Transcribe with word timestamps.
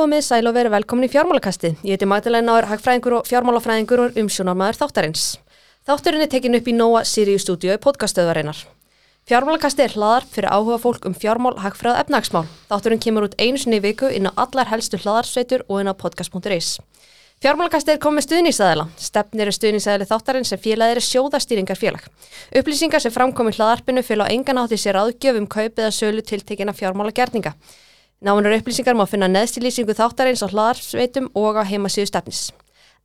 komið, 0.00 0.24
sæl 0.24 0.48
og 0.48 0.56
verið 0.56 0.72
velkomin 0.78 1.06
í 1.06 1.12
fjármálakasti. 1.12 1.74
Ég 1.84 1.98
heiti 1.98 2.08
Magdalena 2.08 2.46
Náður, 2.46 2.70
hagfræðingur 2.70 3.16
og 3.18 3.26
fjármálafræðingur 3.28 4.02
og 4.06 4.20
umsjónarmæður 4.20 4.78
þáttarins. 4.80 5.24
Þátturinn 5.88 6.24
er 6.24 6.30
tekin 6.32 6.56
upp 6.56 6.68
í 6.70 6.74
Nóa 6.76 7.02
Sirius 7.08 7.44
stúdíu 7.44 7.74
í 7.74 7.80
podcastöðvareinar. 7.84 8.62
Fjármálakasti 9.28 9.84
er 9.84 9.96
hlaðar 9.96 10.24
fyrir 10.24 10.48
áhuga 10.48 10.78
fólk 10.80 11.04
um 11.08 11.16
fjármál, 11.16 11.58
hagfræð 11.60 11.92
og 11.92 12.00
efnagsmál. 12.04 12.46
Þátturinn 12.70 13.02
kemur 13.04 13.26
út 13.28 13.36
einu 13.36 13.60
sinni 13.60 13.80
í 13.80 13.84
viku 13.84 14.08
inn 14.08 14.30
á 14.30 14.32
allar 14.40 14.70
helstu 14.70 15.00
hlaðarsveitur 15.02 15.66
og 15.68 15.82
inn 15.82 15.92
á 15.92 15.94
podcast.is. 15.94 16.78
Fjármálakasti 17.44 17.92
er 17.92 18.00
komið 18.00 18.26
stuðningsæðila. 18.28 18.88
Stefnir 19.00 19.52
er 19.52 19.56
stuðningsæðili 19.56 20.08
þáttarinn 20.08 20.48
sem 20.48 20.60
félagir 20.60 21.00
er 21.00 21.04
sjóðastýringar 21.04 21.80
félag. 21.80 22.08
Upplýsingar 22.56 23.04
sem 23.04 23.12
framkomi 23.12 23.52
hlaðarpinu 23.56 24.04
fylg 24.04 24.28
á 24.28 24.32
engan 24.32 24.60
átti 24.64 24.80
sér 24.80 25.00
aðgjöf 25.00 25.40
um 25.40 25.48
kaupið 25.48 25.86
að 25.86 25.96
sölu 25.96 26.24
tiltekina 26.24 26.76
fjármálagerninga. 26.76 27.54
Náunar 28.20 28.52
upplýsingar 28.52 28.92
má 28.92 29.06
finna 29.08 29.30
neðstilýsingu 29.32 29.94
þáttarins 29.96 30.42
á 30.44 30.52
hlaðarsveitum 30.52 31.30
og 31.40 31.56
á 31.56 31.64
heimasíðu 31.64 32.10
stefnis. 32.10 32.40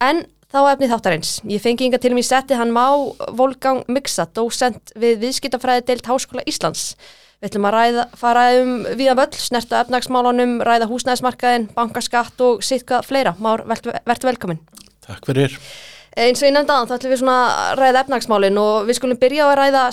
En 0.04 0.26
þá 0.52 0.74
efni 0.74 0.90
þáttarins. 0.92 1.30
Ég 1.48 1.64
fengi 1.64 1.88
yngar 1.88 2.02
til 2.04 2.12
mig 2.18 2.26
setti 2.28 2.58
hann 2.60 2.74
má 2.76 2.84
Volgang 3.32 3.86
Miksa, 3.88 4.26
dósent 4.28 4.92
við 5.00 5.24
viðskiptafræði 5.24 5.86
deilt 5.88 6.10
Háskóla 6.12 6.44
Íslands. 6.44 6.98
Við 7.40 7.48
ætlum 7.48 7.68
að 7.70 7.78
ræða, 7.78 8.06
fara 8.20 8.44
um 8.60 8.76
viða 9.00 9.16
völl, 9.22 9.40
snerta 9.40 9.86
efnagsmálunum, 9.86 10.58
ræða 10.68 10.92
húsnæðismarkaðin, 10.92 11.70
bankaskatt 11.76 12.44
og 12.44 12.64
sitka 12.68 13.00
fleira. 13.08 13.38
Már, 13.40 13.64
verðt 13.72 14.28
velkomin. 14.28 14.60
Takk 15.08 15.32
fyrir. 15.32 15.56
Eins 16.16 16.44
og 16.44 16.50
ég 16.50 16.56
nefndi 16.56 16.76
aðan 16.76 16.92
þá 16.92 16.96
ætlum 17.00 17.16
við 17.16 17.24
svona 17.24 17.40
að 17.56 17.80
ræða 17.80 18.04
efnagsmálin 18.04 18.60
og 18.60 18.88
við 18.88 19.00
skulum 19.00 19.20
byrja 19.24 19.48
á 19.48 19.52
að 19.52 19.60
ræða 19.64 19.88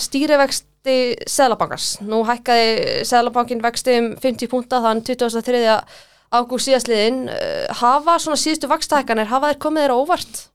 stýrivexti 0.83 1.25
Sælabankars. 1.27 2.01
Nú 2.01 2.23
hækkaði 2.23 3.05
Sælabankin 3.05 3.61
vexti 3.63 3.99
um 3.99 4.15
50 4.19 4.49
púnta 4.49 4.81
þann 4.81 5.03
23. 5.03 5.83
ágúst 6.31 6.67
síðastliðin. 6.67 7.29
Hafa 7.71 8.19
svona 8.19 8.37
síðustu 8.37 8.67
vakstahækkanir, 8.67 9.29
hafa 9.29 9.53
þeir 9.53 9.59
komið 9.59 9.83
þeirra 9.83 9.97
óvart? 10.01 10.49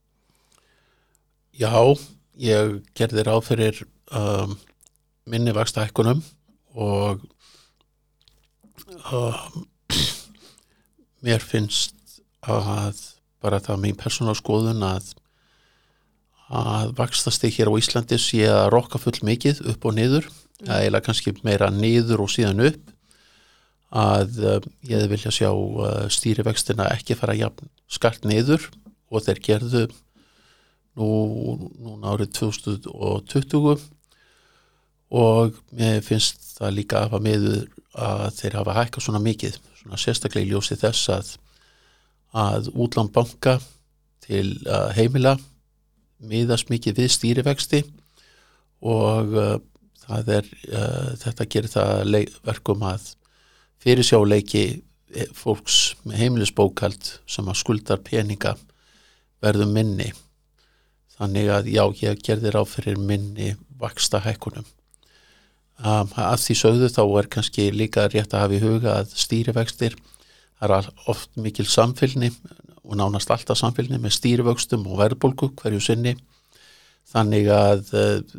Já, 1.59 1.97
ég 2.37 2.83
gerði 2.95 3.25
ráð 3.25 3.45
fyrir 3.49 3.81
um, 4.13 4.59
minni 5.27 5.55
vakstahækkunum 5.55 6.23
og 6.75 7.21
um, 9.11 9.65
mér 11.23 11.41
finnst 11.41 11.95
að 12.43 13.01
bara 13.41 13.61
það 13.61 13.83
mín 13.83 13.99
persónalskoðun 13.99 14.83
að 14.83 15.15
að 16.49 16.95
vakstasti 16.97 17.51
hér 17.53 17.69
á 17.69 17.77
Íslandi 17.77 18.19
sé 18.21 18.45
að 18.49 18.71
rokka 18.73 19.01
full 19.01 19.19
mikið 19.27 19.61
upp 19.69 19.85
og 19.85 19.97
niður 19.99 20.29
mm. 20.29 20.71
eða 20.81 21.03
kannski 21.05 21.35
meira 21.45 21.69
niður 21.73 22.25
og 22.25 22.33
síðan 22.33 22.65
upp 22.71 22.95
að 23.89 24.41
uh, 24.45 24.59
ég 24.89 25.07
vilja 25.09 25.33
sjá 25.33 25.51
uh, 25.53 26.07
stýrivextina 26.13 26.89
ekki 26.93 27.17
fara 27.17 27.37
jafn 27.37 27.69
skart 27.89 28.25
niður 28.29 28.65
og 29.09 29.25
þeir 29.25 29.41
gerðu 29.45 29.85
nú, 30.99 31.09
núna 31.81 32.13
árið 32.13 32.35
2020 32.41 33.85
og 35.09 35.61
mér 35.73 36.03
finnst 36.05 36.57
það 36.59 36.75
líka 36.77 36.99
að 36.99 37.07
hafa 37.09 37.23
meður 37.25 37.69
að 37.99 38.27
þeir 38.37 38.57
hafa 38.59 38.75
hækkað 38.77 39.05
svona 39.07 39.23
mikið, 39.25 39.55
svona 39.81 40.01
sérstaklega 40.01 40.47
í 40.47 40.51
ljósi 40.53 40.77
þess 40.81 41.13
að 41.13 41.31
að 42.37 42.67
útlandbanka 42.77 43.55
til 44.27 44.59
heimila 44.93 45.39
miðast 46.19 46.71
mikið 46.73 47.03
við 47.03 47.11
stýrivexti 47.15 47.83
og 48.83 49.35
uh, 49.39 49.57
er, 50.09 50.47
uh, 50.73 51.11
þetta 51.21 51.49
gerir 51.51 51.73
það 51.73 52.15
verkum 52.47 52.87
að 52.89 53.13
fyrirsjáleiki 53.83 54.65
fólks 55.33 55.95
með 56.05 56.25
heimilisbókald 56.25 57.13
sem 57.31 57.47
að 57.49 57.61
skuldar 57.63 58.03
peninga 58.05 58.57
verðum 59.41 59.71
minni. 59.73 60.11
Þannig 61.17 61.53
að 61.55 61.71
já, 61.73 61.85
ég 62.03 62.21
gerði 62.27 62.53
ráð 62.53 62.75
fyrir 62.75 62.99
minni 63.01 63.55
vaksta 63.81 64.21
hækkunum 64.21 64.67
Um, 65.79 66.09
að 66.19 66.41
því 66.43 66.55
sögðu 66.59 66.87
þá 66.91 67.03
er 67.21 67.27
kannski 67.31 67.65
líka 67.71 68.09
rétt 68.11 68.33
að 68.35 68.41
hafa 68.43 68.57
í 68.57 68.63
huga 68.65 68.95
að 68.99 69.13
stýrivextir 69.15 69.95
er 70.59 70.73
oft 71.07 71.31
mikil 71.39 71.69
samfélni 71.71 72.33
og 72.89 72.97
nánast 72.97 73.31
alltaf 73.31 73.61
samfélni 73.61 74.01
með 74.01 74.17
stýrivöxtum 74.17 74.87
og 74.89 75.03
verðbólku 75.03 75.53
hverju 75.61 75.81
sinni. 75.85 76.15
Þannig 77.09 77.51
að 77.53 77.93
uh, 77.97 78.39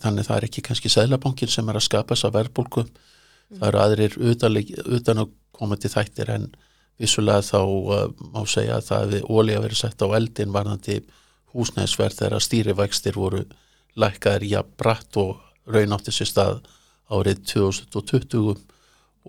þannig 0.00 0.26
það 0.26 0.36
er 0.36 0.48
ekki 0.48 0.64
kannski 0.64 0.92
sælabankin 0.92 1.50
sem 1.50 1.68
er 1.68 1.78
að 1.78 1.86
skapa 1.86 2.14
þessa 2.14 2.32
verðbólku 2.34 2.84
það 3.50 3.68
eru 3.68 3.82
aðrir 3.82 4.16
utan 4.96 5.22
að 5.24 5.32
koma 5.56 5.78
til 5.80 5.92
þættir 5.92 6.32
en 6.34 6.50
vissulega 7.00 7.44
þá 7.44 7.60
uh, 7.60 8.04
má 8.32 8.42
segja 8.48 8.78
að 8.78 8.86
það 8.88 9.04
hefði 9.04 9.22
ólíða 9.28 9.64
verið 9.66 9.80
sett 9.80 10.04
á 10.04 10.08
eldin 10.16 10.54
varðandi 10.54 10.98
húsnæðisverð 11.54 12.18
þegar 12.20 12.44
stýrivextir 12.46 13.18
voru 13.18 13.44
lækkaðir 13.98 14.46
jafn 14.52 14.76
bratt 14.78 15.18
og 15.20 15.40
raun 15.70 15.96
átti 15.96 16.14
sér 16.14 16.30
stað 16.30 16.60
árið 17.10 17.42
2020 17.52 18.52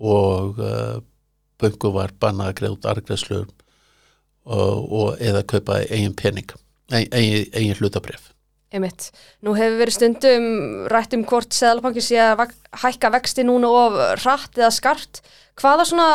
og 0.02 0.60
uh, 0.62 1.00
böngu 1.60 1.92
var 1.94 2.14
bannað 2.20 2.52
að 2.52 2.56
greið 2.60 2.76
út 2.76 2.88
argreðslur 2.92 3.48
og, 4.44 4.92
og 4.92 5.22
eða 5.22 5.44
kaupa 5.48 5.80
eigin 5.88 6.14
pening, 6.18 6.52
eigin, 6.92 7.48
eigin 7.52 7.78
hlutabref. 7.78 8.30
Einmitt. 8.72 9.10
Nú 9.44 9.52
hefur 9.52 9.82
verið 9.82 9.96
stundum 9.98 10.44
rætt 10.88 11.12
um 11.12 11.26
hvort 11.28 11.52
Sæðalabankin 11.52 12.06
sé 12.06 12.16
að 12.24 12.54
hækka 12.80 13.10
vexti 13.12 13.44
núna 13.44 13.68
of 13.68 13.98
rætt 14.22 14.56
eða 14.56 14.70
skart. 14.72 15.20
Hvaða 15.60 15.84
svona 15.84 16.06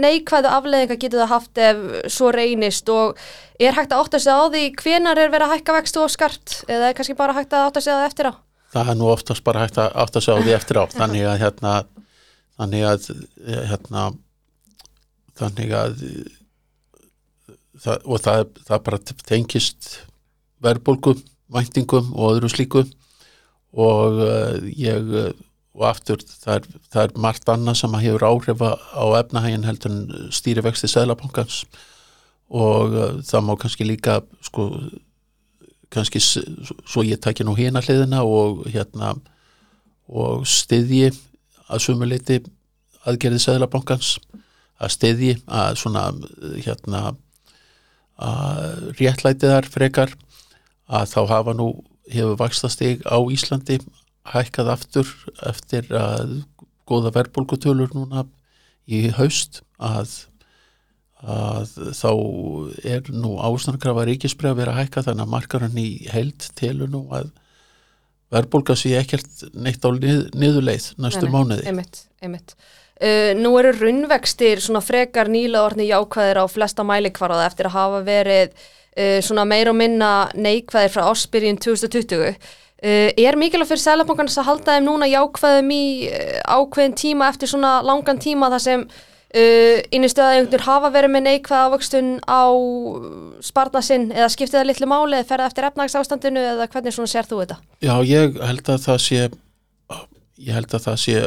neikvæðu 0.00 0.48
afleðinga 0.48 0.96
getur 0.96 1.20
það 1.20 1.34
haft 1.34 1.60
ef 1.60 1.82
svo 2.14 2.30
reynist 2.32 2.88
og 2.88 3.20
er 3.60 3.76
hægt 3.76 3.92
að 3.92 4.06
átta 4.06 4.22
sig 4.24 4.32
á 4.32 4.48
því 4.48 4.64
hvenar 4.80 5.20
er 5.20 5.34
verið 5.34 5.50
að 5.50 5.58
hækka 5.58 5.76
vexti 5.76 6.00
of 6.00 6.14
skart 6.14 6.56
eða 6.64 6.88
er 6.88 6.96
kannski 6.96 7.18
bara 7.18 7.36
hægt 7.36 7.52
að 7.52 7.68
átta 7.68 7.84
sig 7.84 7.92
á 7.92 8.00
það 8.00 8.08
eftir 8.08 8.30
á? 8.32 8.34
það 8.74 8.90
er 8.90 8.98
nú 8.98 9.10
oftast 9.12 9.44
bara 9.46 9.64
hægt 9.64 9.78
að 9.78 9.92
átt 10.02 10.18
að 10.18 10.26
sjá 10.26 10.34
því 10.40 10.54
eftir 10.56 10.80
á 10.82 10.84
þannig 10.90 11.26
að 11.30 11.40
hérna 11.42 11.74
þannig 12.58 12.86
að 12.88 13.08
hérna 13.70 14.04
þannig 15.38 15.74
að 15.78 16.02
það, 17.80 18.04
og 18.04 18.22
það, 18.24 18.44
það 18.68 18.84
bara 18.88 19.00
tengist 19.24 19.88
verðbólgum, 20.64 21.24
væntingum 21.54 22.12
og 22.14 22.36
öðru 22.36 22.52
slíku. 22.52 22.84
Og 23.74 24.20
uh, 24.22 24.60
ég 24.78 25.10
og 25.74 25.88
aftur 25.88 26.22
það 26.22 26.54
er, 26.54 26.68
það 26.92 27.02
er 27.02 27.16
margt 27.24 27.50
annað 27.50 27.80
sem 27.80 27.96
hefur 27.98 28.26
áhrifa 28.28 28.70
á 28.78 29.04
efnahægin 29.18 29.66
heldur 29.66 29.90
en 29.90 30.28
stýrivexti 30.34 30.90
Sælabankans 30.90 31.64
og 32.54 32.94
uh, 32.94 33.16
það 33.26 33.46
má 33.48 33.54
kannski 33.58 33.86
líka 33.88 34.20
sko 34.46 34.68
kannski 35.94 36.22
svo 36.22 37.02
ég 37.06 37.18
takja 37.22 37.46
nú 37.46 37.56
hérna 37.58 37.82
hliðina 37.82 38.22
og 38.26 38.64
hérna 38.70 39.16
og 40.06 40.46
stiðji 40.46 41.10
að 41.66 41.82
sumuleiti 41.82 42.40
aðgerði 43.08 43.42
Sæðlabankans 43.42 44.14
að 44.82 44.94
stiðji 44.94 45.34
að 45.46 45.78
svona 45.80 46.06
hérna 46.64 47.02
að 48.20 48.92
réttlæti 49.00 49.50
þar 49.50 49.68
frekar 49.70 50.14
að 50.86 51.10
þá 51.14 51.20
hafa 51.32 51.54
nú 51.56 51.68
hefur 52.12 52.38
vakstastig 52.40 53.02
á 53.08 53.18
Íslandi 53.32 53.80
hækkað 54.28 54.70
aftur 54.74 55.10
eftir 55.44 55.88
að 55.96 56.42
góða 56.88 57.12
verbulgutölur 57.14 57.92
núna 57.96 58.26
í 58.84 59.08
haust 59.16 59.62
að 59.80 60.12
að 61.24 61.70
þá 61.96 62.10
er 62.84 63.06
nú 63.08 63.38
ásnarkrafa 63.40 64.04
ríkisbreg 64.10 64.52
að 64.52 64.58
vera 64.60 64.74
að 64.74 64.82
hækka 64.82 65.04
þannig 65.06 65.24
að 65.24 65.32
markarinn 65.32 65.78
í 65.80 65.88
held 66.12 66.48
telur 66.58 66.90
nú 66.92 67.06
að 67.16 67.30
verðbólka 68.34 68.76
sé 68.76 68.92
ekkert 68.98 69.46
neitt 69.54 69.84
á 69.84 69.90
nið, 69.94 70.26
niðurleið 70.36 70.90
næstu 71.00 71.28
nei, 71.28 71.32
mánuði. 71.32 71.66
Einmitt, 71.70 72.02
einmitt. 72.20 72.56
Uh, 73.04 73.34
nú 73.36 73.50
eru 73.60 73.74
runnvextir 73.76 74.62
svona 74.64 74.80
frekar 74.80 75.28
nýla 75.28 75.60
orðni 75.66 75.90
jákvæðir 75.90 76.38
á 76.40 76.44
flesta 76.48 76.86
mælikvarða 76.88 77.42
eftir 77.44 77.68
að 77.68 77.76
hafa 77.76 77.98
verið 78.06 78.54
uh, 78.54 79.18
svona 79.20 79.44
meir 79.44 79.68
og 79.68 79.76
minna 79.76 80.12
neikvæðir 80.32 80.94
frá 80.94 81.10
áspyrjun 81.10 81.60
2020. 81.60 82.32
Uh, 82.80 83.10
er 83.12 83.36
mikilvægt 83.36 83.74
fyrir 83.74 83.84
Sælabankans 83.84 84.38
að 84.40 84.48
halda 84.48 84.78
þeim 84.78 84.88
núna 84.88 85.10
jákvæðum 85.10 85.74
í 85.76 85.84
ákveðin 86.48 86.96
tíma 87.02 87.28
eftir 87.28 87.52
svona 87.52 87.76
langan 87.84 88.22
tíma 88.22 88.52
þar 88.54 88.64
sem 88.70 88.88
Innistöðaðegnur 89.34 90.62
hafa 90.62 90.92
verið 90.94 91.10
með 91.10 91.24
neikvæða 91.26 91.62
ávöxtun 91.66 92.10
á 92.22 92.54
sparna 93.42 93.80
sinn 93.82 94.12
eða 94.14 94.28
skiptið 94.30 94.60
það 94.60 94.68
litlu 94.68 94.86
máli 94.86 95.16
eða 95.18 95.26
ferða 95.26 95.48
eftir 95.50 95.66
efnagsástandinu 95.66 96.44
eða 96.52 96.68
hvernig 96.70 96.94
svona 96.94 97.10
sér 97.10 97.26
þú 97.26 97.40
þetta? 97.40 97.56
Já, 97.82 97.96
ég 98.06 98.38
held 98.38 98.70
að 98.70 98.84
það 98.84 99.00
sé 99.02 99.24
ég 100.38 100.54
held 100.54 100.70
að 100.78 100.86
það 100.86 101.02
sé 101.02 101.24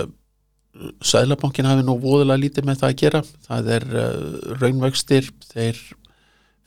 Sælabankin 1.05 1.67
hafi 1.67 1.85
nú 1.85 1.97
voðulega 2.01 2.41
lítið 2.41 2.67
með 2.67 2.81
það 2.81 2.91
að 2.91 2.99
gera. 3.01 3.21
Það 3.47 3.71
er 3.77 3.87
uh, 3.91 4.57
raunvextir 4.61 5.31
þeir 5.51 5.79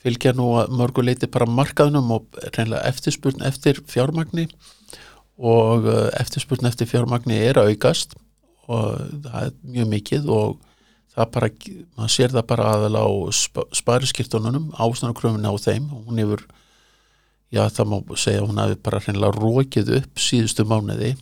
fylgja 0.01 0.33
nú 0.37 0.47
mörguleiti 0.73 1.29
bara 1.31 1.49
markaðnum 1.49 2.09
og 2.17 2.41
reynilega 2.55 2.87
eftirspurn 2.89 3.43
eftir 3.45 3.81
fjármagni 3.89 4.47
og 5.37 5.87
uh, 5.87 6.09
eftirspurn 6.19 6.67
eftir 6.69 6.89
fjármagni 6.89 7.37
er 7.37 7.61
aukast 7.61 8.17
og 8.71 8.97
það 9.25 9.45
er 9.45 9.55
mjög 9.75 9.91
mikið 9.91 10.29
og 10.31 10.59
það 11.11 11.31
bara, 11.35 11.49
maður 11.97 12.13
sér 12.15 12.33
það 12.33 12.47
bara 12.53 12.71
aðal 12.75 13.01
á 13.03 13.07
sp 13.35 13.65
spariskirtununum 13.75 14.71
ásnarkröfunni 14.79 15.49
á 15.49 15.55
þeim. 15.59 15.89
Og 15.91 16.07
hún 16.07 16.21
hefur 16.23 16.45
já 17.51 17.65
það 17.67 17.91
má 17.91 17.97
segja 18.15 18.45
hún 18.45 18.61
hafi 18.61 18.79
bara 18.79 19.01
hreinlega 19.03 19.37
rókið 19.37 19.93
upp 19.99 20.23
síðustu 20.23 20.65
mánuði 20.67 21.15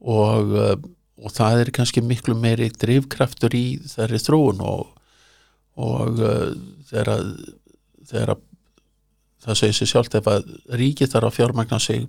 og, 0.00 0.54
uh, 0.56 0.76
og 1.22 1.34
það 1.34 1.62
er 1.62 1.72
kannski 1.76 2.02
miklu 2.04 2.34
meiri 2.38 2.70
drivkraftur 2.74 3.54
í 3.54 3.66
þeirri 3.86 4.20
þróun 4.22 4.62
og, 4.66 4.88
og 5.78 6.18
uh, 6.18 6.50
þegar, 6.90 7.28
þegar 8.10 8.34
það 9.42 9.60
segir 9.60 9.78
sér 9.78 9.92
sjálft 9.92 10.18
ef 10.18 10.30
að 10.30 10.50
ríkið 10.80 11.14
þarf 11.14 11.30
að 11.30 11.38
fjármagna 11.38 11.80
sig 11.82 12.08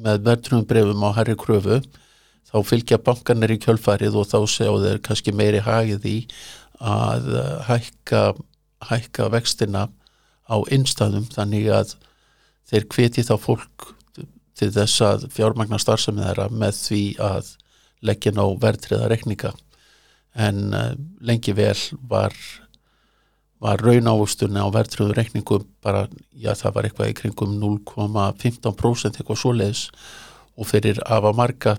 með 0.00 0.24
verðrunum 0.28 0.68
brefum 0.68 1.06
á 1.08 1.10
herri 1.18 1.36
kröfu 1.40 1.80
þá 2.50 2.56
fylgja 2.66 3.00
bankanir 3.04 3.54
í 3.54 3.60
kjölfarið 3.62 4.18
og 4.20 4.28
þá 4.30 4.38
séu 4.50 4.76
þeir 4.82 5.00
kannski 5.06 5.34
meiri 5.36 5.62
hagið 5.64 6.06
í 6.08 6.18
að 6.80 7.32
uh, 7.36 7.56
hækka, 7.68 8.22
hækka 8.88 9.28
vextina 9.32 9.88
á 10.50 10.56
innstæðum. 10.72 11.28
Þannig 11.30 11.68
að 11.74 11.94
þeir 12.70 12.86
hveti 12.94 13.24
þá 13.26 13.34
fólk 13.40 13.90
til 14.60 14.70
þess 14.74 15.00
að 15.04 15.26
fjármagna 15.32 15.78
starfsemi 15.80 16.24
þeirra 16.24 16.48
með 16.52 16.76
því 16.80 17.04
að 17.24 17.54
leggja 18.06 18.32
ná 18.36 18.44
verðtriða 18.60 19.10
rekninga 19.12 19.54
en 20.34 20.74
uh, 20.74 20.92
lengi 21.20 21.54
vel 21.56 21.78
var 22.08 22.34
var 23.60 23.82
raunávustunni 23.84 24.56
á 24.56 24.72
verðtriðu 24.72 25.14
rekningum 25.16 25.66
bara, 25.84 26.06
já 26.32 26.54
það 26.56 26.76
var 26.76 26.86
eitthvað 26.88 27.10
í 27.12 27.16
kringum 27.18 27.56
0,15% 27.60 29.20
eitthvað 29.20 29.40
svoleiðis. 29.42 29.82
Og 30.56 30.68
fyrir 30.68 31.00
afa 31.04 31.32
marga 31.36 31.76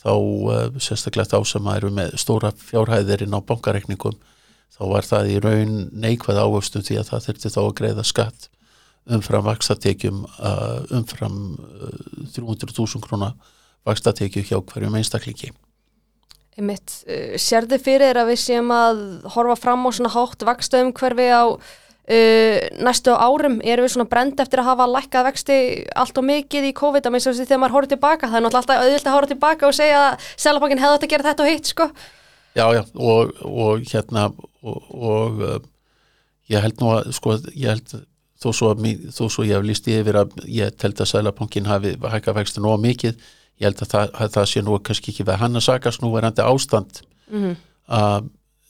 þá 0.00 0.12
uh, 0.12 0.78
sérstaklega 0.80 1.36
þá 1.36 1.50
sem 1.52 1.68
eru 1.74 1.92
með 1.94 2.16
stóra 2.20 2.52
fjárhæðirinn 2.56 3.36
á 3.36 3.40
bankarekningum 3.44 4.16
þá 4.74 4.82
var 4.90 5.06
það 5.06 5.30
í 5.30 5.38
raun 5.44 5.76
neikvæð 5.92 6.40
ávöxtum 6.40 6.84
því 6.84 6.98
að 7.00 7.10
það 7.12 7.26
þurfti 7.28 7.52
þá 7.54 7.60
að 7.62 7.74
greiða 7.80 8.04
skatt 8.08 8.48
umfram 9.14 9.44
vakstatekjum 9.44 10.24
uh, 10.24 10.80
umfram 10.96 11.38
uh, 11.60 11.98
300.000 12.32 13.04
krónar 13.04 13.36
vakstatekju 13.88 14.44
hjá 14.48 14.58
hverjum 14.60 14.98
einstaklingi. 14.98 15.52
Einmitt, 16.54 17.00
uh, 17.08 17.34
sérðu 17.40 17.80
fyrir 17.82 18.18
að 18.20 18.32
við 18.32 18.42
séum 18.44 18.70
að 18.74 19.00
horfa 19.34 19.56
fram 19.58 19.86
á 19.86 19.90
svona 19.94 20.12
hátt 20.14 20.44
vaksta 20.46 20.84
umhverfi 20.84 21.30
á 21.34 21.44
uh, 21.50 22.58
næstu 22.84 23.14
árum, 23.14 23.58
erum 23.64 23.86
við 23.86 23.94
svona 23.96 24.08
brend 24.10 24.40
eftir 24.42 24.62
að 24.62 24.70
hafa 24.70 24.88
lækkað 24.90 25.28
vexti 25.30 25.58
allt 25.98 26.20
og 26.20 26.28
mikið 26.30 26.70
í 26.70 26.74
COVID, 26.76 27.06
að 27.06 27.16
minnst 27.16 27.30
þessi 27.30 27.48
þegar 27.48 27.62
maður 27.64 27.76
horfður 27.78 27.94
tilbaka, 27.96 28.30
það 28.30 28.38
er 28.38 28.46
náttúrulega 28.46 28.62
alltaf 28.62 28.84
auðvilt 28.84 29.10
að 29.10 29.16
horfa 29.18 29.32
tilbaka 29.34 29.68
og 29.68 29.76
segja 29.80 30.00
að 30.06 30.32
Sælabankin 30.46 30.82
hefði 30.84 30.98
átt 30.98 31.06
að 31.06 31.14
gera 31.14 31.28
þetta 31.28 31.44
og 31.44 31.52
hitt, 31.52 31.70
sko. 31.74 31.90
Já, 32.54 32.66
já, 32.70 32.82
og, 32.94 33.32
og 33.50 33.86
hérna 33.90 34.28
og, 34.62 34.90
og 34.94 35.40
uh, 35.42 35.62
ég 36.52 36.62
held 36.62 36.82
nú 36.82 36.92
að, 36.94 37.14
sko, 37.16 37.38
ég 37.50 37.72
held 37.72 37.96
þó 38.44 38.50
svo, 38.54 38.74
þó 39.10 39.24
svo 39.26 39.46
ég 39.46 39.56
hef 39.56 39.64
líst 39.66 39.88
yfir 39.90 40.20
að 40.20 40.36
ég 40.46 40.84
held 40.84 41.00
að 41.00 41.10
Sælabankin 41.10 41.66
hafi 41.66 41.96
hækkað 41.98 42.38
vexti 42.38 42.62
nóg 42.62 42.78
mikið 42.84 43.18
ég 43.60 43.68
held 43.68 43.82
að 43.84 43.92
það, 43.92 44.14
að 44.18 44.32
það 44.34 44.48
sé 44.50 44.62
nú 44.64 44.78
kannski 44.82 45.12
ekki 45.12 45.26
við 45.28 45.38
hann 45.42 45.58
að 45.58 45.66
sagast 45.68 46.02
nú 46.02 46.10
verandi 46.14 46.42
ástand 46.42 47.02
mm 47.28 47.42
-hmm. 47.42 47.54
uh, 47.88 48.20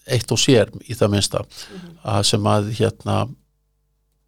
eitt 0.07 0.33
og 0.33 0.39
sér 0.39 0.71
í 0.85 0.95
það 0.95 1.11
minnsta 1.15 1.41
mm 1.41 1.49
-hmm. 1.49 1.97
að 2.05 2.23
sem 2.23 2.47
að 2.47 2.71
hérna 2.79 3.17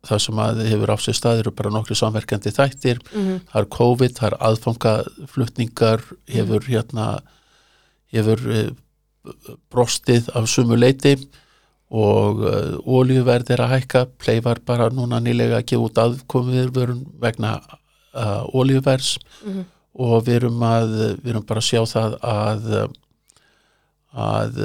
það 0.07 0.19
sem 0.19 0.39
að 0.39 0.65
hefur 0.71 0.91
á 0.95 0.97
sér 0.97 1.15
staðir 1.15 1.49
og 1.49 1.55
bara 1.55 1.71
nokkru 1.71 1.95
samverkandi 1.95 2.51
þættir 2.51 2.99
mm 3.13 3.23
-hmm. 3.23 3.41
það 3.53 3.61
er 3.61 3.69
COVID, 3.79 4.13
það 4.19 4.27
er 4.27 4.37
aðfangaflutningar 4.41 6.01
hefur 6.27 6.63
hérna 6.65 7.21
hefur 8.13 8.39
uh, 8.49 8.71
brostið 9.71 10.29
af 10.35 10.49
sumu 10.49 10.77
leiti 10.77 11.29
og 11.91 12.41
uh, 12.41 12.51
eh, 12.51 12.79
ólíuverð 12.87 13.51
er 13.51 13.61
að 13.61 13.73
hækka 13.75 14.07
pleifar 14.19 14.59
bara 14.67 14.91
núna 14.91 15.21
nýlega 15.21 15.59
að 15.59 15.67
gefa 15.67 15.83
út 15.83 15.99
aðkomið 15.99 16.71
vegna 17.21 17.61
ólíuverðs 18.55 19.19
mhm 19.45 19.76
og 19.97 20.27
við 20.27 20.41
erum, 20.41 20.63
að, 20.67 20.95
við 21.23 21.33
erum 21.33 21.47
bara 21.49 21.63
að 21.63 21.69
sjá 21.71 21.83
það 21.89 22.17
að, 22.21 22.67
að 24.13 24.59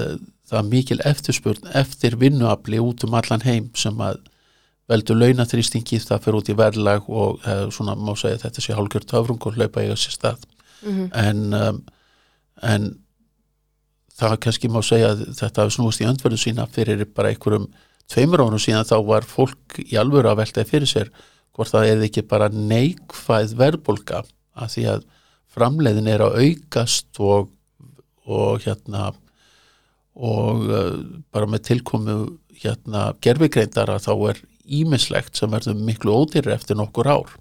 það 0.52 0.58
er 0.60 0.68
mikil 0.68 1.00
eftirspurn 1.08 1.72
eftir 1.80 2.18
vinnuafli 2.20 2.82
út 2.84 3.06
um 3.08 3.16
allan 3.16 3.46
heim 3.46 3.70
sem 3.80 4.04
að 4.04 4.20
veldur 4.92 5.20
launatrýstingi 5.20 6.02
það 6.04 6.26
fyrir 6.26 6.40
út 6.42 6.52
í 6.52 6.58
verðlag 6.60 7.08
og 7.08 7.46
uh, 7.46 7.68
svona 7.72 7.96
má 7.96 8.12
segja 8.20 8.42
þetta 8.42 8.64
sé 8.64 8.76
hálgjörð 8.76 9.08
töfrung 9.14 9.48
og 9.48 9.56
hlaupa 9.56 9.84
eiga 9.86 9.96
sér 10.00 10.18
stað 10.18 10.44
mm 10.82 10.92
-hmm. 10.92 11.08
en, 11.22 11.54
um, 11.54 11.80
en 12.62 12.90
það 14.20 14.38
kannski 14.46 14.70
má 14.70 14.82
segja 14.84 15.14
að 15.14 15.24
þetta 15.40 15.64
hafi 15.64 15.78
snúist 15.78 16.04
í 16.04 16.10
öndverðu 16.10 16.42
sína 16.42 16.68
fyrir 16.68 17.06
bara 17.06 17.32
einhverjum 17.32 17.70
tveimur 18.12 18.44
ánum 18.44 18.60
síðan 18.60 18.90
þá 18.90 18.98
var 19.08 19.24
fólk 19.24 19.80
í 19.80 19.96
alvöru 19.96 20.30
að 20.30 20.42
veltaði 20.44 20.70
fyrir 20.70 20.92
sér 20.92 21.12
hvort 21.56 21.72
það 21.72 21.88
er 21.88 22.06
ekki 22.08 22.28
bara 22.28 22.50
neikvæð 22.50 23.56
verðbolga 23.56 24.24
að 24.56 24.76
því 24.76 24.86
að 24.96 25.08
framleiðin 25.52 26.10
er 26.12 26.24
að 26.26 26.38
aukast 26.46 27.20
og, 27.20 27.52
og 28.26 28.64
hérna 28.66 29.12
og 30.16 30.66
uh, 30.68 30.96
bara 31.32 31.48
með 31.50 31.68
tilkomu 31.70 32.16
hérna 32.62 33.12
gerfigreindara 33.24 34.00
þá 34.04 34.14
er 34.32 34.42
ímislegt 34.72 35.40
sem 35.40 35.52
verður 35.52 35.80
miklu 35.80 36.14
ódýri 36.14 36.54
eftir 36.54 36.78
nokkur 36.80 37.10
ár 37.10 37.32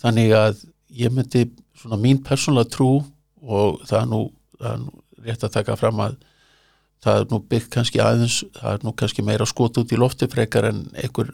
þannig 0.00 0.34
að 0.36 0.64
ég 0.94 1.12
myndi 1.12 1.48
svona 1.78 1.98
mín 2.00 2.20
persónulega 2.24 2.72
trú 2.74 2.90
og 3.42 3.80
það 3.88 4.00
er 4.00 4.10
nú, 4.10 4.20
það 4.58 4.72
er 4.72 4.82
nú 4.84 5.24
rétt 5.28 5.44
að 5.44 5.54
taka 5.58 5.76
fram 5.78 6.02
að 6.04 6.18
það 7.04 7.20
er 7.20 7.26
nú 7.30 7.38
byggt 7.50 7.72
kannski 7.74 8.00
aðeins, 8.02 8.40
það 8.58 8.72
er 8.72 8.86
nú 8.86 8.92
kannski 8.98 9.24
meira 9.26 9.46
skot 9.46 9.78
út 9.78 9.92
í 9.94 9.98
loftifrekar 9.98 10.66
en 10.70 10.86
einhver, 10.98 11.30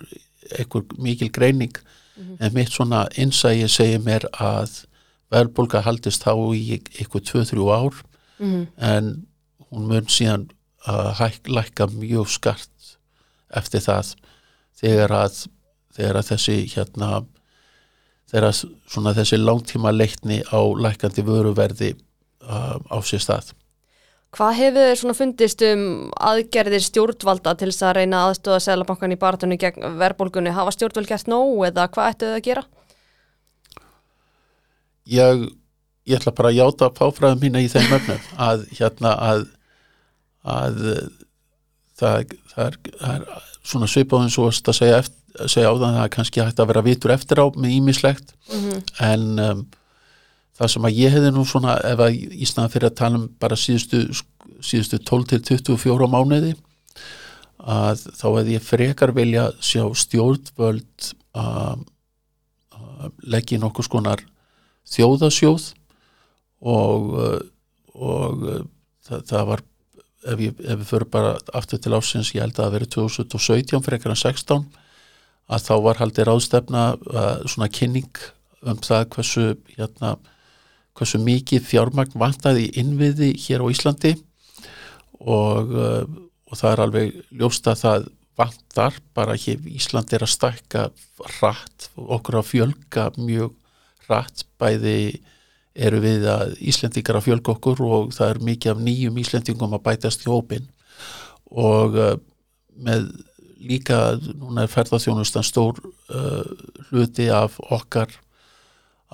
einhver 0.58 0.84
mikil 1.00 1.30
greining 1.32 1.72
mm 1.72 2.22
-hmm. 2.22 2.36
en 2.40 2.54
mitt 2.54 2.72
svona 2.72 3.06
innsægi 3.16 3.68
segir 3.68 4.00
mér 4.00 4.24
að 4.32 4.84
verðbólka 5.32 5.82
haldist 5.84 6.24
þá 6.24 6.34
í 6.54 6.76
eitthvað 6.76 7.28
2-3 7.30 7.68
ár 7.72 8.02
mm 8.38 8.50
-hmm. 8.50 8.66
en 8.76 9.26
hún 9.70 9.88
mun 9.90 10.08
síðan 10.08 10.48
að 10.84 11.40
lækka 11.48 11.88
mjög 11.92 12.28
skart 12.28 12.98
eftir 13.54 13.80
það 13.80 14.14
þegar 14.76 15.12
að, 15.12 15.46
þegar 15.96 16.16
að 16.20 16.28
þessi 16.32 16.56
hérna 16.74 17.24
þegar 18.30 18.48
að 18.50 18.64
svona 18.90 19.14
þessi 19.14 19.38
langtíma 19.40 19.92
leikni 19.92 20.42
á 20.52 20.60
lækandi 20.60 21.24
vöruverði 21.24 21.94
uh, 22.42 22.76
á 22.90 22.98
sér 23.02 23.22
stað 23.22 23.54
Hvað 24.34 24.56
hefur 24.58 24.82
þið 24.82 24.96
svona 24.98 25.14
fundist 25.14 25.60
um 25.62 25.82
aðgerðir 26.18 26.82
stjórnvalda 26.82 27.52
til 27.54 27.68
þess 27.70 27.84
að 27.86 27.92
reyna 28.00 28.22
aðstóða 28.26 28.64
Sælabankan 28.64 29.14
í 29.14 29.18
baratunni 29.20 29.58
gegn 29.62 29.94
verðbólgunni? 30.00 30.50
Hafa 30.50 30.72
stjórnvald 30.74 31.06
gert 31.06 31.30
nóg 31.30 31.60
eða 31.68 31.84
hvað 31.94 32.08
ættu 32.10 32.30
þau 32.30 32.38
að 32.40 32.46
gera? 32.48 32.64
Ég, 35.10 35.44
ég 36.08 36.18
ætla 36.18 36.34
bara 36.36 36.52
að 36.52 36.60
játa 36.60 36.90
páfræðum 36.94 37.42
mína 37.44 37.62
í 37.64 37.68
þeim 37.72 37.92
öfnum 37.98 38.24
að 38.48 38.64
hérna 38.78 39.14
að, 39.30 39.44
að 40.42 40.80
það, 41.98 42.34
það, 42.52 42.66
er, 42.66 42.78
það 43.00 43.14
er 43.14 43.28
svona 43.64 43.90
svipáðin 43.90 44.34
svo 44.34 44.50
að 44.50 44.76
segja, 44.76 45.00
eftir, 45.04 45.48
segja 45.50 45.72
á 45.72 45.74
það 45.74 46.02
að 46.02 46.12
kannski 46.16 46.42
hægt 46.42 46.60
að 46.62 46.70
vera 46.72 46.84
vitur 46.86 47.14
eftir 47.14 47.42
á 47.42 47.46
með 47.54 47.78
ímislegt 47.78 48.34
mm 48.50 48.60
-hmm. 48.60 48.84
en 49.08 49.24
um, 49.46 49.64
það 50.58 50.70
sem 50.74 50.86
að 50.88 51.00
ég 51.00 51.16
hefði 51.16 51.32
nú 51.34 51.46
svona 51.48 51.78
ef 51.84 52.04
að 52.04 52.20
í 52.20 52.46
snæðan 52.46 52.74
fyrir 52.74 52.90
að 52.90 53.00
tala 53.00 53.18
um 53.18 53.26
bara 53.40 53.58
síðustu, 53.58 54.04
síðustu 54.62 54.98
12 54.98 55.26
til 55.32 55.42
24 55.58 56.08
mánuði 56.08 56.54
að 57.58 58.04
þá 58.12 58.26
hefði 58.28 58.54
ég 58.54 58.62
frekar 58.62 59.14
vilja 59.16 59.48
sjá 59.60 59.82
stjórnvöld 59.96 61.10
að 61.34 61.84
leggja 63.24 63.58
nokkuð 63.58 63.88
skonar 63.88 64.22
þjóðasjóð 64.90 65.70
og, 66.64 67.14
uh, 67.18 67.40
og 67.94 68.44
uh, 68.48 68.62
það, 69.04 69.24
það 69.30 69.46
var 69.50 69.64
ef, 69.64 70.40
við 70.40 70.84
förum 70.88 71.12
bara 71.12 71.34
aftur 71.56 71.80
til 71.82 71.94
ásins 71.96 72.32
ég 72.34 72.44
held 72.44 72.56
að 72.56 72.64
það 72.64 72.76
veri 72.76 72.90
2017 72.96 73.84
fyrir 73.84 73.98
ekkert 73.98 74.22
16 74.22 74.66
að 75.54 75.66
þá 75.66 75.74
var 75.84 76.00
haldið 76.00 76.28
ráðstefna 76.30 76.84
uh, 76.96 77.40
svona 77.44 77.70
kynning 77.72 78.22
um 78.64 78.80
það 78.80 79.08
hversu 79.12 79.46
hérna, 79.74 80.14
hversu 80.96 81.20
mikið 81.20 81.66
fjármagn 81.68 82.16
vantaði 82.16 82.70
innviði 82.80 83.34
hér 83.44 83.64
á 83.64 83.68
Íslandi 83.68 84.14
og, 85.20 85.74
og 85.74 86.56
það 86.56 86.70
er 86.70 86.82
alveg 86.84 87.18
ljóst 87.36 87.68
að 87.68 87.82
það 87.82 88.06
vantar 88.40 88.96
bara 89.16 89.36
hér 89.36 89.68
Íslandi 89.68 90.16
er 90.16 90.24
að 90.24 90.32
stækka 90.32 90.86
rætt 91.42 91.90
okkur 91.94 92.40
að 92.40 92.48
fjölga 92.54 93.04
mjög 93.18 93.52
rætt 94.08 94.44
bæði 94.60 94.96
eru 95.74 96.00
við 96.04 96.26
að 96.30 96.54
Íslendingar 96.62 97.18
að 97.18 97.28
fjölg 97.28 97.50
okkur 97.54 97.82
og 97.84 98.12
það 98.14 98.34
er 98.34 98.42
mikið 98.50 98.74
af 98.74 98.82
nýjum 98.86 99.20
Íslendingum 99.24 99.74
að 99.74 99.84
bætast 99.88 100.26
í 100.26 100.30
hópin 100.30 100.68
og 101.50 101.98
uh, 101.98 102.14
með 102.74 103.08
líka 103.64 104.18
núna 104.36 104.64
er 104.64 104.72
ferðarþjónustan 104.72 105.46
stór 105.46 105.80
uh, 105.80 106.44
hluti 106.90 107.30
af 107.32 107.58
okkar 107.72 108.12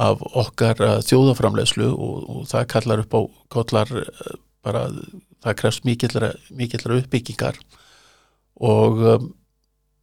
af 0.01 0.21
okkar 0.21 0.81
uh, 0.85 0.99
þjóðaframlegslu 1.05 1.91
og, 1.93 2.23
og 2.29 2.47
það 2.51 2.71
kallar 2.75 3.05
upp 3.05 3.17
á 3.17 3.21
kallar 3.57 3.93
uh, 4.03 4.39
bara 4.65 4.87
það 5.41 5.59
krefst 5.61 5.87
mikillara 5.87 6.99
uppbyggingar. 7.01 7.59
Og, 8.61 9.05
um, 9.15 9.29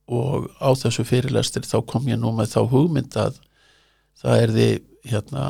og 0.10 0.48
á 0.58 0.74
þessu 0.74 1.06
fyrirlestir 1.06 1.68
þá 1.68 1.82
kom 1.86 2.08
ég 2.10 2.20
nú 2.22 2.32
með 2.34 2.56
þá 2.56 2.62
hugmynd 2.72 3.18
að 3.20 3.38
það 4.22 4.44
er 4.44 4.54
því 4.56 4.70
hérna 5.08 5.44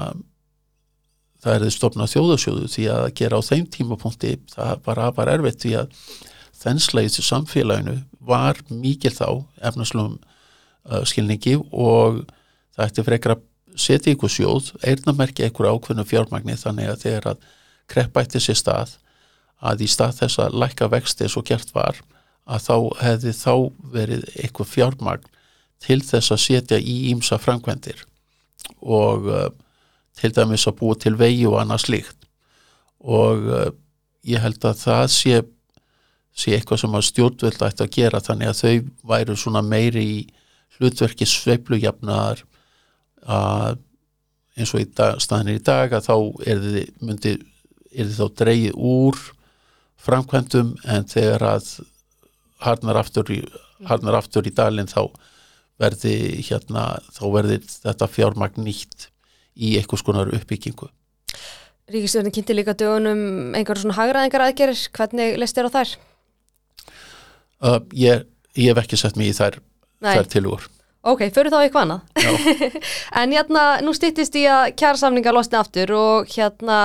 það 1.44 1.54
er 1.54 1.64
því 1.64 1.74
stopnað 1.76 2.14
þjóðasjóðu 2.14 2.72
því 2.74 2.88
að 2.94 3.06
gera 3.20 3.40
á 3.40 3.48
þeim 3.48 3.68
tímapunkti 3.74 4.34
það 4.54 4.82
var 4.88 5.04
afar 5.08 5.32
erfitt 5.36 5.62
því 5.64 5.74
að 5.82 6.00
þensla 6.58 7.04
í 7.06 7.12
samfélaginu 7.14 7.98
var 8.28 8.60
mikil 8.70 9.14
þá 9.14 9.28
efnaslum 9.70 10.18
uh, 10.18 11.04
skilningi 11.08 11.56
og 11.72 12.24
það 12.76 12.90
ætti 12.90 13.06
frekar 13.08 13.38
að 13.38 13.46
setja 13.78 14.16
ykkur 14.16 14.32
sjóð, 14.34 14.72
eirnamerki 14.82 15.46
ykkur 15.46 15.70
ákveðnu 15.70 16.06
fjármagni 16.10 16.58
þannig 16.58 16.92
að 16.92 17.02
þegar 17.04 17.28
að 17.32 17.48
kreppætti 17.92 18.42
sér 18.42 18.58
stað 18.58 18.96
að 19.62 19.86
í 19.86 19.90
stað 19.90 20.18
þess 20.22 20.42
að 20.42 20.58
lækka 20.64 20.90
vexti 20.92 21.30
svo 21.30 21.44
gert 21.46 21.72
var 21.76 22.02
að 22.48 22.66
þá 22.66 22.76
hefði 23.04 23.34
þá 23.38 23.54
verið 23.94 24.28
ykkur 24.48 24.70
fjármagn 24.70 25.30
til 25.84 26.00
þess 26.02 26.34
að 26.34 26.44
setja 26.44 26.80
í 26.82 26.98
ímsa 27.12 27.38
framkvendir 27.42 28.02
og 28.82 29.28
uh, 29.32 29.50
til 30.18 30.34
dæmis 30.34 30.68
að 30.70 30.80
búa 30.82 30.98
til 31.00 31.18
vegi 31.20 31.46
og 31.50 31.60
annað 31.62 31.86
slíkt. 31.86 32.28
Og 33.00 33.48
uh, 33.48 33.70
ég 34.28 34.44
held 34.44 34.64
að 34.66 34.82
það 34.84 35.06
sé, 35.14 35.42
sé 36.38 36.56
eitthvað 36.56 36.84
sem 36.84 36.98
að 36.98 37.08
stjórnvöld 37.10 37.66
ætti 37.70 37.86
að 37.86 37.96
gera 37.98 38.24
þannig 38.24 38.52
að 38.52 38.62
þau 38.62 39.12
væru 39.14 39.38
svona 39.38 39.64
meiri 39.66 40.06
í 40.06 40.20
hlutverki 40.78 41.26
sveiflujafnar 41.26 42.44
að 43.28 43.84
eins 44.58 44.74
og 44.74 44.82
í 44.82 44.88
dag, 44.98 45.20
staðinir 45.22 45.60
í 45.60 45.64
dag 45.66 45.94
að 45.94 46.08
þá 46.08 46.16
er 46.50 46.62
þið, 46.64 47.44
þið 47.94 48.14
þá 48.18 48.26
dreyið 48.42 48.78
úr 48.90 49.20
framkvæmdum 50.08 50.74
en 50.90 51.08
þegar 51.10 51.46
að 51.56 51.72
harnar 52.64 53.00
aftur 53.02 53.30
í, 53.34 53.42
harnar 53.86 54.18
aftur 54.18 54.48
í 54.50 54.54
dalinn 54.56 54.90
þá 54.90 55.10
verði 55.82 56.16
hérna, 56.48 56.98
þá 57.14 57.24
verði 57.34 57.60
þetta 57.70 58.10
fjármagn 58.10 58.66
nýtt 58.66 59.10
í 59.58 59.76
eitthvað 59.78 60.02
skonar 60.02 60.34
uppbyggingu. 60.34 60.90
Ríkistjórnin 61.88 62.34
kynnti 62.36 62.56
líka 62.58 62.76
dögunum 62.76 63.54
einhverjum 63.56 63.88
svona 63.88 64.00
hagraðingar 64.02 64.44
aðgerir, 64.50 64.82
hvernig 64.98 65.38
leist 65.40 65.56
þér 65.56 65.70
á 65.72 65.76
þær? 65.78 65.94
Uh, 67.58 67.78
ég, 67.96 68.26
ég 68.60 68.74
hef 68.74 68.82
ekki 68.84 69.00
sett 69.00 69.16
mig 69.20 69.32
í 69.32 69.38
þær, 69.38 69.62
þær 70.04 70.28
tilugur. 70.34 70.68
Ok, 71.08 71.24
fyrir 71.32 71.54
þá 71.54 71.62
eitthvað 71.62 71.86
annað. 71.86 72.02
en 73.22 73.38
hérna, 73.38 73.64
nú 73.86 73.94
stýttist 73.96 74.36
í 74.36 74.44
að 74.52 74.74
kjærasamlingar 74.82 75.36
losni 75.38 75.60
aftur 75.60 75.94
og 75.96 76.34
hérna 76.34 76.80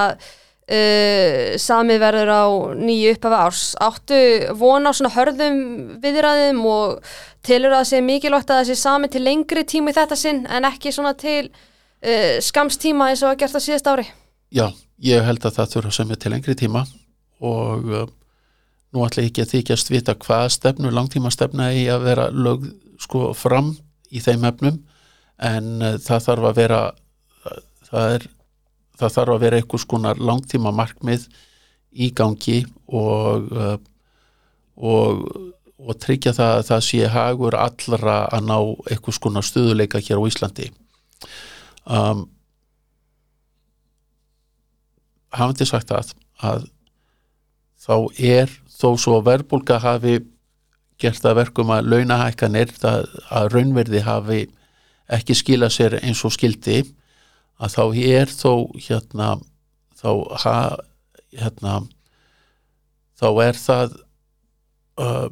uh, 0.70 1.58
sami 1.60 1.98
verður 2.02 2.32
á 2.32 2.44
nýju 2.78 3.16
upphafa 3.16 3.42
árs. 3.46 3.64
Áttu 3.82 4.20
vona 4.58 4.92
á 4.92 4.96
svona 4.96 5.12
hörðum 5.16 5.60
viðræðum 6.02 6.62
og 6.68 7.12
tilur 7.46 7.74
að 7.74 7.82
það 7.82 7.90
sé 7.90 8.00
mikilvægt 8.06 8.50
að 8.50 8.62
það 8.62 8.70
sé 8.70 8.78
sami 8.80 9.10
til 9.12 9.24
lengri 9.26 9.66
tíma 9.68 9.92
í 9.92 9.96
þetta 9.98 10.18
sinn 10.18 10.44
en 10.46 10.68
ekki 10.68 10.94
svona 10.94 11.14
til 11.18 11.50
uh, 11.50 12.38
skamstíma 12.44 13.10
eins 13.10 13.24
og 13.24 13.32
að 13.32 13.38
gert 13.42 13.56
það 13.56 13.66
síðast 13.66 13.92
ári? 13.92 14.08
Já, 14.52 14.66
ég 15.02 15.24
held 15.26 15.46
að 15.46 15.58
það 15.58 15.76
þurfa 15.76 16.08
er 16.08 16.22
til 16.22 16.34
lengri 16.34 16.58
tíma 16.58 16.84
og 17.42 17.90
uh, 17.90 18.06
nú 18.92 19.06
ætla 19.06 19.24
ég 19.24 19.32
ekki 19.32 19.46
að 19.46 19.54
þykjast 19.56 19.92
vita 19.92 20.14
hvað 20.20 20.48
stefnu, 20.58 20.92
langtíma 20.92 21.32
stefna 21.32 21.72
í 21.74 21.86
að 21.90 22.06
vera 22.06 22.28
lög 22.30 22.68
sko 23.02 23.32
fram 23.34 23.72
í 24.12 24.20
þeim 24.22 24.44
efnum 24.46 24.82
en 25.42 25.98
það 26.04 26.26
þarf 26.28 26.48
að 26.50 26.58
vera 26.60 26.80
það, 27.88 28.16
er, 28.16 28.26
það 29.02 29.16
þarf 29.16 29.34
að 29.34 29.42
vera 29.46 29.60
einhvers 29.60 29.86
konar 29.88 30.20
langtíma 30.20 30.72
markmið 30.74 31.26
í 31.92 32.10
gangi 32.16 32.62
og, 32.88 33.50
uh, 33.52 33.76
og, 34.76 35.24
og 35.82 35.98
tryggja 36.00 36.34
það 36.36 36.54
að 36.58 36.68
það 36.70 36.84
sé 36.88 37.10
hagur 37.16 37.58
allra 37.58 38.18
að 38.32 38.46
ná 38.48 38.56
einhvers 38.92 39.20
konar 39.22 39.46
stuðuleika 39.46 40.00
hér 40.00 40.22
á 40.22 40.28
Íslandi. 40.30 40.70
Um, 41.82 42.26
hafandi 45.32 45.66
sagt 45.68 45.92
að, 45.94 46.12
að 46.40 46.68
þá 47.82 47.96
er 48.22 48.52
þó 48.70 48.94
svo 49.00 49.20
verbulga 49.24 49.80
hafi 49.82 50.20
gert 51.02 51.24
að 51.26 51.38
verkum 51.40 51.72
að 51.74 51.88
launahækkanir 51.90 52.74
að 52.86 53.48
raunverði 53.54 54.02
hafi 54.06 54.42
ekki 55.12 55.36
skila 55.36 55.70
sér 55.72 55.98
eins 56.00 56.22
og 56.26 56.34
skildi 56.36 56.82
að 57.62 57.76
þá 57.76 57.84
er 58.18 58.32
þó 58.32 58.52
hérna 58.74 59.28
þá 59.98 60.08
ha, 60.42 60.56
hérna 61.38 61.76
þá 63.18 63.28
er 63.44 63.60
það 63.60 63.94
uh, 64.98 65.28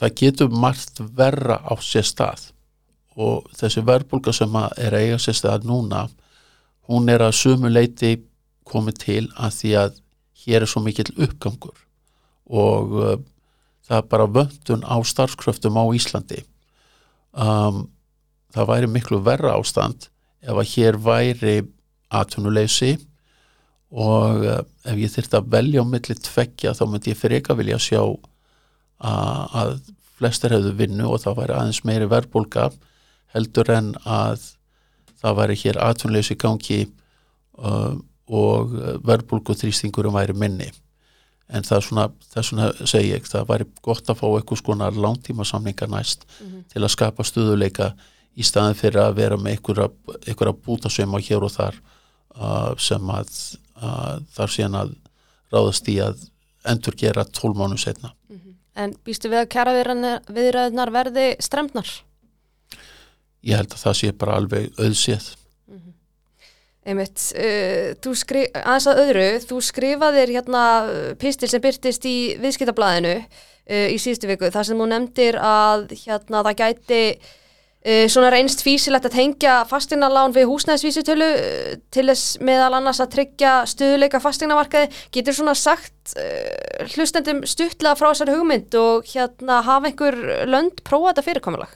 það 0.00 0.16
getur 0.22 0.56
margt 0.62 1.02
verra 1.16 1.60
á 1.60 1.74
sér 1.84 2.06
stað. 2.08 2.48
Og 3.20 3.50
þessi 3.58 3.82
verbulga 3.84 4.32
sem 4.32 4.54
er 4.80 4.96
eiga 4.96 5.18
sér 5.20 5.36
stað 5.36 5.66
núna 5.68 6.06
hún 6.90 7.10
er 7.12 7.22
að 7.22 7.36
sumu 7.38 7.70
leiti 7.70 8.16
komið 8.66 9.00
til 9.02 9.24
að 9.36 9.56
því 9.58 9.74
að 9.82 9.98
hér 10.44 10.64
er 10.64 10.70
svo 10.70 10.80
mikill 10.82 11.10
uppgangur. 11.20 11.76
Og 12.50 12.96
uh, 12.96 13.18
það 13.86 13.98
er 14.00 14.08
bara 14.10 14.30
vöndun 14.38 14.86
á 14.86 14.96
starfskröftum 15.04 15.76
á 15.76 15.84
Íslandi. 15.94 16.40
Um, 17.30 17.84
það 18.50 18.70
væri 18.72 18.90
miklu 18.90 19.20
verra 19.22 19.52
ástand 19.58 20.09
ef 20.40 20.56
að 20.56 20.70
hér 20.74 20.98
væri 21.04 21.56
aðtunuleysi 22.10 22.96
og 23.90 24.44
uh, 24.46 24.60
ef 24.86 25.00
ég 25.00 25.12
þurfti 25.12 25.38
að 25.38 25.48
velja 25.54 25.82
á 25.82 25.86
milli 25.86 26.16
tveggja 26.16 26.74
þá 26.78 26.84
myndi 26.86 27.12
ég 27.12 27.18
fyrir 27.18 27.40
ekki 27.40 27.54
að 27.54 27.62
vilja 27.62 27.80
sjá 27.82 28.02
að, 29.00 29.80
flestir 30.20 30.52
hefðu 30.52 30.74
vinnu 30.76 31.06
og 31.08 31.22
það 31.22 31.38
væri 31.38 31.56
aðeins 31.56 31.82
meiri 31.88 32.08
verbulga 32.10 32.68
heldur 33.32 33.70
en 33.72 33.94
að 34.04 34.42
það 35.20 35.38
væri 35.38 35.56
hér 35.62 35.80
aðtunleysi 35.80 36.36
gangi 36.40 36.82
uh, 37.58 37.96
og 38.30 38.76
verbulgu 39.02 39.56
þrýstingurum 39.58 40.14
væri 40.14 40.36
minni 40.38 40.68
en 41.50 41.66
það 41.66 41.76
er 41.76 41.86
svona, 41.86 42.04
það 42.30 42.40
er 42.40 42.46
svona 42.46 42.68
segi 42.92 43.10
ég, 43.10 43.26
það 43.26 43.48
væri 43.48 43.66
gott 43.82 44.10
að 44.12 44.20
fá 44.20 44.26
eitthvað 44.28 44.60
skonar 44.60 44.98
langtíma 45.06 45.46
samlingar 45.48 45.90
næst 45.90 46.26
mm 46.28 46.46
-hmm. 46.46 46.62
til 46.72 46.84
að 46.84 46.94
skapa 46.94 47.26
stuðuleika 47.26 47.94
í 48.38 48.46
staðin 48.46 48.78
fyrir 48.78 49.02
að 49.02 49.16
vera 49.18 49.38
með 49.40 49.58
einhverja 49.58 50.54
bútasveima 50.66 51.20
hér 51.22 51.46
og 51.46 51.54
þar 51.54 51.80
uh, 52.36 52.72
sem 52.80 53.10
að 53.12 53.32
uh, 53.80 54.20
þar 54.36 54.54
síðan 54.54 54.78
að 54.82 54.94
ráðast 55.50 55.90
í 55.90 55.96
að 56.04 56.22
endur 56.70 56.96
gera 56.98 57.24
tólmánu 57.24 57.78
setna. 57.80 58.12
Mm 58.28 58.38
-hmm. 58.38 58.54
En 58.76 58.94
býstu 59.04 59.30
við 59.32 59.42
að 59.42 59.50
kæra 59.54 59.74
viðræðnar 60.28 60.92
verði 60.94 61.26
stremnar? 61.40 61.90
Ég 63.42 63.56
held 63.56 63.72
að 63.72 63.82
það 63.84 63.94
sé 63.96 64.12
bara 64.12 64.36
alveg 64.36 64.72
auðséð. 64.78 65.36
Einmitt, 66.80 67.20
uh, 67.36 68.14
skri, 68.16 68.46
aðeins 68.54 68.86
að 68.88 69.00
öðru, 69.02 69.28
þú 69.44 69.56
skrifaðir 69.60 70.30
hérna 70.32 70.62
pistil 71.20 71.48
sem 71.48 71.60
byrtist 71.60 72.04
í 72.08 72.36
viðskiptablaðinu 72.40 73.16
uh, 73.20 73.88
í 73.92 73.98
síðustu 74.00 74.26
viku 74.26 74.48
þar 74.50 74.64
sem 74.64 74.80
þú 74.80 74.86
nefndir 74.88 75.36
að 75.36 75.92
hérna 75.92 76.40
það 76.46 76.56
gæti 76.62 77.02
uh, 77.18 77.39
svona 77.80 78.28
reynst 78.28 78.60
físilegt 78.60 79.06
að 79.08 79.14
tengja 79.16 79.54
fastegnarlán 79.68 80.34
við 80.36 80.50
húsnæðisvísutölu 80.50 81.28
uh, 81.32 81.76
til 81.94 82.06
þess 82.10 82.34
meðal 82.44 82.74
annars 82.76 83.00
að 83.00 83.14
tryggja 83.14 83.52
stuðleika 83.70 84.20
fastegnamarkaði. 84.20 84.90
Getur 85.16 85.38
svona 85.38 85.54
sagt 85.56 86.12
uh, 86.12 86.84
hlustendum 86.92 87.40
stuttlega 87.48 87.96
frá 87.96 88.10
þessari 88.10 88.36
hugmynd 88.36 88.76
og 88.80 89.08
hérna 89.08 89.62
hafa 89.64 89.88
einhver 89.88 90.18
lönd 90.50 90.84
prófa 90.84 91.14
þetta 91.14 91.26
fyrirkomulag? 91.30 91.72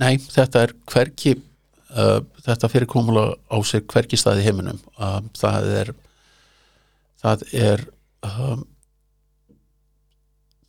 Nei, 0.00 0.16
þetta 0.18 0.66
er 0.66 0.74
hverki 0.90 1.36
uh, 1.94 2.18
þetta 2.44 2.70
fyrirkomula 2.72 3.24
á 3.46 3.56
sér 3.66 3.86
hverki 3.90 4.18
staði 4.18 4.46
heiminum 4.46 4.80
uh, 4.98 5.20
það 5.38 5.70
er 5.80 5.94
það 7.20 7.46
er 7.52 7.84
um, 8.26 8.64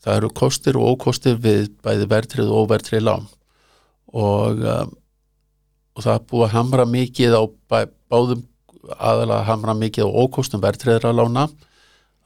það 0.01 0.17
eru 0.17 0.31
kostir 0.41 0.79
og 0.79 0.96
ókostir 0.96 1.38
við 1.41 1.70
bæði 1.86 2.08
verðtrið 2.12 2.51
og 2.51 2.65
óverðtrið 2.65 3.05
lán. 3.08 3.27
Og 4.12 4.65
um, 4.65 4.96
og 5.91 6.05
það 6.05 6.15
er 6.15 6.24
búið 6.29 6.46
að 6.46 6.55
hamra 6.55 6.86
mikið 6.88 7.36
á 7.36 7.43
bæ, 7.72 7.77
báðum 8.12 8.46
aðalega 8.96 9.39
að 9.41 9.50
hamra 9.50 9.75
mikið 9.77 10.08
á 10.08 10.17
ókostum 10.24 10.63
verðtriðra 10.63 11.13
lána. 11.15 11.48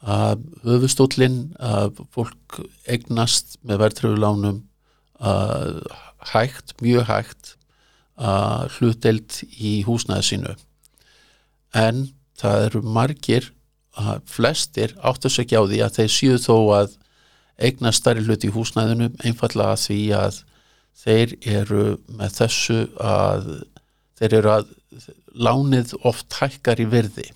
Að 0.06 0.44
höfustólinn 0.66 1.40
að 1.58 2.02
fólk 2.14 2.60
eignast 2.86 3.58
með 3.66 3.82
verðtriðu 3.82 4.20
lánum 4.22 4.60
að 5.18 5.80
hægt, 6.30 6.76
mjög 6.84 7.08
hægt 7.10 7.56
uh, 8.20 8.68
hlutdelt 8.78 9.42
í 9.58 9.80
húsnæði 9.88 10.28
sínu. 10.30 10.54
En 11.76 12.06
það 12.38 12.68
eru 12.68 12.84
margir 12.86 13.50
uh, 13.98 14.20
flestir 14.30 14.94
áttu 15.02 15.32
sig 15.32 15.48
ekki 15.48 15.58
á 15.58 15.64
því 15.66 15.82
að 15.86 15.98
þeir 15.98 16.14
séu 16.14 16.38
þó 16.44 16.56
að 16.78 16.96
eigna 17.58 17.94
starri 17.96 18.26
hlut 18.26 18.44
í 18.44 18.52
húsnæðinu 18.54 19.12
einfallega 19.24 19.78
því 19.80 20.00
að 20.18 20.42
þeir 21.06 21.36
eru 21.60 21.86
með 22.08 22.38
þessu 22.40 22.80
að 23.00 23.50
þeir 24.20 24.38
eru 24.40 24.54
að 24.54 24.70
lánið 25.36 25.96
oft 26.08 26.38
hækkar 26.40 26.80
í 26.80 26.88
virði. 26.92 27.30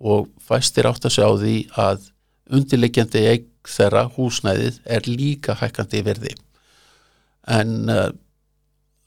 Og 0.00 0.30
fæstir 0.40 0.88
átt 0.88 1.04
að 1.04 1.16
sjá 1.18 1.26
því 1.36 1.56
að 1.80 2.06
undirleikjandi 2.50 3.24
eign 3.28 3.48
þeirra 3.68 4.06
húsnæðið 4.16 4.78
er 4.88 5.08
líka 5.08 5.56
hækkandi 5.60 6.00
í 6.00 6.06
verði 6.06 6.32
en 7.50 7.90
uh, 7.92 8.08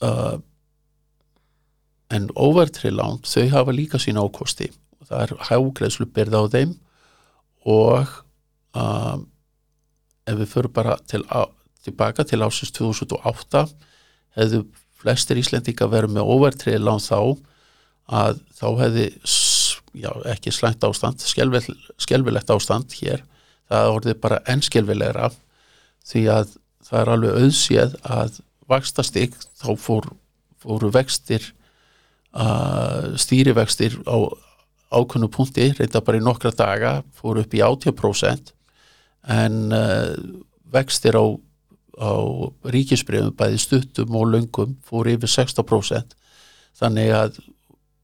uh, 0.03 0.37
en 2.13 2.29
overtrilán 2.37 3.21
þau 3.25 3.47
hafa 3.53 3.75
líka 3.75 4.01
sína 4.01 4.23
ákosti 4.25 4.69
og 4.99 5.09
það 5.09 5.23
er 5.25 5.35
hágreðslu 5.49 6.09
byrða 6.13 6.43
á 6.45 6.45
þeim 6.53 6.73
og 7.69 8.11
um, 8.77 9.25
ef 10.29 10.39
við 10.39 10.51
förum 10.51 10.73
bara 10.75 10.97
til, 11.09 11.23
á, 11.27 11.47
tilbaka 11.83 12.25
til 12.27 12.41
ásins 12.45 12.71
2008 12.75 13.65
hefðu 14.37 14.63
flestir 15.03 15.39
Íslendinga 15.41 15.89
verið 15.91 16.15
með 16.15 16.29
overtrilán 16.35 17.03
þá 17.03 17.19
að 18.13 18.39
þá 18.55 18.67
hefði 18.81 19.07
já, 19.93 20.11
ekki 20.33 20.51
slæmt 20.53 20.83
ástand, 20.87 21.23
skelvilegt 21.23 22.51
ástand 22.51 22.95
hér, 22.99 23.23
það 23.71 23.91
orðið 23.97 24.19
bara 24.23 24.41
ennskelvilegra 24.51 25.29
því 26.07 26.23
að 26.33 26.55
það 26.83 27.01
er 27.01 27.11
alveg 27.13 27.43
auðséð 27.43 27.99
að 28.03 28.39
vakstastig 28.71 29.37
þá 29.59 29.69
fór, 29.79 30.09
fóru 30.59 30.89
vextir 30.93 31.45
uh, 32.35 33.13
stýrivextir 33.19 33.99
á 34.07 34.17
ákunnu 34.93 35.29
punkti, 35.31 35.71
reynda 35.77 36.03
bara 36.05 36.19
í 36.19 36.23
nokkra 36.23 36.51
daga 36.53 36.97
fóru 37.17 37.43
upp 37.43 37.55
í 37.55 37.63
80% 37.65 38.53
en 39.29 39.71
uh, 39.75 40.15
vextir 40.73 41.15
á, 41.15 41.25
á 41.99 42.11
ríkisbreyfum 42.73 43.35
bæði 43.37 43.61
stuttum 43.61 44.15
og 44.19 44.31
löngum 44.33 44.77
fóru 44.83 45.15
yfir 45.15 45.31
60% 45.31 46.17
þannig 46.79 47.13
að 47.15 47.41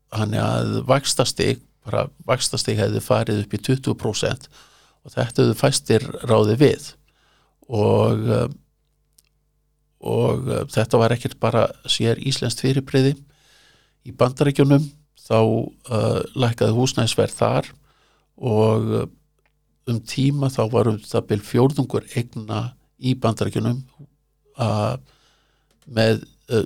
að 0.10 0.80
vakstastig 0.90 1.60
vakstastig 2.28 2.78
hefði 2.78 3.02
farið 3.02 3.44
upp 3.44 3.54
í 3.54 3.60
20% 3.62 4.48
og 5.06 5.14
þetta 5.14 5.44
hefði 5.44 5.58
fæstir 5.58 6.06
ráði 6.30 6.56
við. 6.60 6.88
Og 7.70 8.26
um, 8.34 8.58
og 10.00 10.48
uh, 10.48 10.64
þetta 10.72 11.00
var 11.02 11.12
ekkert 11.12 11.40
bara 11.40 11.66
sér 11.90 12.22
Íslensk 12.24 12.62
fyrirbreyði 12.64 13.18
í 14.08 14.14
bandarækjunum 14.16 14.86
þá 15.20 15.40
uh, 15.44 16.22
lækkaði 16.40 16.76
húsnæðisverð 16.78 17.36
þar 17.36 17.72
og 18.40 18.94
uh, 18.96 19.08
um 19.92 20.02
tíma 20.06 20.50
þá 20.54 20.62
var 20.74 20.90
um 20.92 21.00
það 21.02 21.28
byrj 21.32 21.46
fjórðungur 21.48 22.08
egna 22.20 22.62
í 23.00 23.16
bandarækjunum 23.20 23.82
með 25.90 26.24
uh, 26.52 26.66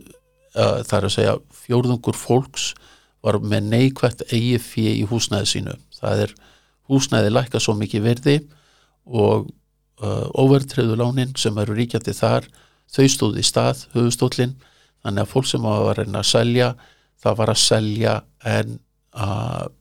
þar 0.87 1.07
að 1.07 1.13
segja 1.15 1.35
fjórðungur 1.63 2.17
fólks 2.17 2.71
var 3.23 3.39
með 3.39 3.69
neikvægt 3.71 4.25
eigi 4.31 4.57
fyrir 4.59 4.99
í 4.99 5.05
húsnæði 5.07 5.49
sínu. 5.53 5.75
Það 5.95 6.25
er 6.25 6.33
húsnæði 6.91 7.31
lækka 7.31 7.61
svo 7.63 7.75
mikið 7.79 8.03
verði 8.03 8.35
og 9.05 9.47
uh, 10.03 10.27
overtreyðu 10.39 10.97
lánin 10.99 11.35
sem 11.39 11.57
eru 11.61 11.77
ríkjandi 11.77 12.15
þar, 12.17 12.47
þau 12.91 13.05
stóði 13.09 13.43
í 13.43 13.47
stað, 13.47 13.85
höfustólinn, 13.95 14.57
þannig 15.03 15.23
að 15.23 15.31
fólk 15.31 15.47
sem 15.49 15.63
var 15.63 15.93
að 15.93 16.01
reyna 16.01 16.23
að 16.23 16.31
selja, 16.33 16.73
það 17.23 17.39
var 17.39 17.53
að 17.53 17.61
selja 17.63 18.17
en 18.53 18.75
að 19.13 19.71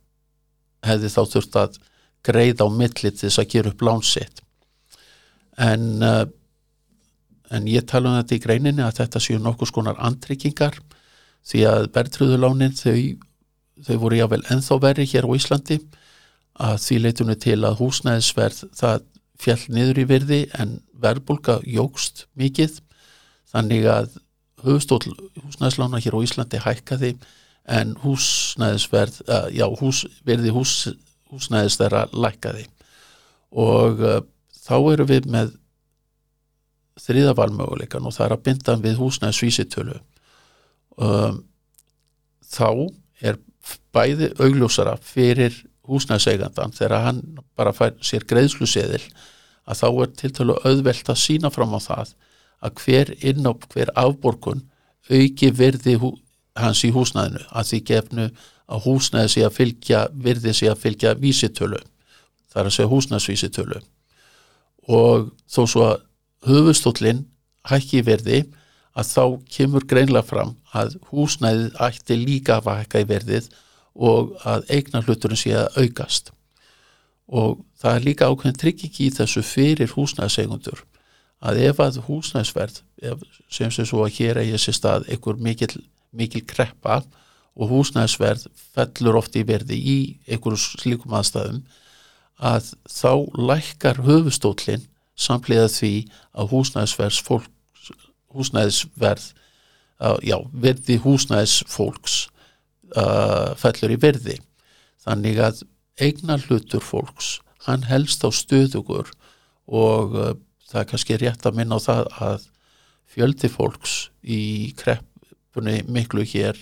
hefði 0.86 1.10
þá 1.14 1.22
þurft 1.34 1.58
að 1.58 1.80
greið 2.26 2.62
á 2.62 2.66
milli 2.70 3.10
til 3.10 3.26
þess 3.26 3.42
að 3.42 3.50
gera 3.56 3.72
upp 3.72 3.82
lánsitt. 3.82 4.42
En, 5.58 5.84
uh, 6.02 6.24
en 7.52 7.68
ég 7.68 7.84
tala 7.88 8.10
um 8.10 8.20
þetta 8.20 8.38
í 8.38 8.44
greininni 8.46 8.84
að 8.86 9.02
þetta 9.02 9.20
séu 9.22 9.42
nokkuð 9.42 9.72
skonar 9.72 10.00
andryggingar 10.00 10.78
því 11.48 11.66
að 11.68 11.90
berðtröðulánin 11.96 12.74
þau 12.78 12.96
þau 13.82 13.98
voru 13.98 14.20
jável 14.20 14.42
enþá 14.52 14.78
verri 14.82 15.06
hér 15.08 15.26
á 15.26 15.30
Íslandi 15.36 15.78
að 16.62 16.78
því 16.84 16.98
leitunni 17.00 17.36
til 17.40 17.58
að 17.64 17.78
húsnæðisverð 17.80 18.64
það 18.78 19.06
fjall 19.42 19.62
niður 19.74 20.02
í 20.02 20.08
virði 20.10 20.40
en 20.60 20.74
verðbólka 21.02 21.58
jógst 21.66 22.26
mikið 22.38 22.78
þannig 23.52 23.88
að 23.90 24.18
höfustól 24.62 25.00
húsnæðislána 25.42 26.02
hér 26.04 26.18
á 26.18 26.24
Íslandi 26.26 26.60
hækkaði 26.62 27.14
en 27.72 27.96
húsnæðisverð 28.02 29.22
uh, 29.26 29.48
já, 29.54 29.66
hús, 29.80 30.04
verði 30.26 30.52
hús, 30.54 30.76
húsnæðis 31.32 31.78
þeirra 31.80 32.06
lækkaði. 32.12 32.66
Og 33.58 34.02
uh, 34.04 34.20
þá 34.62 34.76
eru 34.92 35.08
við 35.08 35.28
með 35.32 35.54
þriðavalmöguleikan 37.02 38.06
og 38.06 38.14
það 38.14 38.26
er 38.26 38.36
að 38.36 38.44
binda 38.46 38.76
við 38.82 38.98
húsnæðisvísitölu. 39.00 39.98
Um, 41.00 41.42
þá 42.52 42.68
er 43.24 43.38
bæði 43.94 44.32
augljósara 44.42 44.96
fyrir 45.00 45.54
húsnæðseigandan 45.88 46.74
þegar 46.76 47.06
hann 47.06 47.22
bara 47.58 47.72
fær 47.74 47.94
sér 48.04 48.26
greiðsluseðil 48.28 49.02
að 49.66 49.78
þá 49.78 49.88
er 49.90 50.12
til 50.18 50.32
tölu 50.36 50.58
auðvelt 50.66 51.10
að 51.10 51.22
sína 51.22 51.50
fram 51.54 51.74
á 51.74 51.80
það 51.82 52.14
að 52.62 52.82
hver 52.82 53.12
inn 53.20 53.46
á 53.46 53.52
hver 53.54 53.90
afborgun 53.98 54.62
auki 55.10 55.50
virði 55.50 55.96
hú, 55.98 56.12
hans 56.58 56.84
í 56.86 56.92
húsnæðinu 56.94 57.42
að 57.50 57.68
því 57.70 57.80
gefnu 57.90 58.28
að 58.72 58.86
húsnæði 58.86 59.32
sé 59.34 59.44
að 59.46 59.56
fylgja 59.58 60.04
virði 60.26 60.54
sé 60.56 60.70
að 60.72 60.82
fylgja 60.86 61.14
vísitölu 61.20 61.80
þar 62.52 62.68
að 62.68 62.76
segja 62.76 62.92
húsnæðsvísitölu 62.92 63.82
og 64.92 65.30
þó 65.50 65.62
svo 65.66 65.84
að 65.90 66.00
höfustóllin 66.48 67.24
hækki 67.70 68.02
virði 68.06 68.42
að 68.98 69.08
þá 69.08 69.24
kemur 69.56 69.86
greinlega 69.88 70.26
fram 70.26 70.54
að 70.76 70.96
húsnæðið 71.10 71.76
ætti 71.86 72.18
líka 72.18 72.58
að 72.58 72.70
hækka 72.82 73.02
í 73.02 73.08
verðið 73.08 73.48
og 73.94 74.32
að 74.48 74.64
eignar 74.72 75.06
hluturinn 75.06 75.40
sé 75.40 75.52
að 75.56 75.78
aukast. 75.80 76.32
Og 77.28 77.62
það 77.80 77.96
er 77.96 78.06
líka 78.06 78.28
ákveðin 78.28 78.58
trygging 78.60 78.98
í 79.00 79.10
þessu 79.14 79.44
fyrir 79.46 79.92
húsnæðsegundur 79.94 80.82
að 81.42 81.62
ef 81.68 81.80
að 81.82 82.02
húsnæðsverð 82.06 82.82
sem 83.50 83.72
sem 83.72 83.88
svo 83.88 84.04
að 84.04 84.18
hér 84.18 84.42
eigi 84.42 84.60
sér 84.60 84.78
stað 84.78 85.08
einhver 85.10 85.40
mikil, 85.40 85.72
mikil 86.12 86.44
kreppa 86.46 87.00
og 87.56 87.72
húsnæðsverð 87.72 88.46
fellur 88.74 89.18
oft 89.20 89.36
í 89.36 89.44
verði 89.48 89.76
í 89.76 89.98
einhverju 90.26 90.60
slíkum 90.78 91.14
aðstæðum 91.18 91.62
að 92.42 92.72
þá 92.88 93.12
lækkar 93.50 94.02
höfustólinn 94.06 94.86
samlega 95.18 95.68
því 95.70 95.94
að 96.32 96.54
húsnæðsverðs 96.54 97.20
fólk 97.26 97.50
húsnæðisverð 98.32 99.26
uh, 100.00 100.18
já, 100.24 100.38
verði 100.52 100.98
húsnæðisfólks 101.04 102.16
uh, 102.96 103.52
fellur 103.60 103.92
í 103.92 103.98
verði. 104.00 104.38
Þannig 105.02 105.40
að 105.42 105.62
eignar 106.00 106.44
hlutur 106.48 106.84
fólks 106.84 107.36
hann 107.66 107.84
helst 107.86 108.24
á 108.26 108.30
stöðugur 108.32 109.12
og 109.68 110.16
uh, 110.16 110.32
það 110.70 110.80
er 110.80 110.90
kannski 110.90 111.20
rétt 111.20 111.46
að 111.46 111.60
minna 111.60 111.78
á 111.78 111.80
það 111.84 112.10
að 112.28 112.48
fjöldi 113.12 113.50
fólks 113.52 113.96
í 114.24 114.72
kreppunni 114.80 115.82
miklu 115.92 116.24
hér 116.26 116.58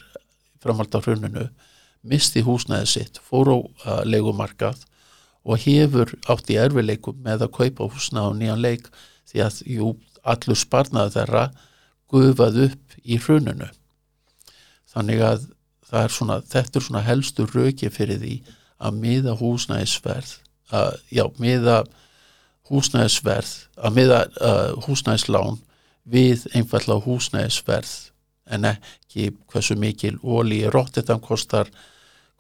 framhald 0.63 0.95
á 0.97 1.01
hruninu 1.01 1.49
misti 2.01 2.45
húsnæði 2.45 2.89
sitt, 2.89 3.21
fór 3.21 3.53
á 3.53 3.57
uh, 3.59 4.01
leikumarkað 4.09 4.87
og 5.45 5.61
hefur 5.65 6.13
átt 6.33 6.53
í 6.53 6.59
erfileikum 6.61 7.21
með 7.25 7.47
að 7.47 7.55
kaupa 7.59 7.89
húsnæði 7.89 8.33
á 8.33 8.39
nýjan 8.39 8.65
leik 8.65 8.91
því 9.31 9.45
að 9.45 9.61
jú, 9.69 9.93
allur 10.23 10.59
sparnaði 10.59 11.17
þeirra 11.17 11.45
gufað 12.11 12.63
upp 12.67 12.97
í 13.05 13.19
hruninu. 13.21 13.69
Þannig 14.91 15.23
að 15.25 15.49
er 15.99 16.13
svona, 16.13 16.41
þetta 16.47 16.79
er 16.79 16.87
svona 16.87 17.05
helstu 17.07 17.47
röki 17.51 17.91
fyrir 17.93 18.21
því 18.21 18.37
að 18.81 19.01
miða 19.03 19.35
húsnæðisverð 19.39 20.37
að, 20.77 21.01
já, 21.13 21.25
miða 21.43 21.83
húsnæðisverð 22.71 23.51
að 23.81 23.97
miða 23.97 24.21
uh, 24.41 24.77
húsnæðislán 24.87 25.59
við 26.11 26.47
einfallega 26.55 27.05
húsnæðisverð 27.07 28.10
en 28.51 28.69
ekki 28.73 29.31
hversu 29.53 29.77
mikil 29.81 30.19
óli 30.23 30.63
róttetan 30.71 31.23
kostar 31.25 31.71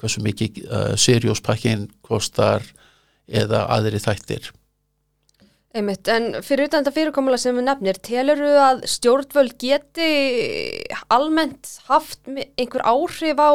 hversu 0.00 0.22
mikil 0.24 0.62
uh, 0.68 0.94
serióspakkin 0.96 1.88
kostar 2.06 2.64
eða 3.28 3.66
aðri 3.70 4.00
þættir 4.02 4.50
Einmitt, 5.70 6.08
en 6.10 6.40
fyrir 6.42 6.66
utan 6.66 6.82
þetta 6.82 6.96
fyrirkomulega 6.96 7.38
sem 7.44 7.54
við 7.54 7.62
nefnir, 7.68 7.98
telur 8.02 8.40
þú 8.42 8.54
að 8.58 8.80
stjórnvöld 8.90 9.52
geti 9.62 10.08
almennt 11.14 11.76
haft 11.86 12.26
einhver 12.58 12.82
áhrif 12.82 13.38
á 13.38 13.50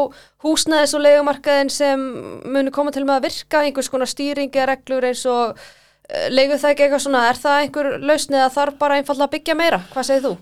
húsnæðis 0.45 0.93
og 0.95 1.03
legumarkaðin 1.03 1.71
sem 1.75 2.05
muni 2.47 2.71
koma 2.71 2.93
til 2.95 3.03
með 3.03 3.17
að 3.17 3.27
virka, 3.27 3.65
einhvers 3.65 3.91
konar 3.91 4.07
stýringi 4.07 4.61
eða 4.61 4.69
reglur 4.71 5.09
eins 5.09 5.25
og 5.27 5.59
eh, 5.59 6.29
leguð 6.31 6.61
það 6.61 6.71
ekki 6.71 6.85
eitthvað 6.85 7.03
svona, 7.03 7.25
er 7.27 7.41
það 7.41 7.65
einhver 7.65 7.91
lausnið 8.07 8.45
að 8.45 8.55
þarf 8.61 8.79
bara 8.85 9.01
einfalla 9.01 9.27
að 9.27 9.35
byggja 9.35 9.59
meira? 9.59 9.81
Hvað 9.91 10.07
segir 10.07 10.25
þú? 10.29 10.33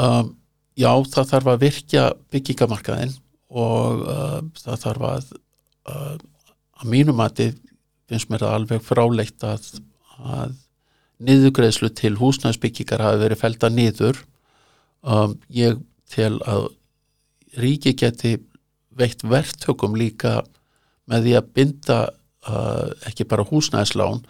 Um, 0.00 0.32
já, 0.78 0.90
það 1.14 1.30
þarf 1.32 1.50
að 1.52 1.64
virkja 1.64 2.04
byggingamarkaðin 2.34 3.14
og 3.54 4.04
uh, 4.04 4.38
það 4.58 4.80
þarf 4.84 5.08
að 5.10 5.32
uh, 5.90 6.14
að 6.80 6.90
mínum 6.90 7.22
að 7.22 7.40
þið 7.40 7.58
finnst 8.10 8.30
mér 8.30 8.44
það 8.44 8.56
alveg 8.58 8.84
fráleitt 8.84 9.46
að, 9.46 9.68
að 10.20 10.54
niðugreðslu 11.24 11.90
til 11.96 12.14
húsnæðsbyggingar 12.20 13.02
hafi 13.04 13.22
verið 13.22 13.40
felda 13.40 13.70
niður. 13.72 14.18
Um, 15.04 15.38
ég 15.48 15.78
tel 16.10 16.36
að 16.48 16.68
ríki 17.60 17.94
geti 17.96 18.36
veitt 18.94 19.24
verktökum 19.24 19.96
líka 19.98 20.42
með 21.10 21.28
því 21.28 21.34
að 21.38 21.50
binda 21.56 21.98
uh, 22.48 22.88
ekki 23.08 23.26
bara 23.28 23.46
húsnæðislán 23.48 24.24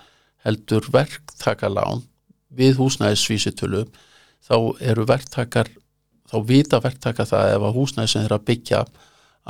heldur 0.45 0.87
verktakalán 0.93 2.05
við 2.55 2.79
húsnæðisvísitölu. 2.83 3.87
Þá 4.45 4.57
eru 4.85 5.07
verktakar 5.09 5.71
þá 6.35 6.39
vita 6.49 6.81
verktaka 6.83 7.27
það 7.29 7.53
ef 7.55 7.67
að 7.69 7.77
húsnæði 7.79 8.11
sem 8.11 8.25
þeirra 8.25 8.41
byggja 8.49 8.81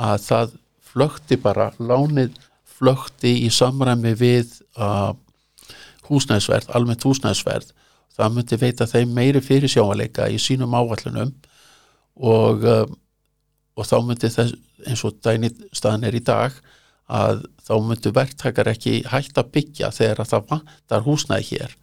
að 0.05 0.25
það 0.25 0.57
flökti 0.85 1.37
bara 1.41 1.71
lánið 1.79 2.35
flökti 2.75 3.31
í 3.45 3.49
samræmi 3.53 4.13
við 4.19 4.51
uh, 4.77 5.15
húsnæðisverð, 6.09 6.69
almennt 6.75 7.05
húsnæðisverð. 7.07 7.71
Það 8.15 8.35
myndi 8.35 8.59
veita 8.59 8.87
þeim 8.87 9.15
meiri 9.15 9.41
fyrir 9.43 9.71
sjáanleika 9.71 10.29
í 10.31 10.37
sínum 10.39 10.75
áallunum 10.77 11.33
og, 12.15 12.63
uh, 12.63 12.85
og 13.75 13.89
þá 13.89 13.97
myndi 14.05 14.31
þess 14.31 14.55
eins 14.85 15.03
og 15.07 15.17
dæni 15.23 15.49
staðan 15.73 16.05
er 16.07 16.17
í 16.17 16.23
dag 16.23 16.55
að 17.11 17.45
þá 17.65 17.73
myndi 17.85 18.11
verktakar 18.13 18.69
ekki 18.69 18.99
hægt 19.09 19.37
að 19.39 19.51
byggja 19.55 19.91
þegar 19.95 20.23
að 20.23 20.31
það 20.33 20.49
vantar 20.51 21.05
húsnæði 21.05 21.49
hér. 21.51 21.75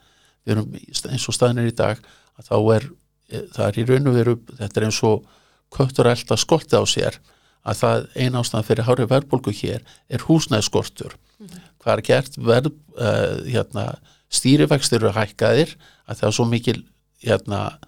Við 0.43 0.57
erum 0.57 0.77
eins 0.77 1.29
og 1.29 1.37
staðan 1.37 1.63
er 1.63 1.71
í 1.73 1.79
dag 1.79 2.03
að 2.39 2.49
þá 2.49 2.57
er 2.77 2.89
það 3.33 3.67
er 3.67 3.79
í 3.79 3.87
raun 3.89 4.11
og 4.11 4.19
veru, 4.19 4.35
þetta 4.59 4.81
er 4.81 4.89
eins 4.89 5.03
og 5.09 5.29
köttur 5.73 6.11
elda 6.11 6.39
skolti 6.41 6.77
á 6.77 6.85
sér 6.89 7.19
að 7.63 7.79
það 7.79 8.07
eina 8.19 8.43
ástæðan 8.43 8.67
fyrir 8.67 8.87
hári 8.89 9.07
verðbólgu 9.11 9.55
hér 9.55 9.85
er 10.11 10.25
húsnæðskortur 10.27 11.15
mm 11.15 11.47
-hmm. 11.47 11.63
hvað 11.83 11.95
er 11.95 12.03
gert 12.09 12.39
verð 12.39 12.73
uh, 12.99 13.39
hérna, 13.47 13.85
stýrivextir 14.31 15.01
eru 15.01 15.15
hækkaðir 15.15 15.77
að 16.07 16.19
það 16.19 16.29
er 16.29 16.37
svo 16.37 16.47
mikil 16.49 16.79
hérna, 17.23 17.79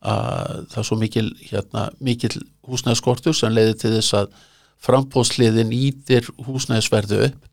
að 0.00 0.66
það 0.70 0.78
er 0.78 0.88
svo 0.90 0.98
mikil 1.00 1.28
hérna, 1.40 1.90
mikil 2.00 2.34
húsnæðskortur 2.68 3.34
sem 3.34 3.52
leiðir 3.52 3.80
til 3.80 3.94
þess 3.96 4.14
að 4.14 4.32
frambóðsliðin 4.78 5.72
ítir 5.72 6.28
húsnæðsverðu 6.46 7.24
upp 7.28 7.48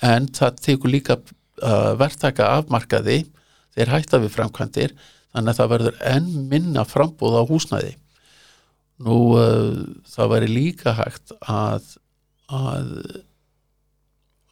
en 0.00 0.28
það 0.28 0.60
tekur 0.62 0.90
líka 0.90 1.18
uh, 1.18 1.92
verðtaka 1.98 2.46
afmarkaði 2.58 3.26
þeir 3.74 3.88
hætta 3.88 4.22
við 4.22 4.34
framkvæmdir 4.36 4.94
þannig 5.32 5.52
að 5.52 5.58
það 5.60 5.72
verður 5.74 5.98
enn 6.12 6.30
minna 6.50 6.86
frambóð 6.88 7.40
á 7.40 7.42
húsnæði 7.48 7.96
Nú 9.02 9.18
uh, 9.34 9.82
það 10.06 10.32
væri 10.34 10.48
líka 10.50 10.94
hægt 10.94 11.34
að 11.40 11.96
að 12.52 12.90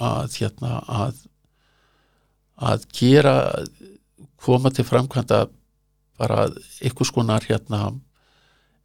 að 0.01 0.37
hérna 0.41 0.79
að 0.89 1.19
að 2.71 2.87
gera 2.97 3.35
koma 4.41 4.73
til 4.73 4.87
framkvæmda 4.89 5.43
bara 6.21 6.47
einhvers 6.81 7.13
konar 7.13 7.45
hérna 7.45 7.83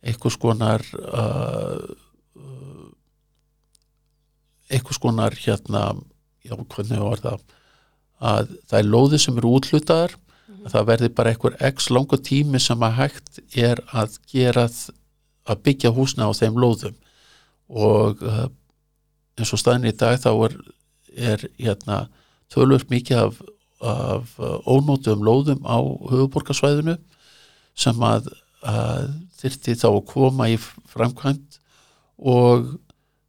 einhvers 0.03 0.37
konar 0.39 0.83
uh, 0.99 1.87
einhvers 4.69 4.99
konar 5.01 5.35
hérna 5.39 5.87
já 6.45 6.55
hvernig 6.59 7.01
var 7.01 7.23
það 7.23 7.47
að 8.25 8.53
það 8.69 8.79
er 8.79 8.87
lóði 8.89 9.19
sem 9.19 9.39
eru 9.39 9.55
útlutaðar. 9.57 10.13
Að 10.65 10.73
það 10.73 10.87
verði 10.89 11.09
bara 11.17 11.31
einhver 11.31 11.57
x 11.69 11.89
langa 11.93 12.17
tími 12.17 12.61
sem 12.61 12.85
að 12.85 12.95
hægt 12.99 13.41
er 13.53 13.81
að 13.93 14.17
gera 14.31 14.67
að 15.45 15.65
byggja 15.67 15.91
húsna 15.93 16.29
á 16.29 16.33
þeim 16.33 16.57
lóðum. 16.61 16.95
Og 17.69 18.21
uh, 18.25 18.47
eins 19.37 19.53
og 19.53 19.61
staðin 19.61 19.91
í 19.91 19.97
dag 19.97 20.17
þá 20.21 20.31
er, 20.47 20.55
er 21.33 21.45
hérna, 21.59 22.05
tölvöld 22.53 22.89
mikið 22.89 23.21
af, 23.27 23.37
af 23.85 24.33
uh, 24.39 24.57
ónótum 24.65 25.21
lóðum 25.25 25.61
á 25.69 25.77
höfuborgarsvæðinu 26.09 26.97
sem 27.77 28.01
að, 28.07 28.31
að 28.65 29.11
þyrti 29.41 29.77
þá 29.77 29.87
að 29.91 30.01
koma 30.09 30.49
í 30.49 30.57
framkvæmt 30.89 31.59
og 32.25 32.73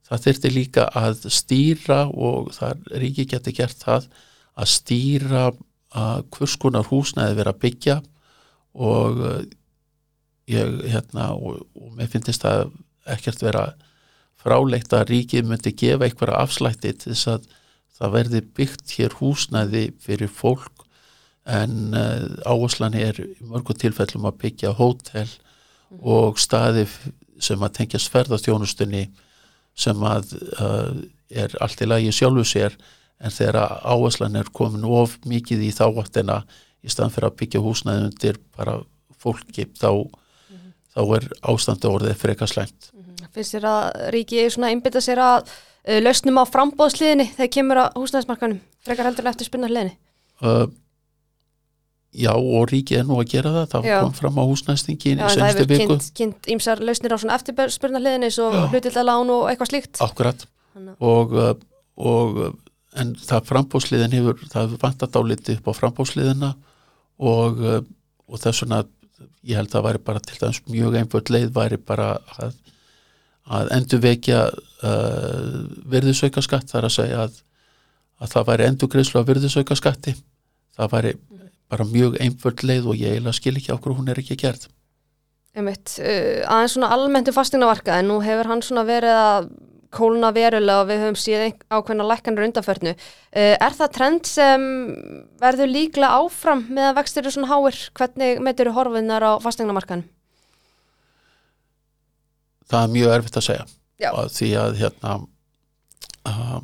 það 0.07 0.27
þyrti 0.29 0.53
líka 0.55 0.87
að 0.97 1.27
stýra 1.35 2.05
og 2.15 2.53
það 2.55 2.85
er 2.95 3.07
ekki 3.09 3.27
getið 3.33 3.57
gert 3.59 3.83
það 3.83 4.07
að 4.57 4.71
stýra 4.73 5.47
að 5.97 6.27
hvurskonar 6.37 6.91
húsnaði 6.91 7.39
vera 7.39 7.55
að 7.55 7.63
byggja 7.65 8.01
og 8.77 9.23
ég 10.47 10.81
hérna 10.93 11.31
og, 11.35 11.65
og 11.75 11.93
mér 11.97 12.11
finnst 12.13 12.45
það 12.45 12.69
ekkert 13.17 13.43
vera 13.43 13.67
frálegt 14.43 14.95
að 14.95 15.11
ríkið 15.11 15.49
myndi 15.49 15.73
gefa 15.75 16.07
einhverja 16.07 16.43
afslætti 16.45 16.93
til 16.95 17.13
þess 17.15 17.31
að 17.33 17.47
það 17.97 18.17
verði 18.19 18.43
byggt 18.59 18.97
hér 18.99 19.17
húsnæði 19.21 19.85
fyrir 20.05 20.31
fólk. 20.31 20.85
En 21.47 21.95
uh, 21.95 22.27
áherslan 22.47 22.97
er 22.99 23.21
í 23.23 23.29
mörgu 23.47 23.75
tilfellum 23.79 24.27
að 24.27 24.41
byggja 24.43 24.75
hótel 24.77 25.29
og 26.03 26.41
staði 26.43 26.87
sem 27.43 27.63
að 27.63 27.77
tengja 27.79 28.01
sferðarþjónustunni 28.03 29.05
sem 29.79 30.03
að 30.09 30.35
uh, 30.59 30.91
er 31.31 31.55
allt 31.63 31.83
í 31.83 31.89
lagi 31.89 32.15
sjálfu 32.15 32.45
sér 32.49 32.75
en 33.21 33.33
þegar 33.33 33.81
áherslan 33.83 34.37
er 34.37 34.53
komin 34.53 34.85
of 34.85 35.17
mikið 35.25 35.67
í 35.67 35.73
þáttina 35.75 36.43
í 36.85 36.93
staðan 36.93 37.15
fyrir 37.15 37.31
að 37.31 37.39
byggja 37.41 37.65
húsnæði 37.65 38.09
undir 38.11 38.41
bara 38.57 38.79
fólki 39.17 39.67
þá 39.77 39.91
þá 40.97 41.03
er 41.19 41.29
ástandi 41.53 41.91
orðið 41.91 42.17
freka 42.21 42.49
slæmt. 42.49 42.91
Mhm. 42.95 43.29
Finnst 43.37 43.57
þér 43.57 43.69
að 43.69 43.85
ríki 44.15 44.47
einbita 44.65 45.03
sér 45.05 45.21
að 45.21 45.51
uh, 45.51 46.01
lausnum 46.01 46.41
á 46.41 46.45
frambóðsliðinni 46.49 47.29
þegar 47.37 47.53
kemur 47.59 47.83
að 47.85 48.01
húsnæðismarkanum 48.01 48.61
frekar 48.87 49.11
heldur 49.11 49.31
eftir 49.31 49.51
spurnarliðinni? 49.51 49.97
Uh, 50.41 50.67
já 52.17 52.33
og 52.33 52.69
ríki 52.71 52.97
er 52.97 53.05
nú 53.05 53.21
að 53.21 53.31
gera 53.35 53.53
það, 53.53 53.67
það 53.75 53.89
já. 53.91 53.97
kom 54.01 54.15
fram 54.17 54.41
á 54.41 54.45
húsnæðstingin 54.49 55.21
í 55.21 55.31
senstu 55.35 55.67
viku. 55.69 55.77
Það 55.77 55.97
hefur 55.97 56.13
kynnt 56.21 56.51
ímsar 56.57 56.85
lausnir 56.85 57.17
á 57.17 57.19
eftir 57.37 57.75
spurnarliðinni 57.77 58.33
svo 58.33 58.51
hlutillalán 58.73 59.33
og 59.37 59.51
eitthvað 59.51 59.73
slíkt. 59.73 60.01
Akkurat 60.05 60.47
og, 61.01 61.37
uh, 61.37 61.53
og 61.97 62.41
en 63.01 63.15
það 63.21 63.49
frambóðsliðin 63.51 64.17
hefur, 64.17 64.43
það 64.51 64.67
hefur 64.67 64.83
vantat 64.83 65.17
áliti 65.19 65.57
upp 65.57 65.71
á 65.71 65.79
frambóðsliðina 65.81 66.53
og, 67.19 67.63
uh, 67.63 67.81
og 68.29 68.43
þess 68.43 68.65
vegna 68.65 68.85
ég 69.47 69.57
held 69.57 69.71
að 69.71 69.77
það 69.77 69.87
væri 69.89 70.03
bara 70.07 70.23
til 70.25 70.39
dæmis 70.41 70.63
mjög 70.69 70.99
einföld 71.01 71.33
leið 71.33 71.51
væri 71.57 71.79
bara 71.81 72.09
að, 72.37 72.57
að 73.59 73.73
endur 73.77 74.03
vekja 74.05 74.41
uh, 74.51 75.59
virðisauka 75.93 76.45
skatt 76.45 76.73
þar 76.73 76.89
að 76.89 76.97
segja 76.97 77.23
að, 77.27 77.39
að 78.21 78.33
það 78.35 78.49
væri 78.51 78.69
endur 78.71 78.93
greiðslu 78.93 79.21
að 79.23 79.31
virðisauka 79.33 79.79
skatti 79.79 80.17
það 80.77 80.93
væri 80.97 81.15
bara 81.73 81.87
mjög 81.91 82.19
einföld 82.23 82.65
leið 82.67 82.91
og 82.91 82.99
ég 83.01 83.17
eiginlega 83.17 83.39
skil 83.39 83.57
ekki 83.59 83.73
á 83.75 83.79
hverju 83.79 83.99
hún 83.99 84.11
er 84.13 84.21
ekki 84.23 84.39
gerð. 84.39 84.69
Einmitt, 85.57 85.97
uh, 86.03 86.43
aðeins 86.45 86.77
svona 86.77 86.93
almenntu 86.95 87.33
fastingnavarka 87.35 87.97
en 88.01 88.11
nú 88.11 88.21
hefur 88.25 88.53
hann 88.53 88.63
svona 88.65 88.85
verið 88.87 89.17
að 89.17 89.49
kóluna 89.95 90.33
verulega 90.35 90.83
og 90.83 90.91
við 90.91 91.03
höfum 91.05 91.19
síðan 91.21 91.55
ákveðna 91.71 92.09
lækkanur 92.11 92.47
undanförnu. 92.49 92.95
Eh, 93.33 93.55
er 93.55 93.77
það 93.79 93.95
trend 93.95 94.29
sem 94.31 94.67
verður 95.43 95.73
líklega 95.73 96.21
áfram 96.21 96.67
með 96.69 96.91
að 96.91 96.99
vextir 97.01 97.25
eru 97.25 97.35
svona 97.37 97.51
háir? 97.53 97.81
Hvernig 97.97 98.43
meður 98.45 98.71
þú 98.71 98.77
horfinnar 98.81 99.27
á 99.27 99.33
fastegnamarkan? 99.45 100.05
Það 102.67 102.83
er 102.83 102.95
mjög 102.97 103.15
erfitt 103.17 103.39
að 103.39 103.47
segja. 103.47 103.67
Já. 104.03 104.11
Því 104.29 104.51
að 104.61 104.81
hérna 104.81 105.13
uh, 106.29 106.59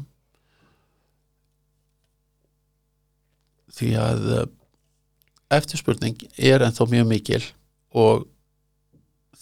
því 3.72 3.92
að 4.02 4.26
uh, 4.36 4.44
eftirspurning 5.56 6.26
er 6.36 6.64
ennþá 6.66 6.88
mjög 6.90 7.08
mikil 7.08 7.42
og 7.96 8.26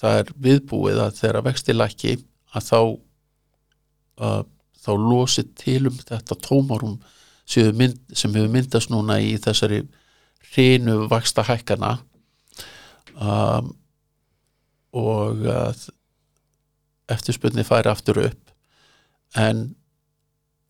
það 0.00 0.22
er 0.22 0.34
viðbúið 0.46 1.00
að 1.04 1.16
þeirra 1.18 1.44
vexti 1.46 1.76
læki 1.76 2.16
að 2.54 2.66
þá 2.66 2.80
að 4.20 4.44
þá 4.80 4.92
losi 4.96 5.44
til 5.58 5.88
um 5.90 5.96
þetta 5.98 6.36
tómarum 6.44 6.98
mynd, 7.76 7.98
sem 8.14 8.34
hefur 8.34 8.52
myndast 8.52 8.92
núna 8.92 9.18
í 9.20 9.34
þessari 9.42 9.82
hreinu 10.52 11.06
vaksta 11.10 11.44
hækkana 11.46 11.96
um, 13.16 13.74
og 14.96 15.44
að 15.50 15.88
eftirspunni 17.10 17.66
færi 17.66 17.90
aftur 17.90 18.22
upp. 18.22 18.54
En 19.38 19.70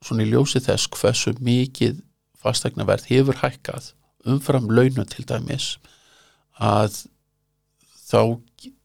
svona 0.04 0.24
í 0.24 0.30
ljósi 0.32 0.62
þess 0.64 0.88
hversu 0.96 1.34
mikið 1.40 2.00
fastegnaverð 2.40 3.08
hefur 3.12 3.40
hækkað 3.42 3.92
umfram 4.28 4.68
launum 4.72 5.08
til 5.08 5.24
dæmis 5.28 5.74
að 6.60 7.04
þá 8.10 8.40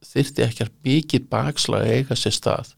þyrti 0.05 0.45
ekki 0.45 0.67
mikið 0.85 1.29
bakslag 1.31 1.87
eiga 1.91 2.17
sér 2.19 2.35
stað 2.35 2.73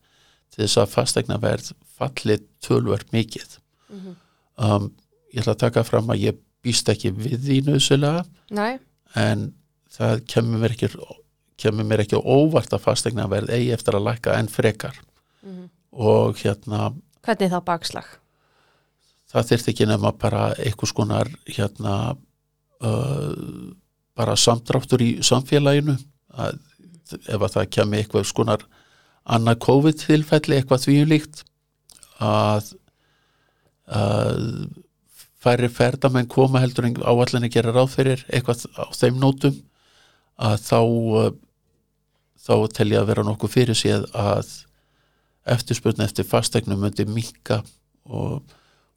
til 0.58 0.66
þess 0.66 0.82
að 0.82 0.94
fastegnaverð 0.96 1.72
falli 1.98 2.40
tölverð 2.66 3.14
mikið 3.14 3.58
mm 3.90 4.00
-hmm. 4.00 4.16
um, 4.58 4.92
ég 5.34 5.42
ætla 5.44 5.54
að 5.54 5.64
taka 5.66 5.84
fram 5.84 6.10
að 6.10 6.24
ég 6.26 6.44
býst 6.66 6.90
ekki 6.90 7.14
við 7.14 7.40
því 7.46 7.62
nöðsulega 7.68 8.26
en 9.16 9.54
það 9.94 10.24
kemur 10.28 10.62
mér 10.62 10.76
ekki 10.76 10.90
kemur 11.58 11.86
mér 11.86 12.06
ekki 12.06 12.18
óvart 12.18 12.74
að 12.74 12.86
fastegnaverð 12.86 13.54
eigi 13.54 13.74
eftir 13.74 13.98
að 13.98 14.08
læka 14.10 14.38
enn 14.38 14.50
frekar 14.50 14.96
mm 15.44 15.52
-hmm. 15.52 15.70
og 15.92 16.38
hérna 16.38 16.94
Hvernig 17.22 17.52
þá 17.52 17.64
bakslag? 17.64 18.06
Það 19.28 19.48
þurft 19.48 19.68
ekki 19.68 19.86
nefna 19.86 20.12
bara 20.12 20.54
einhvers 20.56 20.94
konar 20.94 21.28
hérna 21.46 22.16
uh, 22.82 23.74
bara 24.16 24.36
samdráttur 24.36 25.02
í 25.02 25.12
samfélaginu 25.22 25.98
að 26.34 26.60
ef 27.28 27.42
að 27.42 27.54
það 27.54 27.70
kemur 27.70 27.98
einhvers 27.98 28.32
konar 28.32 28.64
annað 29.28 29.62
COVID-tilfelli 29.66 30.58
eitthvað 30.58 30.86
þvíum 30.86 31.10
líkt 31.12 31.44
að, 32.24 32.72
að 33.86 34.44
færri 35.44 35.70
ferðamenn 35.72 36.30
koma 36.32 36.62
heldur 36.64 36.88
en 36.88 36.96
áallinni 37.04 37.52
gera 37.54 37.74
ráð 37.76 37.92
fyrir 37.98 38.24
eitthvað 38.32 38.66
á 38.80 38.86
þeim 38.96 39.20
nótum 39.22 39.58
að 40.38 40.62
þá 40.64 40.80
uh, 40.82 41.32
þá 42.48 42.54
tel 42.74 42.92
ég 42.94 43.02
að 43.02 43.10
vera 43.12 43.26
nokkuð 43.28 43.54
fyrir 43.54 43.78
séð 43.78 44.06
að 44.16 44.54
eftirspurn 45.48 46.04
eftir 46.04 46.28
fastegnum 46.28 46.80
myndi 46.84 47.06
minka 47.08 47.62
og, 48.08 48.44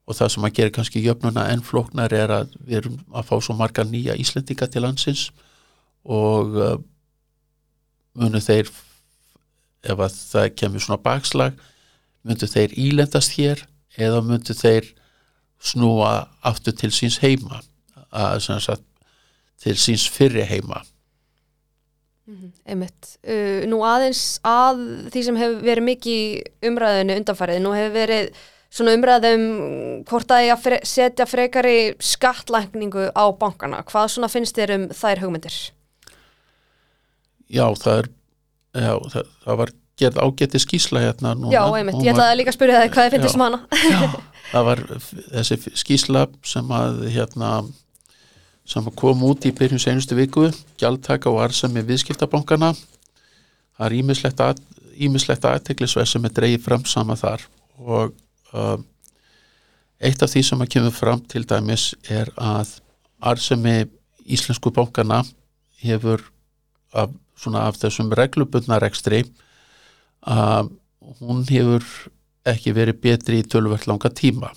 og 0.06 0.16
það 0.16 0.32
sem 0.34 0.46
að 0.46 0.56
gera 0.58 0.74
kannski 0.76 1.02
jöfnuna 1.04 1.46
enn 1.52 1.64
flóknar 1.66 2.14
er 2.14 2.34
að 2.40 2.54
við 2.58 2.82
erum 2.82 3.00
að 3.14 3.26
fá 3.30 3.34
svo 3.38 3.56
marga 3.58 3.86
nýja 3.86 4.18
Íslendinga 4.18 4.68
til 4.70 4.84
landsins 4.86 5.28
og 6.04 6.56
uh, 6.58 6.76
munu 8.18 8.42
þeir 8.42 8.70
ef 9.84 9.96
að 9.96 10.16
það 10.32 10.48
kemur 10.60 10.84
svona 10.84 11.02
bakslag 11.02 11.66
myndu 12.26 12.48
þeir 12.50 12.76
ílendast 12.76 13.36
hér 13.38 13.64
eða 14.00 14.22
myndu 14.26 14.54
þeir 14.56 14.92
snúa 15.60 16.28
aftur 16.46 16.76
til 16.76 16.92
síns 16.94 17.20
heima 17.24 17.60
að, 18.10 18.40
sagt, 18.64 18.84
til 19.60 19.76
síns 19.80 20.06
fyrri 20.08 20.44
heima 20.48 20.82
Einmitt. 22.68 23.16
Uh, 23.26 23.66
nú 23.66 23.80
aðeins 23.82 24.38
að 24.46 24.80
því 25.10 25.22
sem 25.26 25.38
hefur 25.40 25.64
verið 25.66 25.86
mikið 25.88 26.68
umræðinu 26.70 27.16
undanfærið, 27.18 27.58
nú 27.64 27.72
hefur 27.74 27.94
verið 27.96 28.28
svona 28.70 28.94
umræðum 28.94 29.44
hvort 30.06 30.30
að 30.30 30.44
ég 30.46 30.54
að 30.54 30.86
setja 30.86 31.26
frekari 31.26 31.76
skattlækningu 31.98 33.08
á 33.10 33.24
bankana. 33.34 33.82
Hvað 33.88 34.12
svona 34.14 34.30
finnst 34.30 34.58
þér 34.58 34.76
um 34.76 34.86
þær 34.94 35.24
hugmyndir? 35.24 35.58
Já, 37.50 37.66
það 37.74 37.96
er 37.96 38.10
já, 38.74 38.94
það, 39.12 39.30
það 39.44 39.60
var 39.62 39.74
gerð 40.00 40.22
ágætti 40.24 40.60
skísla 40.62 41.04
hérna 41.04 41.34
núna. 41.36 41.52
Já, 41.54 41.62
einmitt, 41.76 42.00
ég 42.04 42.14
ætlaði 42.14 42.40
líka 42.40 42.52
að 42.52 42.56
spyrja 42.56 42.80
það 42.80 42.92
hvað 42.94 43.06
þið 43.06 43.16
finnst 43.16 43.38
um 43.38 43.44
hana. 43.44 43.60
Já, 43.84 44.00
það 44.52 44.66
var 44.70 44.82
þessi 45.18 45.60
skísla 45.82 46.26
sem 46.46 46.74
að 46.76 47.04
hérna 47.12 47.52
sem 48.70 48.86
kom 48.96 49.24
út 49.26 49.46
í 49.48 49.52
byrjun 49.56 49.82
senustu 49.82 50.16
viku 50.18 50.46
gjaldtaka 50.80 51.30
og 51.30 51.40
arsami 51.42 51.82
viðskiptabankana 51.86 52.74
það 53.80 53.86
er 53.86 53.96
ímislegt 53.98 54.42
að, 54.44 54.60
aðteglisverð 55.56 56.10
sem 56.12 56.28
er 56.28 56.34
dreyið 56.36 56.64
fram 56.66 56.84
sama 56.88 57.16
þar 57.18 57.46
og 57.80 58.12
uh, 58.52 58.76
eitt 60.00 60.22
af 60.22 60.32
því 60.32 60.44
sem 60.46 60.62
að 60.62 60.72
kemur 60.76 60.94
fram 60.94 61.22
til 61.32 61.42
dæmis 61.48 61.90
er 62.08 62.30
að 62.36 62.76
arsami 63.20 63.82
íslensku 64.30 64.72
bankana 64.76 65.22
hefur 65.80 66.22
af, 66.92 67.10
svona 67.40 67.66
af 67.68 67.78
þessum 67.80 68.12
reglubundna 68.16 68.80
rekstri 68.82 69.24
að 70.28 70.72
hún 71.20 71.44
hefur 71.48 71.86
ekki 72.48 72.74
verið 72.76 73.00
betri 73.04 73.40
í 73.40 73.46
tölvert 73.46 73.86
langa 73.88 74.10
tíma. 74.12 74.52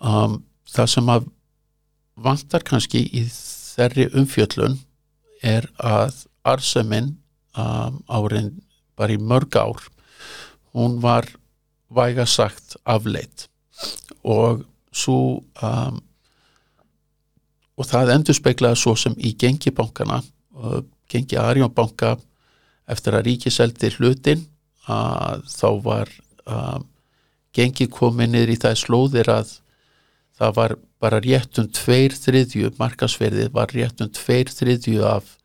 Um, 0.00 0.42
það 0.68 0.90
sem 0.94 1.10
að 1.12 1.28
vantar 2.14 2.64
kannski 2.66 3.02
í 3.08 3.24
þerri 3.30 4.08
umfjöllun 4.14 4.78
er 5.42 5.66
að 5.80 6.24
arseminn 6.46 7.14
um, 7.58 8.00
árin 8.08 8.52
bara 8.98 9.16
í 9.16 9.20
mörg 9.20 9.56
ár 9.58 9.82
hún 10.74 11.00
var 11.02 11.26
væga 11.94 12.26
sagt 12.26 12.76
afleitt 12.84 13.48
og 14.22 14.64
svo 14.94 15.42
um, 15.62 15.98
og 17.74 17.88
það 17.90 18.12
endur 18.14 18.38
speiklaði 18.38 18.78
svo 18.78 18.94
sem 18.98 19.16
í 19.18 19.34
gengibankana 19.38 20.20
og 20.54 20.88
gengi 21.10 21.38
Arjónbanka 21.40 22.16
eftir 22.90 23.16
að 23.16 23.28
ríkiseldi 23.28 23.90
hlutin 23.98 24.46
að 24.90 25.44
þá 25.48 25.68
var 25.84 26.10
um, 26.44 26.84
gengi 27.54 27.86
komið 27.90 28.32
niður 28.32 28.52
í 28.54 28.58
það 28.64 28.80
slóðir 28.80 29.30
að 29.32 29.54
það 30.34 30.56
var 30.58 30.76
bara 31.04 31.20
réttum 31.22 31.68
tveir 31.74 32.14
þriðju, 32.16 32.72
markasverðið 32.80 33.52
var 33.54 33.72
réttum 33.74 34.10
tveir 34.14 34.50
þriðju 34.50 35.04
af 35.06 35.36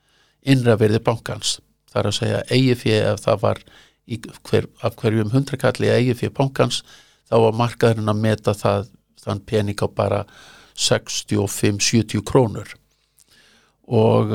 innraverði 0.41 1.01
bankans. 1.03 1.59
Það 1.91 2.01
er 2.01 2.09
að 2.09 2.17
segja 2.17 2.41
EIFI 2.55 2.95
ef 2.99 3.23
það 3.25 3.41
var 3.43 3.61
hver, 4.49 4.69
af 4.81 4.95
hverjum 4.97 5.33
hundrakalli 5.33 5.91
EIFI 5.91 6.31
bankans 6.33 6.81
þá 7.29 7.35
var 7.45 7.59
markaðurinn 7.59 8.11
að 8.11 8.23
meta 8.23 8.55
það 8.57 8.89
þann 9.19 9.43
pening 9.45 9.83
á 9.83 9.87
bara 9.91 10.23
65-70 10.79 12.23
krónur 12.25 12.71
og 13.89 14.33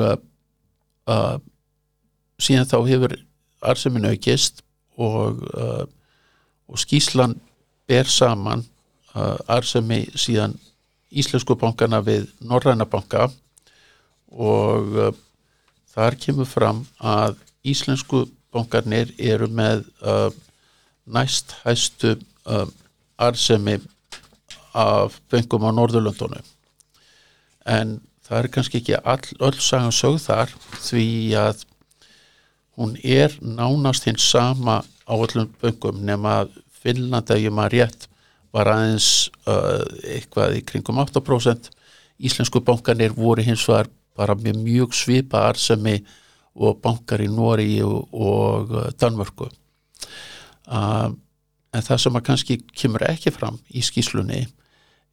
uh, 1.07 1.37
síðan 2.41 2.69
þá 2.69 2.77
hefur 2.89 3.15
arseminu 3.65 4.11
aukist 4.13 4.61
og, 4.97 5.41
uh, 5.55 5.85
og 6.69 6.81
skíslan 6.81 7.35
ber 7.87 8.09
saman 8.09 8.65
uh, 9.15 9.37
arsemi 9.47 10.05
síðan 10.15 10.57
Íslensku 11.15 11.55
bankana 11.55 12.01
við 12.03 12.27
Norræna 12.43 12.87
banka 12.89 13.29
og 14.27 14.97
uh, 14.99 15.11
þar 15.93 16.17
kemur 16.19 16.49
fram 16.49 16.83
að 16.99 17.37
Íslensku 17.65 18.25
bankarnir 18.53 19.13
eru 19.17 19.47
með 19.47 19.85
uh, 20.03 20.29
næst 21.05 21.55
hæstu 21.63 22.15
uh, 22.49 22.65
arsemi 23.17 23.79
af 24.75 25.19
bengum 25.31 25.63
á 25.63 25.71
Norðurlöndunum. 25.71 26.43
En 27.65 28.01
það 28.25 28.39
er 28.39 28.51
kannski 28.53 28.81
ekki 28.81 28.97
all, 29.03 29.21
öll 29.39 29.61
sagan 29.61 29.93
sögð 29.93 30.21
þar 30.25 30.53
því 30.81 31.07
að 31.39 31.63
hún 32.75 32.97
er 33.03 33.35
nánast 33.41 34.07
hins 34.09 34.25
sama 34.31 34.81
á 34.83 35.13
öllum 35.13 35.51
bengum 35.61 36.01
nema 36.05 36.41
að 36.43 36.55
Finnland, 36.85 37.31
ef 37.31 37.41
ég 37.41 37.53
maður 37.53 37.79
rétt 37.79 38.07
var 38.53 38.69
aðeins 38.71 39.29
uh, 39.49 39.81
eitthvað 40.05 40.59
í 40.59 40.65
kringum 40.67 41.01
8% 41.01 41.71
Íslensku 42.25 42.61
bankanir 42.63 43.11
voru 43.15 43.43
hins 43.43 43.65
vegar 43.67 43.89
bara 44.15 44.35
með 44.39 44.61
mjög 44.63 44.93
svipa 44.95 45.41
arsemi 45.49 45.97
og 46.55 46.79
bankar 46.83 47.19
í 47.19 47.27
Nóri 47.27 47.81
og, 47.83 48.05
og 48.15 48.71
uh, 48.71 48.85
Danmörku. 48.95 49.49
Uh, 50.71 51.11
en 51.75 51.83
það 51.83 52.03
sem 52.05 52.15
að 52.15 52.25
kannski 52.29 52.59
kemur 52.71 53.03
ekki 53.09 53.33
fram 53.35 53.57
í 53.67 53.83
skíslunni 53.83 54.45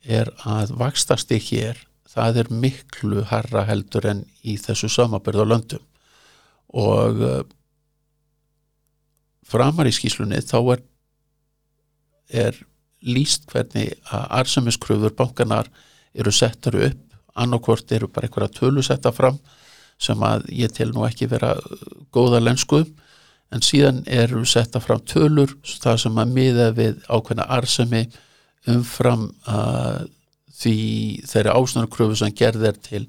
er 0.07 0.31
að 0.47 0.77
vakstasti 0.79 1.41
hér 1.43 1.81
það 2.13 2.43
er 2.43 2.53
miklu 2.65 3.25
harra 3.31 3.65
heldur 3.69 4.07
en 4.11 4.23
í 4.45 4.59
þessu 4.61 4.91
samabörð 4.93 5.45
á 5.45 5.47
löndum 5.49 5.85
og 6.73 7.21
uh, 7.21 7.43
framar 9.49 9.89
í 9.89 9.95
skíslunni 9.95 10.41
þá 10.45 10.59
er 10.77 10.85
er 12.33 12.59
líst 13.03 13.49
hvernig 13.51 13.93
að 14.11 14.27
arsumiskröfur 14.41 15.15
bankanar 15.17 15.69
eru 16.15 16.33
settar 16.33 16.77
upp. 16.79 17.01
Annarkvort 17.33 17.93
eru 17.93 18.09
bara 18.13 18.29
einhverja 18.29 18.53
tölu 18.59 18.83
setta 18.85 19.13
fram 19.13 19.39
sem 20.03 20.21
að 20.27 20.49
ég 20.53 20.73
til 20.75 20.91
nú 20.93 21.07
ekki 21.07 21.29
vera 21.31 21.55
góða 22.13 22.43
lensku. 22.43 22.83
En 23.53 23.65
síðan 23.65 24.03
eru 24.09 24.45
setta 24.49 24.81
fram 24.81 25.03
tölur 25.09 25.53
það 25.65 25.99
sem 26.05 26.19
að 26.19 26.35
miða 26.37 26.69
við 26.77 27.01
ákveðna 27.09 27.49
arsumi 27.57 28.07
umfram 28.73 29.29
uh, 29.49 30.05
því 30.63 30.77
þeirri 31.29 31.57
ásnarkröfu 31.59 32.19
sem 32.23 32.35
gerðir 32.39 32.79
til 32.83 33.05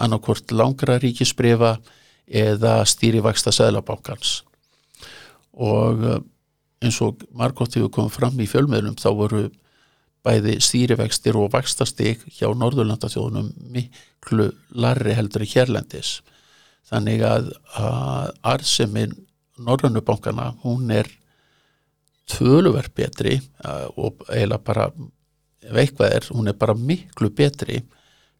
annarkvort 0.00 0.54
langra 0.54 0.98
ríkisbrefa 1.02 1.76
eða 2.26 2.80
stýrivaksta 2.88 3.52
sæðlabankans 3.52 4.40
og 5.52 6.06
uh, 6.06 6.20
eins 6.82 6.98
og 7.04 7.22
margótt 7.36 7.76
hefur 7.76 7.92
komið 7.92 8.16
fram 8.16 8.40
í 8.40 8.48
fjölmiðlum 8.50 8.96
þá 8.98 9.10
voru 9.18 9.42
bæði 10.26 10.58
stýrivextir 10.62 11.36
og 11.38 11.50
vakstastig 11.54 12.22
hjá 12.36 12.48
Norðurlandathjóðunum 12.54 13.50
miklu 13.74 14.50
larri 14.70 15.16
heldur 15.18 15.42
í 15.42 15.50
hérlendis. 15.50 16.20
Þannig 16.86 17.24
að, 17.26 17.48
arseminn 18.46 19.16
Norrannubankana 19.62 20.52
hún 20.62 20.90
er 20.94 21.08
töluverð 22.30 22.94
betri 22.94 23.34
og 23.98 24.22
eiginlega 24.28 24.62
bara 24.66 24.86
ef 25.62 25.76
eitthvað 25.76 26.16
er, 26.16 26.28
hún 26.34 26.50
er 26.50 26.56
bara 26.58 26.74
miklu 26.74 27.30
betri 27.30 27.82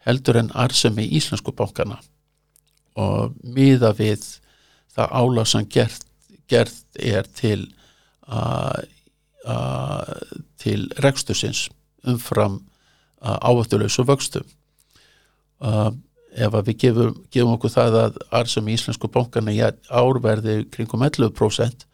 heldur 0.06 0.40
en 0.40 0.50
arsemi 0.58 1.06
í 1.06 1.18
Íslensku 1.18 1.54
bankana 1.56 2.00
og 2.98 3.36
miða 3.42 3.92
við 3.96 4.24
það 4.92 5.44
sem 5.48 5.68
gert, 5.70 6.04
gert 6.50 6.98
er 6.98 7.28
til 7.38 7.70
til 10.62 10.86
rekstusins 11.02 11.68
umfram 12.06 12.60
ávættuleysu 13.22 14.04
vöxtum. 14.06 14.46
Ef 16.32 16.54
við 16.66 16.76
gefum, 16.78 17.16
gefum 17.30 17.56
okkur 17.56 17.72
það 17.72 17.98
að 18.00 18.20
arsam 18.30 18.68
í 18.68 18.76
Íslensku 18.76 19.10
bankana 19.12 19.52
í 19.52 19.60
árverði 19.62 20.62
kringum 20.72 21.02
11% 21.04 21.86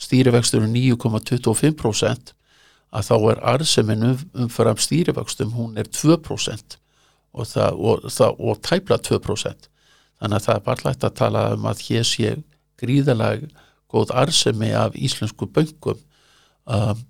stýrivexturinn 0.00 0.72
9,25% 0.72 2.34
að 2.90 3.08
þá 3.08 3.16
er 3.32 3.42
arsemin 3.54 4.06
umfram 4.10 4.78
stýrivextum 4.80 5.54
hún 5.54 5.78
er 5.78 5.90
2% 5.90 6.78
og, 7.32 7.46
það, 7.46 7.78
og, 7.78 8.06
það, 8.10 8.38
og 8.38 8.62
tæpla 8.66 8.98
2% 9.06 9.68
þannig 10.20 10.38
að 10.38 10.46
það 10.46 10.54
er 10.56 10.64
bara 10.66 10.88
lægt 10.88 11.06
að 11.06 11.18
tala 11.22 11.44
um 11.54 11.68
að 11.70 11.84
hér 11.86 12.06
sé 12.08 12.34
gríðalag 12.80 13.46
góð 13.90 14.14
arsemi 14.22 14.72
af 14.76 14.96
íslensku 14.98 15.48
böngum 15.50 16.00
um, 16.66 17.04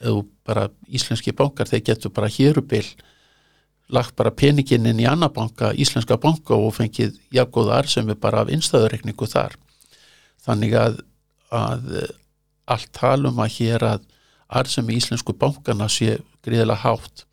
eða 0.00 0.22
bara 0.46 0.68
íslenski 0.88 1.34
bankar 1.36 1.68
þeir 1.68 1.84
getur 1.90 2.14
bara 2.14 2.30
hérubill 2.32 2.86
lagt 3.90 4.14
bara 4.16 4.30
peningin 4.30 4.86
inn 4.86 5.02
í 5.02 5.08
annar 5.08 5.32
banka, 5.34 5.72
íslenska 5.74 6.16
banka 6.20 6.54
og 6.54 6.76
fengið 6.78 7.18
jafngóðar 7.34 7.88
sem 7.90 8.08
er 8.10 8.18
bara 8.20 8.44
af 8.44 8.52
innstæðureikningu 8.54 9.26
þar. 9.30 9.56
Þannig 10.46 10.76
að, 10.78 11.00
að 11.54 11.90
eh, 11.98 12.12
allt 12.70 12.90
talum 12.96 13.40
að 13.42 13.56
hér 13.58 13.86
að 13.88 14.06
arðsemi 14.50 14.96
íslensku 14.98 15.34
bankana 15.38 15.88
sé 15.92 16.18
gríðilega 16.44 16.82
hátt. 16.82 17.24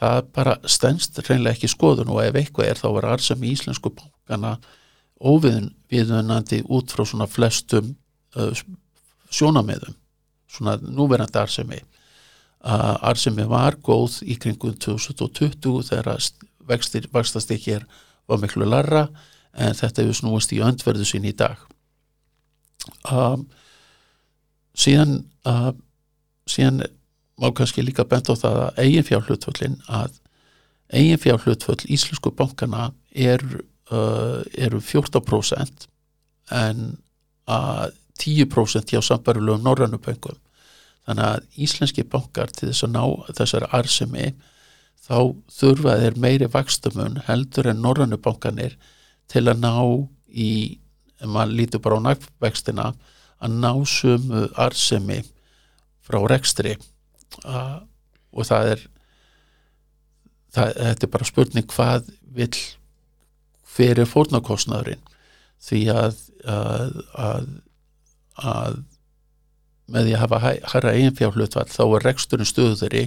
Það 0.00 0.20
bara 0.36 0.56
stendst 0.64 1.18
reynlega 1.26 1.58
ekki 1.58 1.68
skoðun 1.68 2.12
og 2.14 2.22
ef 2.24 2.38
eitthvað 2.40 2.70
er 2.70 2.80
þá 2.80 2.88
var 2.96 3.08
arðsemi 3.14 3.50
íslensku 3.52 3.92
bankana 3.92 4.56
óviðunandi 5.20 6.62
út 6.72 6.92
frá 6.94 7.04
svona 7.04 7.28
flestum 7.28 7.92
uh, 8.40 8.54
sjónamiðum, 9.30 9.96
svona 10.48 10.78
núverandi 10.80 11.40
arðsemi 11.40 11.82
að 12.60 12.96
arðsemi 13.08 13.46
var 13.48 13.76
góð 13.80 14.18
í 14.28 14.36
kringum 14.40 14.74
2020 14.76 15.84
þegar 15.88 16.18
vextir, 16.68 17.06
vaxtastekir 17.12 17.86
var 18.28 18.40
miklu 18.42 18.68
larra 18.68 19.06
en 19.56 19.76
þetta 19.76 20.04
hefur 20.04 20.18
snúist 20.18 20.52
í 20.52 20.60
öndverðu 20.64 21.06
sín 21.08 21.24
í 21.24 21.32
dag 21.36 21.56
um, 23.10 23.46
síðan 24.76 25.22
uh, 25.48 25.72
síðan 26.50 26.82
má 27.40 27.48
kannski 27.56 27.84
líka 27.84 28.04
bent 28.08 28.28
á 28.28 28.34
það 28.36 28.58
að 28.64 28.82
eigin 28.84 29.06
fjárhlutföllin 29.08 29.78
að 29.88 30.18
eigin 30.92 31.22
fjárhlutföll 31.22 31.80
íslensku 31.86 32.32
bankana 32.36 32.90
er, 33.14 33.42
uh, 33.90 34.42
eru 34.58 34.80
14% 34.82 35.86
en 36.50 36.98
að 37.50 37.96
10% 38.20 38.92
hjá 38.92 39.00
sambarulegu 39.02 39.62
norrannuböngum 39.64 40.38
þannig 41.08 41.26
að 41.26 41.64
íslenski 41.64 42.04
bankar 42.04 42.52
til 42.52 42.68
þess 42.68 42.84
að 42.86 42.94
ná 42.94 43.04
þessari 43.38 43.70
arsemi 43.78 44.26
þá 45.00 45.16
þurfa 45.56 45.96
þeir 46.02 46.18
meiri 46.22 46.48
vakstumun 46.52 47.22
heldur 47.26 47.70
en 47.72 47.80
norrannubankanir 47.82 48.76
til 49.30 49.46
að 49.48 49.62
ná 49.64 49.72
í, 50.28 50.78
ef 51.20 51.26
maður 51.26 51.56
lítur 51.56 51.82
bara 51.82 51.98
á 51.98 52.06
nægvextina 52.10 52.90
að 53.40 53.56
ná 53.64 53.72
sumu 53.88 54.46
arsemi 54.60 55.22
frá 56.06 56.20
rekstri. 56.30 56.76
Uh, 57.44 57.80
og 58.34 58.46
það 58.48 58.74
er 58.74 58.84
það, 60.54 60.74
þetta 60.74 61.06
er 61.06 61.12
bara 61.14 61.28
spurning 61.28 61.70
hvað 61.70 62.12
vil 62.34 62.52
fyrir 63.70 64.08
fórnarkostnaðurinn? 64.10 65.02
Því 65.60 65.80
að, 65.92 66.20
að, 66.48 66.94
að, 67.20 67.50
að 68.40 68.78
með 69.90 70.06
því 70.06 70.14
að 70.14 70.22
hafa 70.22 70.38
hæra 70.72 70.94
eiginfjárhlutvall 70.94 71.66
þá 71.70 71.82
er 71.84 72.06
reksturinn 72.06 72.48
stuðuri 72.48 73.04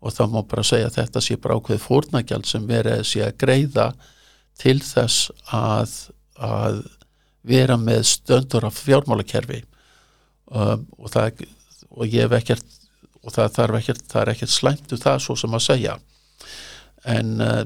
og 0.00 0.14
þá 0.16 0.22
má 0.32 0.40
bara 0.48 0.64
segja 0.64 0.88
að 0.88 0.96
þetta 0.96 1.22
sé 1.24 1.36
bara 1.36 1.58
ákveð 1.58 1.82
fórnagjald 1.84 2.48
sem 2.48 2.64
verið 2.68 3.02
sé 3.08 3.24
að 3.26 3.36
greiða 3.42 3.90
til 4.60 4.78
þess 4.84 5.30
að, 5.56 5.92
að 6.40 6.80
vera 7.46 7.76
með 7.80 8.06
stöndur 8.08 8.66
af 8.68 8.78
fjármálakerfi. 8.80 9.62
Um, 10.50 10.86
og, 10.98 11.10
það, 11.12 11.44
og 11.90 12.06
ég 12.06 12.24
hef 12.26 12.36
ekkert 12.38 12.78
og 13.20 13.34
það 13.34 13.56
þarf 13.56 13.78
ekkert, 13.80 14.06
það 14.08 14.22
er 14.22 14.32
ekkert 14.34 14.54
slæmt 14.54 14.94
um 14.94 15.00
það 15.00 15.18
svo 15.24 15.36
sem 15.36 15.56
að 15.56 15.66
segja. 15.66 15.96
En 17.08 17.34
uh, 17.44 17.64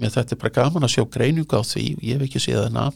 mér 0.00 0.14
þetta 0.14 0.36
er 0.36 0.40
bara 0.40 0.56
gaman 0.60 0.86
að 0.86 0.94
sjá 0.94 1.04
greiningu 1.16 1.60
á 1.60 1.62
því, 1.66 1.84
ég 2.06 2.16
hef 2.16 2.28
ekki 2.28 2.42
séð 2.46 2.64
hana 2.68 2.88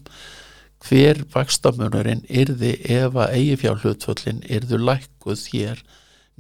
hver 0.85 1.23
vakstamunurinn 1.33 2.25
yrði 2.29 2.75
ef 2.93 3.15
að 3.17 3.37
eigifjárhlutföllin 3.39 4.43
yrðu 4.53 4.81
lækkuð 4.85 5.45
hér 5.53 5.81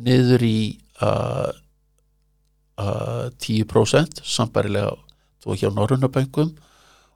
niður 0.04 0.44
í 0.44 0.58
uh, 1.04 1.52
uh, 2.80 3.28
10% 3.40 4.20
sambarilega 4.20 4.96
þó 5.44 5.56
hjá 5.60 5.70
Norrunaböngum 5.72 6.52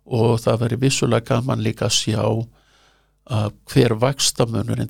og 0.08 0.38
það 0.40 0.62
veri 0.62 0.80
vissulega 0.86 1.34
gaman 1.34 1.64
líka 1.64 1.88
að 1.88 1.98
sjá 1.98 2.22
hver 3.68 3.92
vakstamunurinn 4.00 4.88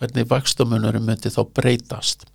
hvernig 0.00 0.28
vakstamunurinn 0.30 1.06
myndi 1.06 1.32
þá 1.32 1.42
breytast. 1.54 2.26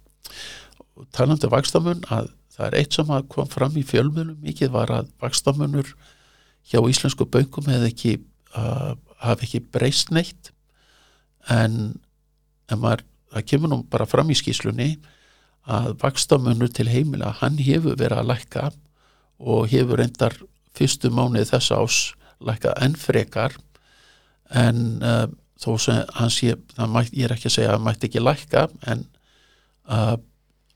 Talandu 1.16 1.48
um 1.48 1.54
vakstamun 1.54 2.04
að 2.12 2.32
það 2.56 2.66
er 2.68 2.78
eitt 2.82 2.96
sem 2.96 3.12
kom 3.32 3.48
fram 3.48 3.78
í 3.80 3.86
fjölmjölum 3.88 4.40
mikið 4.44 4.74
var 4.74 4.92
að 4.92 5.12
vakstamunur 5.24 5.94
hjá 6.70 6.82
íslensku 6.82 7.28
böngum 7.32 7.70
hefði 7.72 7.92
ekki 7.94 8.14
uh, 8.58 8.96
hafi 9.24 9.48
ekki 9.48 9.62
breyst 9.74 10.12
neitt. 10.16 10.52
En, 11.50 11.96
maður, 12.70 13.06
það 13.34 13.48
kemur 13.54 13.72
nú 13.72 13.80
bara 13.90 14.08
fram 14.10 14.30
í 14.32 14.38
skýslunni 14.38 14.92
að 15.70 15.96
vakstamunur 16.02 16.72
til 16.74 16.90
heimila 16.90 17.32
hann 17.40 17.60
hefur 17.62 17.98
verið 18.00 18.22
að 18.22 18.30
lækka 18.34 18.70
og 19.40 19.70
hefur 19.72 20.02
reyndar 20.02 20.36
fyrstu 20.76 21.12
mánuði 21.14 21.48
þess 21.50 21.74
ás 21.76 22.00
lækkað 22.44 22.84
enn 22.86 22.96
frekar. 23.00 23.56
En 24.56 24.84
uh, 25.04 25.28
þó 25.60 25.76
sem 25.82 26.02
hans 26.16 26.40
ég, 26.44 26.60
mæt, 26.80 27.12
ég 27.14 27.28
er 27.28 27.36
ekki 27.36 27.50
að 27.50 27.56
segja 27.58 27.76
að 27.76 27.86
mætti 27.86 28.08
ekki 28.08 28.24
lækka 28.24 28.68
en 28.92 29.06
uh, 29.92 30.16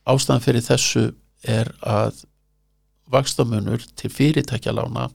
ástæðan 0.09 0.43
fyrir 0.43 0.65
þessu 0.65 1.05
er 1.43 1.71
að 1.87 2.23
vakstamunur 3.13 3.83
til 3.99 4.11
fyrirtækjalána 4.11 5.07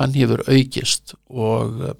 hann 0.00 0.16
hefur 0.16 0.44
aukist 0.48 1.14
og 1.28 1.80
uh, 1.80 1.94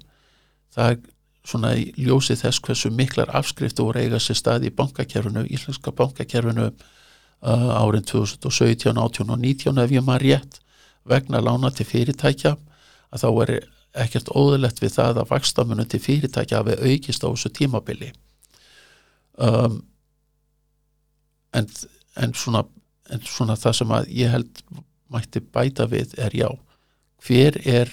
það 0.75 0.93
er 0.93 1.01
svona 1.49 1.73
í 1.79 1.89
ljósi 1.97 2.37
þess 2.37 2.61
hversu 2.61 2.91
miklar 2.93 3.31
afskriftu 3.33 3.87
voru 3.87 4.03
eiga 4.03 4.19
sér 4.21 4.37
stað 4.37 4.67
í 4.69 4.73
bankakerfinu, 4.75 5.47
íslenska 5.49 5.93
bankakerfinu 5.95 6.69
uh, 6.69 7.69
árin 7.79 8.05
2017, 8.05 8.93
18 8.93 9.33
og 9.33 9.41
19 9.41 9.81
ef 9.81 9.95
ég 9.95 10.05
maður 10.05 10.27
rétt 10.27 10.59
vegna 11.09 11.41
lána 11.41 11.71
til 11.73 11.87
fyrirtækja 11.89 12.53
að 13.09 13.23
þá 13.23 13.29
er 13.47 13.53
ekkert 13.97 14.29
óðurlegt 14.35 14.81
við 14.83 14.95
það 14.97 15.21
að 15.21 15.31
vakstamunum 15.31 15.87
til 15.89 16.01
fyrirtækja 16.03 16.61
hafi 16.61 16.77
aukist 16.77 17.25
á 17.25 17.29
þessu 17.29 17.51
tímabili. 17.57 18.11
Um, 19.39 19.81
en, 21.55 21.69
en, 22.19 22.33
svona, 22.33 22.65
en 23.09 23.23
svona 23.25 23.57
það 23.57 23.77
sem 23.79 23.93
að 23.95 24.11
ég 24.13 24.33
held 24.33 24.61
mætti 25.09 25.41
bæta 25.41 25.87
við 25.89 26.13
er 26.21 26.35
já 26.37 26.49
hver 27.25 27.57
er 27.67 27.89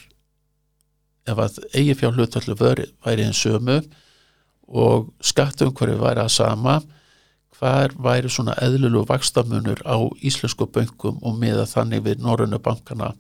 ef 1.27 1.41
að 1.43 1.63
eigifjár 1.75 2.15
hlutallu 2.15 2.55
væri 2.59 3.25
einn 3.25 3.35
sömu 3.35 3.81
og 4.67 5.09
skattumhverju 5.25 5.99
væri 6.03 6.23
að 6.23 6.35
sama 6.37 6.77
hvar 7.57 7.95
væri 8.03 8.31
svona 8.31 8.55
eðlulu 8.63 9.07
vakstamunur 9.09 9.81
á 9.89 9.97
íslensku 10.21 10.69
bönkum 10.69 11.19
og 11.23 11.39
miða 11.41 11.65
þannig 11.71 12.05
við 12.05 12.23
norrönu 12.23 12.61
bankana 12.63 13.15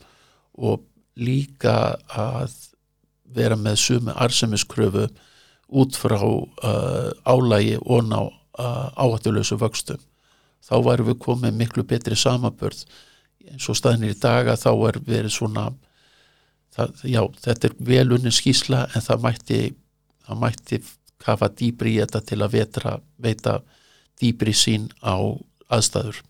og 0.55 0.85
líka 1.17 1.97
að 2.13 2.55
vera 3.37 3.57
með 3.59 3.81
sumu 3.83 4.15
arsemiskröfu 4.15 5.07
út 5.67 5.97
frá 5.99 6.21
uh, 6.23 7.11
álægi 7.27 7.79
og 7.83 8.07
ná 8.07 8.21
uh, 8.23 8.89
áhættulösu 8.95 9.59
vöxtum. 9.61 9.99
Þá 10.67 10.77
væri 10.85 11.07
við 11.11 11.19
komið 11.23 11.59
miklu 11.59 11.85
betri 11.87 12.17
samabörð 12.19 12.85
eins 13.47 13.67
og 13.71 13.79
staðinir 13.79 14.15
í 14.15 14.21
daga 14.21 14.57
þá 14.59 14.71
er 14.89 15.01
verið 15.07 15.35
svona 15.35 15.67
það, 16.75 17.03
já, 17.07 17.23
þetta 17.47 17.69
er 17.69 17.77
velunni 17.91 18.33
skísla 18.35 18.85
en 18.93 19.05
það 19.05 19.27
mætti, 19.27 19.61
það 20.27 20.41
mætti 20.43 20.81
kafa 21.23 21.51
dýbri 21.59 21.97
í 21.97 22.01
þetta 22.03 22.23
til 22.31 22.41
að 22.45 22.57
vetra, 22.57 22.97
veita 23.23 23.61
dýbri 24.21 24.55
sín 24.57 24.89
á 25.03 25.17
aðstæður. 25.73 26.23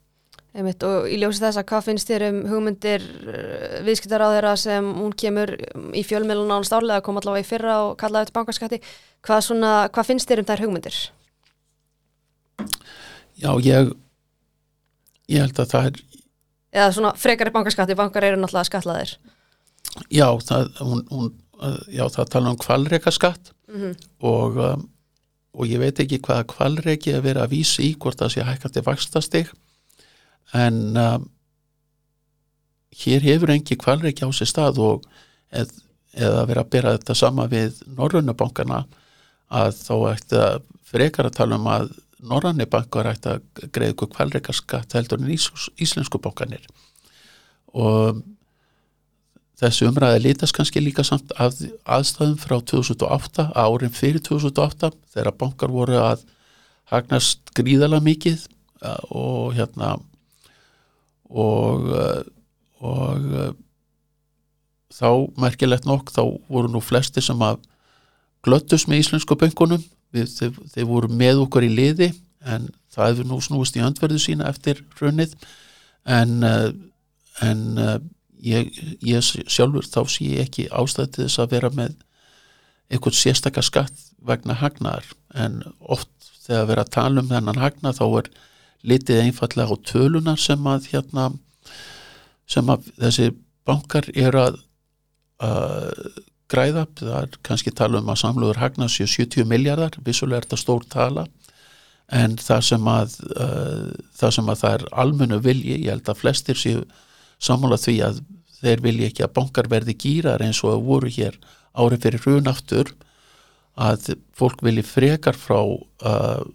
Einmitt, 0.57 0.81
og 0.89 1.05
í 1.13 1.19
ljósi 1.21 1.43
þess 1.43 1.61
að 1.61 1.67
hvað 1.69 1.83
finnst 1.91 2.09
þér 2.09 2.23
um 2.31 2.39
hugmyndir 2.49 3.03
eh, 3.29 3.75
viðskiptar 3.85 4.25
á 4.25 4.33
þeirra 4.33 4.55
sem 4.57 4.87
hún 4.97 5.13
kemur 5.13 5.53
í 5.93 6.05
fjölmjölun 6.07 6.55
ánast 6.55 6.73
árlega, 6.73 7.05
kom 7.05 7.21
allavega 7.21 7.45
í 7.45 7.49
fyrra 7.49 7.75
og 7.85 7.99
kallaði 8.01 8.31
þetta 8.31 8.39
bankaskatti, 8.39 8.79
hvað, 9.27 9.43
svona, 9.45 9.73
hvað 9.93 10.09
finnst 10.09 10.31
þér 10.31 10.43
um 10.43 10.49
þær 10.49 10.63
hugmyndir? 10.65 11.01
Já, 13.37 13.51
ég 13.61 13.93
ég 15.29 15.45
held 15.45 15.61
að 15.61 15.73
það 15.75 15.91
er 15.91 16.03
Eða 16.77 16.89
svona 16.93 17.13
frekari 17.21 17.53
bankaskatti, 17.55 17.97
bankar 17.99 18.25
eru 18.27 18.41
náttúrulega 18.41 18.71
skatlaðir 18.71 19.15
Já, 20.13 20.29
það, 20.45 20.73
hún, 20.85 21.05
hún, 21.13 21.31
já, 21.93 22.05
það 22.13 22.33
tala 22.33 22.53
um 22.53 22.59
kvalreikaskatt 22.61 23.53
mm 23.69 23.77
-hmm. 23.81 23.95
og, 24.21 24.57
um, 24.57 24.89
og 25.53 25.69
ég 25.69 25.81
veit 25.81 26.01
ekki 26.01 26.21
hvaða 26.21 26.49
kvalreiki 26.53 27.15
að 27.17 27.29
vera 27.29 27.45
að 27.45 27.55
vísa 27.57 27.83
í 27.83 27.95
hvort 27.95 28.21
það 28.21 28.35
sé 28.35 28.45
hækkandi 28.45 28.85
vakstastig 28.89 29.53
en 30.55 30.79
um, 31.01 31.27
hér 32.97 33.25
hefur 33.27 33.53
engi 33.55 33.79
kvalreiki 33.81 34.27
á 34.27 34.31
sér 34.35 34.51
stað 34.51 34.81
og 34.83 35.07
eð, 35.51 35.73
eða 36.17 36.47
vera 36.49 36.65
að 36.65 36.73
bera 36.73 36.95
þetta 36.97 37.19
sama 37.19 37.49
við 37.51 37.83
Norrönnubankana 37.99 38.85
að 39.53 39.75
þá 39.79 39.95
ætti 40.13 40.41
að 40.43 40.63
frekar 40.87 41.29
að 41.29 41.39
tala 41.41 41.59
um 41.59 41.69
að 41.71 41.91
Norrannibankar 42.27 43.11
ætti 43.11 43.35
að 43.35 43.69
greiða 43.75 43.95
ykkur 43.95 44.13
kvalreikaskatt 44.15 44.97
heldur 44.97 45.21
en 45.21 45.29
íslensku 45.31 46.21
bankanir 46.23 46.65
og 47.77 48.23
þessu 49.61 49.91
umræði 49.91 50.23
lítast 50.25 50.57
kannski 50.57 50.81
líka 50.83 51.05
samt 51.07 51.33
að, 51.41 51.67
aðstæðum 51.85 52.39
frá 52.41 52.57
2008 52.73 53.51
árin 53.57 53.95
fyrir 53.95 54.25
2008 54.25 54.93
þegar 55.13 55.39
bankar 55.39 55.73
voru 55.73 56.01
að 56.01 56.25
hagnast 56.93 57.53
gríðala 57.57 58.01
mikið 58.05 58.47
og 59.11 59.57
hérna 59.57 59.97
og, 61.31 61.89
og 62.85 63.27
uh, 63.33 63.51
þá 64.93 65.11
merkilegt 65.41 65.89
nokk 65.89 66.13
þá 66.15 66.23
voru 66.49 66.73
nú 66.73 66.83
flesti 66.85 67.25
sem 67.25 67.43
að 67.45 67.61
glöttus 68.47 68.87
með 68.87 69.05
íslensku 69.05 69.37
böngunum 69.39 69.83
við, 70.15 70.31
þeir, 70.31 70.59
þeir 70.75 70.89
voru 70.89 71.11
með 71.13 71.45
okkur 71.45 71.67
í 71.67 71.73
liði 71.73 72.11
en 72.47 72.69
það 72.95 73.11
hefur 73.11 73.31
nú 73.31 73.41
snúist 73.43 73.77
í 73.77 73.85
öndverðu 73.85 74.21
sína 74.23 74.51
eftir 74.51 74.85
runnið 75.01 75.35
en, 76.07 76.39
uh, 76.47 76.71
en 77.45 77.65
ég, 78.47 78.71
ég 79.05 79.25
sjálfur 79.25 79.87
þá 79.87 80.03
sé 80.11 80.31
ég 80.31 80.47
ekki 80.47 80.69
ástæði 80.71 81.13
til 81.13 81.25
þess 81.27 81.43
að 81.43 81.55
vera 81.57 81.73
með 81.75 81.97
eitthvað 82.93 83.19
sérstakar 83.19 83.67
skatt 83.67 84.03
vegna 84.27 84.57
hagnaðar. 84.61 85.09
En 85.35 85.63
oft 85.81 86.11
þegar 86.47 86.69
vera 86.71 86.85
að 86.87 86.93
tala 86.97 87.23
um 87.23 87.31
þennan 87.31 87.63
hagnað 87.63 87.99
þá 88.01 88.07
er 88.07 88.31
litið 88.85 89.25
einfallega 89.25 89.73
á 89.73 89.77
tölunar 89.87 90.41
sem 90.41 90.67
að 90.69 90.91
hérna 90.93 91.31
sem 92.47 92.69
að 92.71 92.91
þessi 93.01 93.31
bankar 93.67 94.07
er 94.15 94.37
að, 94.39 94.61
að 95.43 96.21
græða, 96.51 96.85
það 96.99 97.17
er 97.19 97.39
kannski 97.47 97.73
tala 97.75 98.01
um 98.01 98.13
að 98.13 98.21
samluður 98.23 98.61
hagnað 98.63 98.93
séu 98.95 99.09
70 99.11 99.49
miljardar 99.51 99.99
vissulega 100.07 100.43
er 100.43 100.47
þetta 100.47 100.61
stór 100.63 100.87
tala 100.93 101.27
en 102.15 102.37
það 102.39 102.63
sem 102.69 102.89
að 102.91 103.17
uh, 103.35 103.91
það 104.15 104.35
sem 104.37 104.53
að 104.53 104.61
það 104.61 104.77
er 104.77 104.85
almennu 105.03 105.41
vilji 105.43 105.81
ég 105.81 105.91
held 105.91 106.11
að 106.13 106.21
flestir 106.21 106.61
séu 106.61 106.85
sammála 107.43 107.79
því 107.83 107.97
að 108.07 108.21
þeir 108.61 108.85
vilji 108.85 109.09
ekki 109.11 109.27
að 109.27 109.35
bankar 109.41 109.69
verði 109.71 109.97
gýrar 109.99 110.45
eins 110.45 110.63
og 110.65 110.77
að 110.77 110.87
voru 110.87 111.11
hér 111.13 111.41
árið 111.77 112.07
fyrir 112.07 112.25
hrunaftur 112.25 112.95
að 113.77 114.13
fólk 114.39 114.63
vilji 114.65 114.87
frekar 114.87 115.37
frá 115.37 115.59
uh, 115.59 116.47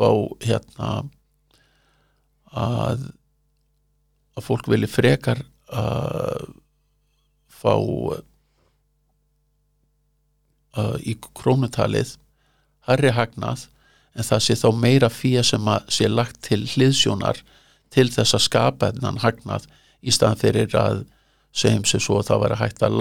fá 0.00 0.10
hérna 0.46 0.90
að 2.50 3.08
að 4.38 4.46
fólk 4.46 4.68
vilji 4.70 4.88
frekar 4.88 5.42
að 5.70 6.46
fá 7.60 7.74
uh, 7.76 8.20
í 11.04 11.16
krónutalið 11.36 12.16
harri 12.88 13.12
hagnað 13.14 13.66
en 14.16 14.26
það 14.26 14.44
sé 14.46 14.56
þá 14.58 14.68
meira 14.80 15.10
fyrir 15.12 15.44
sem 15.46 15.68
að 15.70 15.90
sé 15.94 16.08
lagt 16.10 16.40
til 16.48 16.62
hliðsjónar 16.64 17.42
til 17.94 18.08
þess 18.10 18.36
að 18.38 18.46
skapa 18.46 18.92
þennan 18.94 19.22
hagnað 19.24 19.68
í 20.00 20.14
staðan 20.14 20.40
fyrir 20.40 20.76
að 20.78 21.04
segjum 21.52 21.84
sem 21.88 22.02
svo 22.02 22.20
að 22.20 22.28
það 22.30 22.42
var 22.44 22.54
að 22.54 22.62
hægt 22.62 22.84
að 22.86 22.98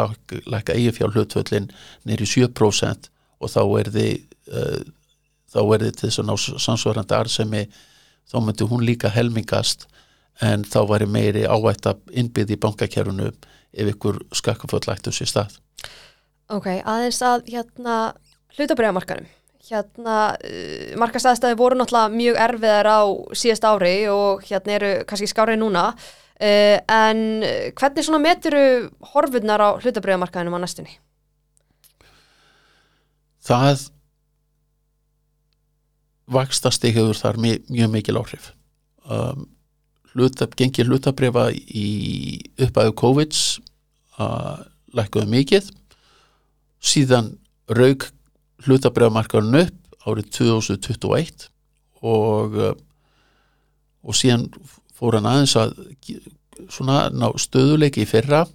lækka 0.50 0.76
eigifjár 0.76 1.14
hlutvöldin 1.16 1.70
nýri 2.10 2.28
7% 2.28 3.10
og 3.40 3.54
þá 3.54 3.62
er 3.80 3.92
þið 3.96 4.14
uh, 4.50 4.82
þá 5.50 5.60
er 5.76 5.88
til 5.90 6.08
þess 6.08 6.22
að 6.22 6.30
ná 6.30 6.36
samsvarandi 6.66 7.18
arðsemi 7.18 7.64
þá 8.30 8.38
myndi 8.46 8.68
hún 8.70 8.86
líka 8.86 9.12
helmingast 9.14 9.88
en 10.46 10.64
þá 10.64 10.80
var 10.90 11.06
meiri 11.10 11.48
ávægt 11.50 11.90
að 11.90 12.04
innbyggja 12.16 12.56
í 12.56 12.62
bankakerfunu 12.64 13.32
ef 13.32 13.92
ykkur 13.94 14.22
skakkuföld 14.36 14.88
læktu 14.90 15.14
sér 15.14 15.30
stað. 15.30 15.58
Ok, 16.50 16.70
aðeins 16.80 17.20
að 17.26 17.52
hérna 17.52 17.98
hlutabræðamarkanum. 18.58 19.28
Hérna 19.70 20.16
uh, 20.34 20.96
markastæðstæði 20.98 21.60
voru 21.60 21.78
náttúrulega 21.78 22.16
mjög 22.16 22.40
erfiðar 22.46 22.90
á 22.90 23.02
síðast 23.38 23.68
ári 23.68 23.94
og 24.10 24.48
hérna 24.48 24.78
eru 24.80 24.94
kannski 25.10 25.30
skárið 25.30 25.60
núna 25.62 25.90
uh, 25.92 26.78
en 26.80 27.22
hvernig 27.78 28.08
svona 28.08 28.24
meturu 28.24 28.64
horfurnar 29.12 29.62
á 29.62 29.70
hlutabræðamarkanum 29.78 30.58
á 30.58 30.64
næstunni? 30.64 30.96
Það 33.46 33.90
vakstasti 36.30 36.92
hefur 36.96 37.18
þar 37.18 37.40
mjög, 37.42 37.66
mjög 37.70 37.92
mikil 37.94 38.20
áhrif. 38.22 38.52
Um, 39.10 39.48
hlutab, 40.14 40.56
gengir 40.58 40.90
hlutabrifa 40.90 41.50
í 41.54 41.90
uppæðu 42.62 42.96
COVID 43.02 43.40
að 44.20 44.66
lækkuðu 44.98 45.30
mikið 45.30 45.70
síðan 46.80 47.34
raug 47.70 48.08
hlutabrifamarkarinn 48.66 49.62
upp 49.62 50.08
árið 50.10 50.32
2021 50.40 51.50
og 52.02 52.58
og 54.00 54.16
síðan 54.16 54.48
fór 54.96 55.18
hann 55.18 55.28
aðeins 55.28 55.56
að 55.60 55.76
svona 56.72 57.08
ná 57.12 57.28
stöðuleiki 57.40 58.04
í 58.04 58.10
fyrra 58.10 58.46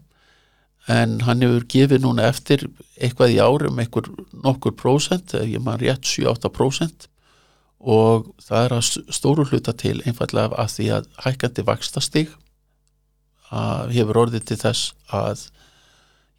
en 0.91 1.19
hann 1.25 1.43
hefur 1.45 1.65
gefið 1.71 2.05
núna 2.05 2.29
eftir 2.29 2.67
eitthvað 3.01 3.37
í 3.37 3.41
árum, 3.41 3.79
eitthvað 3.81 4.11
nokkur 4.45 4.75
prósent, 4.77 5.33
ef 5.37 5.49
ég 5.49 5.63
maður 5.65 5.89
rétt 5.89 6.09
7-8 6.09 6.51
prósent 6.53 7.09
og 7.85 8.31
það 8.41 8.65
er 8.65 8.75
að 8.79 8.87
stóru 9.13 9.45
hluta 9.51 9.75
til 9.77 9.99
einfallega 10.09 10.57
að 10.57 10.73
því 10.73 10.87
að 10.97 11.09
hækkandi 11.27 11.65
vakstastig 11.69 12.33
hefur 13.93 14.21
orðið 14.25 14.47
til 14.49 14.59
þess 14.63 14.95
að 15.13 15.45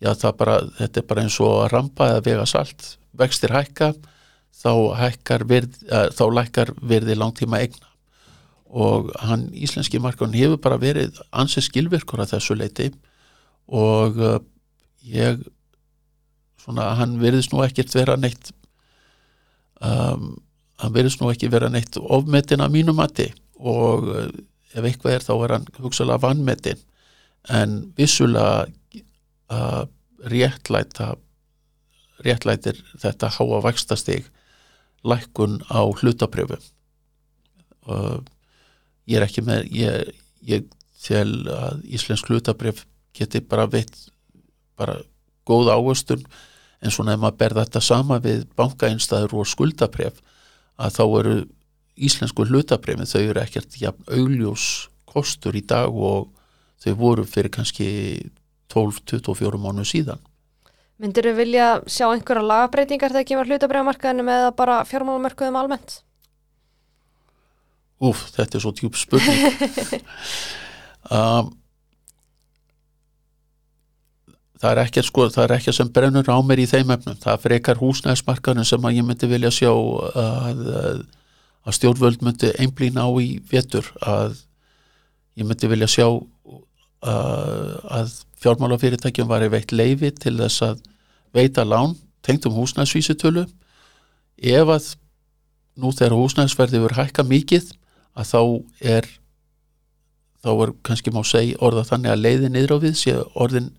já, 0.02 0.12
bara, 0.38 0.58
þetta 0.80 1.02
er 1.02 1.08
bara 1.08 1.26
eins 1.26 1.38
og 1.40 1.60
að 1.64 1.72
rampa 1.76 2.10
eða 2.12 2.24
vega 2.26 2.46
salt, 2.50 2.96
vextir 3.16 3.54
hækka 3.54 3.94
þá 4.56 4.72
hækkar 5.00 5.46
virð, 5.48 5.78
þá 6.18 6.26
lækkar 6.34 6.74
virði 6.82 7.18
langtíma 7.20 7.62
egna 7.64 7.92
og 8.76 9.12
hann 9.24 9.48
íslenski 9.54 10.02
markun 10.04 10.34
hefur 10.36 10.60
bara 10.60 10.82
verið 10.82 11.22
ansið 11.32 11.70
skilvirkur 11.70 12.24
að 12.24 12.34
þessu 12.34 12.58
leiti 12.58 12.90
og 13.70 14.18
ég 15.06 15.46
svona 16.66 16.90
hann 16.98 17.20
verðist 17.22 17.54
nú 17.54 17.62
ekkert 17.64 17.94
vera 17.94 18.18
neitt 18.18 18.50
um 19.86 20.34
hann 20.82 20.94
verðist 20.96 21.22
nú 21.22 21.32
ekki 21.32 21.50
vera 21.52 21.70
neitt 21.72 21.98
ofmetin 21.98 22.64
að 22.64 22.76
mínu 22.76 22.96
mati 22.98 23.30
og 23.60 24.10
eh, 24.12 24.30
ef 24.76 24.84
eitthvað 24.84 25.16
er 25.16 25.26
þá 25.26 25.34
er 25.36 25.56
hann 25.56 25.68
hugsalega 25.80 26.24
vannmetin 26.26 26.82
en 27.56 27.76
vissulega 27.98 28.66
uh, 29.54 29.84
réttlæta 30.26 31.14
réttlætir 32.26 32.80
þetta 33.00 33.30
háa 33.38 33.60
vakstastig 33.64 34.26
lækkun 35.06 35.60
á 35.70 35.86
hlutabrjöfu 35.86 36.58
uh, 37.88 38.18
ég 39.06 39.20
er 39.20 39.28
ekki 39.28 39.46
með 39.46 39.70
ég, 39.72 40.12
ég 40.42 40.68
til 41.06 41.46
að 41.54 41.86
Íslensk 41.86 42.28
hlutabrjöf 42.32 42.84
geti 43.16 43.44
bara 43.46 43.70
veitt 43.70 44.10
bara 44.76 44.98
góð 45.48 45.70
áhustun 45.72 46.26
en 46.82 46.92
svona 46.92 47.16
ef 47.16 47.22
maður 47.22 47.40
ber 47.40 47.58
þetta 47.62 47.82
sama 47.82 48.18
við 48.24 48.48
bankainstæður 48.58 49.38
og 49.40 49.50
skuldabrjöf 49.50 50.18
að 50.76 50.98
þá 50.98 51.04
eru 51.20 51.36
íslensku 51.96 52.46
hlutabrefin 52.48 53.08
þau 53.08 53.22
eru 53.22 53.42
ekkert 53.42 53.78
jafn 53.80 54.08
augljós 54.12 54.90
kostur 55.08 55.56
í 55.56 55.64
dag 55.64 55.94
og 55.94 56.32
þau 56.84 56.94
voru 57.00 57.26
fyrir 57.28 57.54
kannski 57.54 57.88
12-24 58.74 59.62
mánu 59.62 59.86
síðan. 59.88 60.20
Myndir 61.00 61.30
þau 61.30 61.38
vilja 61.40 61.68
sjá 61.92 62.08
einhverja 62.08 62.44
lagabreitingar 62.44 63.14
þegar 63.16 63.30
kemur 63.30 63.52
hlutabrefmarkaðinu 63.52 64.26
með 64.28 64.48
bara 64.60 64.82
fjármálamörkuðum 64.88 65.60
almennt? 65.60 66.00
Úf, 68.04 68.26
þetta 68.36 68.58
er 68.58 68.64
svo 68.64 68.72
tjúb 68.76 68.98
spurning. 69.00 69.56
um, 71.16 71.52
það 74.66 74.72
er 74.74 74.82
ekkert 74.82 75.06
sko, 75.06 75.28
það 75.30 75.44
er 75.44 75.54
ekkert 75.60 75.78
sem 75.78 75.90
brennur 75.94 76.30
á 76.34 76.38
mér 76.42 76.62
í 76.64 76.70
þeim 76.70 76.94
efnum, 76.96 77.18
það 77.22 77.44
frekar 77.44 77.78
húsnæðismarkanum 77.82 78.66
sem 78.66 78.88
að 78.88 78.98
ég 78.98 79.06
myndi 79.06 79.30
vilja 79.30 79.52
sjá 79.54 79.70
að, 79.70 80.64
að 81.66 81.78
stjórnvöld 81.78 82.26
myndi 82.26 82.52
einblýna 82.64 83.06
á 83.06 83.10
í 83.22 83.28
vetur 83.52 83.92
að 84.02 84.40
ég 85.38 85.46
myndi 85.46 85.70
vilja 85.70 85.90
sjá 85.92 86.08
að, 87.06 88.16
fjármálafyrirtækjum 88.42 89.30
var 89.30 89.46
veitt 89.54 89.74
leifi 89.74 90.12
til 90.18 90.36
þess 90.40 90.66
að 90.66 90.82
veita 91.36 91.66
lán 91.66 91.96
tengt 92.26 92.46
um 92.50 92.58
húsnæðsvísutölu 92.58 93.46
ef 94.42 94.74
að 94.74 94.92
nú 95.78 95.92
þegar 95.94 96.18
húsnæðsverði 96.18 96.82
verður 96.82 97.04
hækka 97.04 97.26
mikið 97.28 97.72
að 98.16 98.32
þá 98.32 98.42
er 98.96 99.10
þá 100.46 100.52
er 100.54 100.76
kannski 100.86 101.14
má 101.14 101.22
segja 101.26 101.60
orða 101.66 101.86
þannig 101.90 102.14
að 102.14 102.24
leiði 102.24 102.52
niður 102.54 102.78
á 102.78 102.84
við 102.86 102.96
sé 103.02 103.18
orðin 103.34 103.74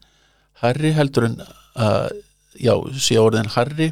Harry 0.62 0.92
heldur 0.96 1.28
en 1.28 1.38
að 1.76 2.10
já, 2.56 2.74
sé 2.96 3.18
orðin 3.20 3.52
Harry 3.52 3.90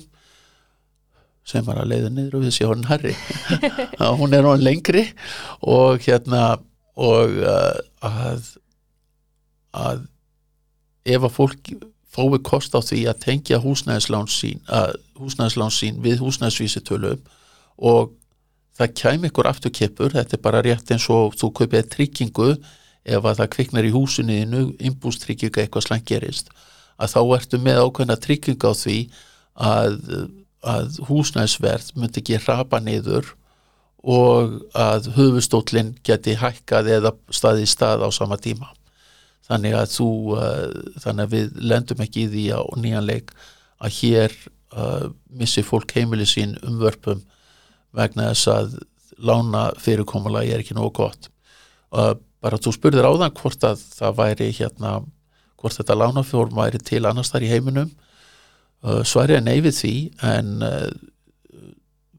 sem 1.45 1.65
var 1.67 1.83
að 1.83 1.91
leiða 1.93 2.13
niður 2.13 2.39
og 2.39 2.47
við 2.47 2.55
sé 2.57 2.69
orðin 2.69 2.89
Harry 2.89 3.15
hún 4.21 4.33
er 4.33 4.49
orðin 4.49 4.65
lengri 4.65 5.05
og 5.61 6.01
hérna 6.07 6.45
og 6.95 7.41
uh, 7.43 7.77
að 8.01 8.53
að 9.75 10.05
ef 11.05 11.27
að 11.27 11.35
fólk 11.35 11.73
fái 12.15 12.39
kost 12.47 12.77
á 12.79 12.81
því 12.81 13.01
að 13.11 13.23
tengja 13.25 13.59
húsnæðislán 13.59 14.29
sín, 14.31 14.61
sín 15.75 15.99
við 16.05 16.23
húsnæðisvísitölu 16.23 17.17
og 17.83 18.15
það 18.79 18.95
kæm 19.01 19.27
ykkur 19.29 19.49
afturkeppur, 19.51 20.15
þetta 20.15 20.37
er 20.37 20.43
bara 20.43 20.63
rétt 20.63 20.93
eins 20.95 21.09
og 21.11 21.35
þú 21.39 21.51
kaupið 21.59 21.91
tryggingu 21.91 22.49
ef 23.05 23.25
að 23.25 23.41
það 23.43 23.53
kviknar 23.57 23.89
í 23.89 23.93
húsinu 23.95 24.39
innbústrygginga 24.81 25.65
eitthvað 25.65 25.89
slang 25.89 26.07
gerist 26.09 26.51
að 26.97 27.15
þá 27.15 27.21
ertu 27.37 27.61
með 27.61 27.81
ákveðna 27.85 28.17
trygginga 28.23 28.71
á 28.71 28.75
því 28.79 28.99
að, 29.55 29.97
að 30.63 31.01
húsnæsverð 31.09 31.91
myndi 31.99 32.23
ekki 32.23 32.41
rapa 32.45 32.81
niður 32.83 33.35
og 34.05 34.59
að 34.77 35.09
höfustólinn 35.17 35.95
geti 36.05 36.37
hækkað 36.39 36.91
eða 36.99 37.15
staði 37.33 37.67
stað 37.69 38.05
á 38.05 38.09
sama 38.13 38.37
tíma. 38.37 38.69
Þannig 39.45 39.77
að 39.77 39.93
þú 39.95 40.09
uh, 40.37 40.67
þannig 41.01 41.25
að 41.25 41.35
við 41.35 41.63
lendum 41.73 42.03
ekki 42.05 42.25
í 42.25 42.31
því 42.33 42.45
á 42.57 42.61
nýjan 42.81 43.09
leik 43.09 43.33
að 43.81 43.97
hér 43.99 44.37
uh, 44.77 45.09
missi 45.33 45.65
fólk 45.65 45.93
heimili 45.97 46.27
sín 46.29 46.57
umvörpum 46.65 47.25
vegna 47.97 48.31
þess 48.33 48.51
að 48.53 48.79
lána 49.25 49.67
fyrirkomulagi 49.81 50.53
er 50.53 50.65
ekki 50.65 50.77
nógu 50.77 50.95
gott. 51.01 51.29
Uh, 51.95 52.15
bara 52.45 52.61
þú 52.61 52.75
spurðir 52.77 53.09
á 53.09 53.13
þann 53.17 53.37
hvort 53.41 53.65
að 53.65 53.85
það 53.97 54.19
væri 54.21 54.51
hérna 54.59 54.99
hvort 55.61 55.79
þetta 55.79 55.97
lánafjórn 55.97 56.59
væri 56.59 56.81
til 56.85 57.07
annars 57.09 57.33
þar 57.33 57.47
í 57.47 57.53
heiminum. 57.55 57.93
Uh, 58.85 59.01
svarið 59.07 59.39
er 59.39 59.47
nei 59.47 59.63
við 59.65 59.79
því 59.79 59.95
en 60.29 60.51
uh, 60.67 60.91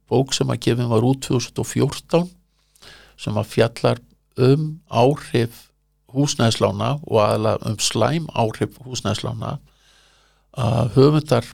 bók 0.09 0.33
sem 0.33 0.49
að 0.49 0.63
gefin 0.65 0.89
var 0.89 1.05
út 1.05 1.21
2014 1.27 2.25
sem 3.21 3.37
að 3.37 3.51
fjallar 3.51 4.01
um 4.41 4.79
áhrif 4.89 5.67
húsnæðislána 6.15 6.95
og 7.03 7.21
aðalega 7.21 7.69
um 7.69 7.77
slæm 7.81 8.25
áhrif 8.33 8.79
húsnæðislána 8.81 9.57
að 10.55 10.91
höfundar 10.95 11.47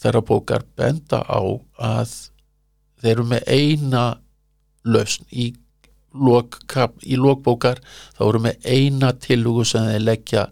þeirra 0.00 0.22
bókar 0.24 0.64
benda 0.78 1.20
á 1.26 1.40
að 1.76 2.16
þeir 3.02 3.12
eru 3.12 3.26
með 3.28 3.48
eina 3.50 4.04
lausn 4.88 5.26
í 5.30 5.50
lok, 6.14 6.58
í 7.06 7.18
lokbókar 7.18 7.80
þá 8.16 8.22
eru 8.28 8.42
með 8.46 8.66
eina 8.66 9.12
tillugu 9.14 9.64
sem 9.68 9.86
þeir 9.86 10.06
leggja 10.06 10.46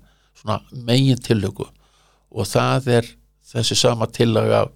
megin 0.73 1.19
tillugu 1.21 1.67
og 2.31 2.47
það 2.49 2.93
er 2.99 3.09
þessi 3.49 3.77
sama 3.79 4.09
tillaga 4.13 4.67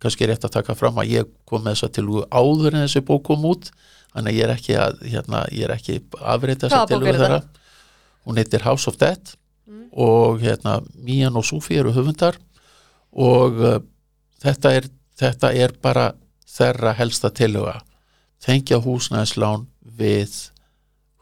kannski 0.00 0.28
rétt 0.28 0.44
að 0.46 0.56
taka 0.58 0.76
fram 0.78 0.98
að 1.00 1.12
ég 1.14 1.32
kom 1.48 1.64
með 1.64 1.76
þessa 1.76 1.92
tillugu 1.96 2.26
áður 2.32 2.76
en 2.76 2.84
þessi 2.86 3.04
bók 3.06 3.24
kom 3.28 3.44
út 3.48 3.70
þannig 4.12 4.38
ég 4.38 4.46
er 4.46 4.54
ekki 4.54 4.76
að 4.80 5.02
hérna, 5.06 5.42
ég 5.54 5.66
er 5.66 5.74
ekki 5.76 5.98
afreita 6.20 6.68
þessa 6.68 6.86
tillugu 6.90 7.16
þeirra. 7.18 7.42
hún 8.26 8.40
heitir 8.40 8.64
House 8.66 8.90
of 8.90 8.98
Death 9.00 9.36
mm. 9.68 9.90
og 9.92 10.40
hérna 10.44 10.80
Mian 10.94 11.36
og 11.36 11.46
Sufi 11.46 11.78
eru 11.80 11.94
höfundar 11.96 12.38
og 13.10 13.60
uh, 13.60 13.78
þetta, 14.42 14.74
er, 14.80 14.90
þetta 15.18 15.52
er 15.54 15.76
bara 15.82 16.10
þeirra 16.48 16.94
helsta 16.98 17.30
tilluga 17.34 17.80
tengja 18.40 18.80
húsnæðislán 18.80 19.68
við 19.98 20.36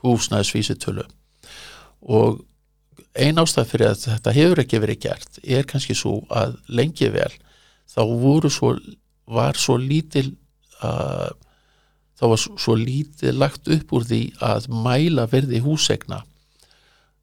húsnæðisvísitölu. 0.05 1.07
Og 2.03 2.43
ein 3.19 3.41
ástæð 3.41 3.71
fyrir 3.73 3.91
að 3.91 4.05
þetta 4.05 4.35
hefur 4.37 4.63
ekki 4.63 4.81
verið 4.83 5.03
gert 5.07 5.39
er 5.43 5.67
kannski 5.69 5.97
svo 5.97 6.21
að 6.31 6.57
lengi 6.71 7.11
vel 7.13 7.31
þá 7.89 8.03
voru 8.21 8.51
svo 8.53 8.75
var 9.29 9.59
svo 9.59 9.77
lítil 9.81 10.31
uh, 10.85 11.31
þá 12.19 12.25
var 12.33 12.43
svo 12.45 12.77
lítil 12.79 13.35
lagt 13.39 13.69
upp 13.75 13.95
úr 13.95 14.07
því 14.07 14.23
að 14.45 14.69
mæla 14.71 15.27
verði 15.31 15.63
húsegna 15.65 16.23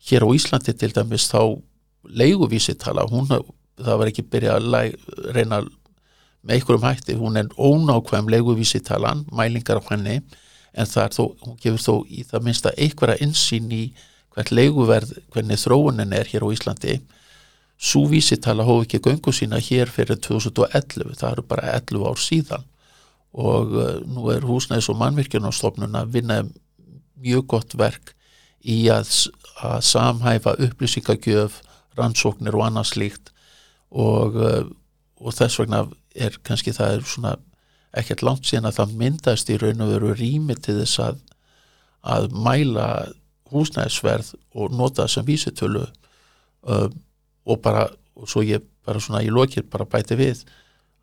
hér 0.10 0.28
á 0.28 0.30
Íslandi 0.36 0.76
til 0.76 0.92
dæmis 0.94 1.30
þá 1.32 1.56
leiguvísitala 2.06 3.08
hún, 3.10 3.30
það 3.30 4.00
var 4.02 4.12
ekki 4.12 4.28
byrjað 4.30 4.60
að 4.60 4.72
læg, 4.74 4.98
reyna 5.34 5.64
með 6.46 6.60
einhverjum 6.60 6.84
hætti, 6.86 7.16
hún 7.18 7.40
er 7.40 7.48
ónákvæm 7.58 8.28
leiguvísitalan, 8.30 9.24
mælingar 9.34 9.82
á 9.82 9.84
henni 9.90 10.20
en 10.76 10.90
þó, 10.90 11.24
hún 11.44 11.58
gefur 11.62 11.82
þó 11.82 11.94
í 12.12 12.26
það 12.28 12.46
minnsta 12.46 12.74
einhverja 12.76 13.24
insýn 13.24 13.72
í 13.72 13.84
hvert 14.36 14.52
leiguverð, 14.52 15.14
hvernig 15.32 15.62
þróunin 15.62 16.16
er 16.16 16.28
hér 16.28 16.44
á 16.44 16.50
Íslandi. 16.52 17.00
Svo 17.76 18.06
vísitala 18.12 18.66
hóf 18.68 18.86
ekki 18.86 19.02
göngu 19.04 19.34
sína 19.36 19.60
hér 19.64 19.92
fyrir 19.92 20.20
2011, 20.24 21.16
það 21.20 21.32
eru 21.32 21.46
bara 21.48 21.76
11 21.76 22.08
ár 22.08 22.20
síðan. 22.20 22.68
Og 23.36 23.76
uh, 23.76 23.96
nú 24.08 24.30
er 24.32 24.48
húsnæðis 24.48 24.90
og 24.92 25.00
mannvirkjunarstofnun 25.00 25.98
að 26.00 26.14
vinna 26.16 26.42
mjög 27.20 27.48
gott 27.56 27.76
verk 27.80 28.14
í 28.64 28.86
að, 28.92 29.12
að 29.64 29.82
samhæfa 29.88 30.56
upplýsingagjöf, 30.68 31.60
rannsóknir 32.00 32.56
og 32.56 32.68
annað 32.68 32.92
slíkt. 32.92 33.32
Og, 33.92 34.40
uh, 34.40 34.64
og 35.20 35.36
þess 35.36 35.60
vegna 35.60 35.86
er 36.16 36.40
kannski 36.44 36.76
það 36.76 36.98
er 37.00 37.08
svona 37.12 37.36
ekkert 38.00 38.24
langt 38.26 38.48
síðan 38.48 38.70
að 38.70 38.80
það 38.80 38.96
myndast 39.02 39.52
í 39.52 39.60
raun 39.62 39.84
og 39.86 39.94
veru 39.94 40.14
rými 40.18 40.58
til 40.60 40.78
þess 40.82 41.02
að, 41.04 41.20
að 42.16 42.30
mæla 42.36 42.88
húsnæðisverð 43.54 44.34
og 44.58 44.76
nota 44.76 45.08
sem 45.12 45.26
vísitölu 45.26 45.86
um, 46.64 46.96
og 47.46 47.62
bara 47.62 47.88
og 48.16 48.30
svo 48.32 48.44
ég 48.46 48.64
bara 48.86 49.02
svona 49.02 49.24
í 49.26 49.32
lokir 49.34 49.66
bara 49.72 49.88
bæti 49.90 50.18
við 50.18 50.46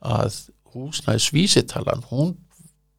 að 0.02 0.38
húsnæðisvísitalan 0.72 2.06
hún 2.10 2.34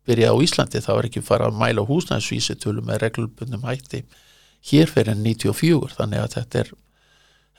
byrja 0.08 0.32
á 0.32 0.38
Íslandi 0.44 0.82
það 0.84 1.00
var 1.00 1.08
ekki 1.10 1.26
fara 1.26 1.50
að 1.50 1.60
mæla 1.60 1.86
húsnæðisvísitölu 1.88 2.84
með 2.86 3.02
reglubundum 3.08 3.66
hætti 3.68 4.04
hér 4.70 4.92
fyrir 4.92 5.18
94 5.20 5.98
þannig 5.98 6.24
að 6.24 6.36
þetta 6.38 6.64
er 6.64 6.74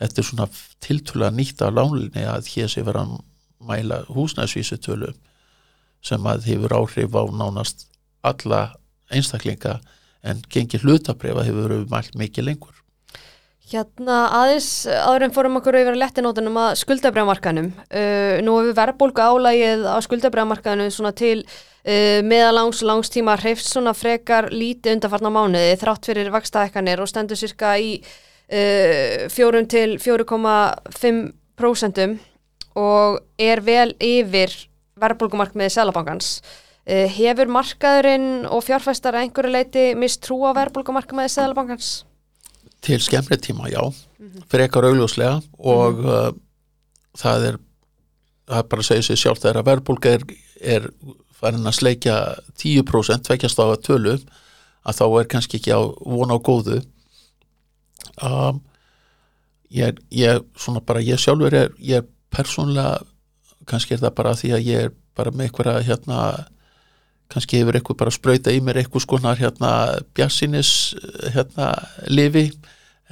þetta 0.01 0.20
er 0.20 0.28
svona 0.28 0.49
tiltöla 0.85 1.30
nýtt 1.35 1.62
á 1.64 1.68
lánlinni 1.70 2.26
að 2.28 2.51
hér 2.55 2.70
sé 2.70 2.85
vera 2.87 3.05
að 3.05 3.18
mæla 3.64 4.03
húsnæðisvísitölu 4.12 5.12
sem 6.05 6.28
að 6.28 6.48
hefur 6.50 6.76
áhrif 6.78 7.16
á 7.16 7.22
nánast 7.32 7.86
alla 8.24 8.62
einstaklinga 9.12 9.78
en 10.24 10.40
gengir 10.52 10.80
hlutabrifa 10.84 11.44
hefur 11.44 11.68
verið 11.68 11.90
mælt 11.92 12.14
mikið 12.18 12.44
lengur. 12.48 12.74
Hérna 13.64 14.26
aðeins 14.42 14.84
áður 14.84 15.22
en 15.24 15.32
fórum 15.32 15.57
okkur 15.57 15.78
yfir 15.78 15.94
að 15.94 16.02
lettinótunum 16.02 16.57
að 16.61 16.74
skuldabriðamarkanum. 16.82 17.68
Uh, 17.88 18.36
nú 18.44 18.52
hefur 18.59 18.74
verðbólku 18.76 19.20
álægið 19.24 19.86
á 19.88 19.96
skuldabriðamarkanum 20.05 20.90
svona 20.92 21.14
til 21.16 21.40
uh, 21.40 22.20
meðalangs 22.28 22.84
langstíma 22.84 23.40
hreifst 23.40 23.72
svona 23.72 23.96
frekar 23.96 24.52
lítið 24.52 24.98
undarfarnar 24.98 25.32
mánuði 25.32 25.80
þrátt 25.80 26.05
fyrir 26.11 26.28
vakstaðekkanir 26.34 27.00
og 27.00 27.09
stendur 27.09 27.40
cirka 27.40 27.72
í 27.80 28.05
uh, 28.05 29.32
4 29.32 29.64
til 29.72 29.96
4,5% 30.02 32.05
og 32.74 33.22
er 33.40 33.62
vel 33.64 33.94
yfir 34.02 34.50
verðbólgumarkmiði 35.05 35.74
Sælabankans. 35.76 36.30
Uh, 36.84 37.07
hefur 37.09 37.48
markaðurinn 37.48 38.48
og 38.50 38.64
fjárfæstar 38.66 39.16
að 39.16 39.28
einhverju 39.28 39.52
leiti 39.55 39.84
mist 39.96 40.22
trú 40.24 40.42
á 40.44 40.52
verðbólgumarkmiði 40.57 41.32
Sælabankans? 41.32 41.92
Til 42.84 43.00
skemmri 43.00 43.38
tíma, 43.40 43.70
já. 43.72 43.80
Mm 44.18 44.30
-hmm. 44.30 44.48
Fyrir 44.48 44.64
eitthvað 44.64 44.88
augljóslega 44.90 45.42
og 45.59 45.94
mm 45.94 46.05
-hmm. 46.05 46.28
uh, 46.28 46.34
það 47.16 47.46
er 47.48 47.59
það 48.48 48.59
er 48.59 48.68
bara 48.70 48.84
að 48.84 48.88
segja 48.88 49.07
sér 49.09 49.20
sjálf 49.20 49.42
þegar 49.42 49.61
að 49.61 49.68
verðbólga 49.70 50.12
er, 50.18 50.24
er 50.61 50.88
farin 51.34 51.68
að 51.68 51.78
sleikja 51.78 52.16
10% 52.61 53.26
tvekjast 53.28 53.61
á 53.61 53.64
að 53.66 53.82
tölu 53.88 54.14
að 54.84 54.98
þá 54.98 55.05
er 55.20 55.30
kannski 55.32 55.61
ekki 55.61 55.72
á 55.72 55.80
vona 56.05 56.36
á 56.36 56.44
góðu 56.44 56.80
um, 58.20 58.61
ég, 59.72 60.00
ég 60.12 60.44
svona 60.61 60.84
bara 60.84 61.05
ég 61.05 61.20
sjálfur 61.20 61.57
er, 61.57 61.72
ég 61.80 62.02
er 62.02 62.09
persónlega 62.34 63.00
kannski 63.69 63.97
er 63.97 64.03
það 64.03 64.17
bara 64.19 64.35
því 64.39 64.51
að 64.57 64.69
ég 64.69 64.87
er 64.89 64.93
bara 65.17 65.33
með 65.33 65.49
eitthvað 65.49 65.81
hérna 65.89 66.21
kannski 67.33 67.61
hefur 67.61 67.79
eitthvað 67.79 68.01
bara 68.03 68.15
spröyta 68.15 68.55
í 68.55 68.61
mér 68.62 68.83
eitthvað 68.83 69.05
skonar 69.07 69.41
hérna 69.41 69.73
bjassinis 70.17 70.95
hérna 71.35 71.73
lifi. 72.09 72.51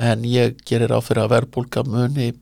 En 0.00 0.24
ég 0.24 0.56
gerir 0.66 0.92
á 0.92 1.00
fyrir 1.04 1.26
að 1.26 1.34
verbulga 1.36 1.84
muni 1.84 2.32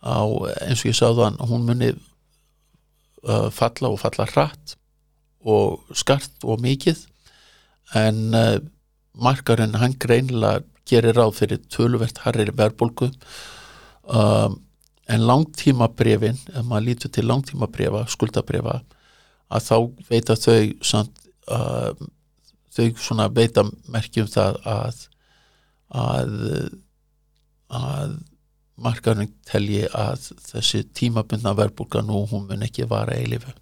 á 0.00 0.24
eins 0.64 0.80
og 0.84 0.90
ég 0.90 1.00
hann 1.20 1.36
hún 1.44 1.66
muni 1.68 1.90
uh, 1.92 3.50
falla 3.52 3.90
og 3.92 4.00
falla 4.00 4.26
hratt 4.32 4.76
og 5.44 5.84
skart 5.96 6.44
og 6.44 6.60
mikið. 6.64 7.04
En 7.96 8.34
uh, 8.34 8.56
markarinn 9.12 9.76
hann 9.76 9.98
greinilega 10.00 10.64
gerir 10.88 11.20
á 11.20 11.28
fyrir 11.30 11.60
töluvert 11.70 12.24
harrir 12.24 12.50
verbulgu 12.56 13.10
um 14.10 14.58
en 15.10 15.26
langtímabrefin, 15.26 16.38
ef 16.54 16.64
maður 16.66 16.86
lítur 16.86 17.12
til 17.14 17.26
langtímabrefa, 17.26 18.04
skuldabrefa 18.10 18.80
að 19.50 19.66
þá 19.66 19.76
veita 20.10 20.36
þau 20.38 20.58
samt, 20.86 21.22
uh, 21.50 21.90
þau 22.70 22.86
svona 23.02 23.26
veita 23.34 23.64
merkjum 23.90 24.30
það 24.30 24.60
að 24.70 25.06
að, 25.90 26.34
að 27.74 28.12
markarinn 28.80 29.32
telji 29.48 29.88
að 29.90 30.30
þessi 30.46 30.84
tímabundna 30.96 31.52
verbulga 31.58 32.02
nú 32.06 32.24
hún 32.30 32.46
mun 32.48 32.66
ekki 32.66 32.86
vara 32.90 33.18
í 33.18 33.26
lifu 33.30 33.52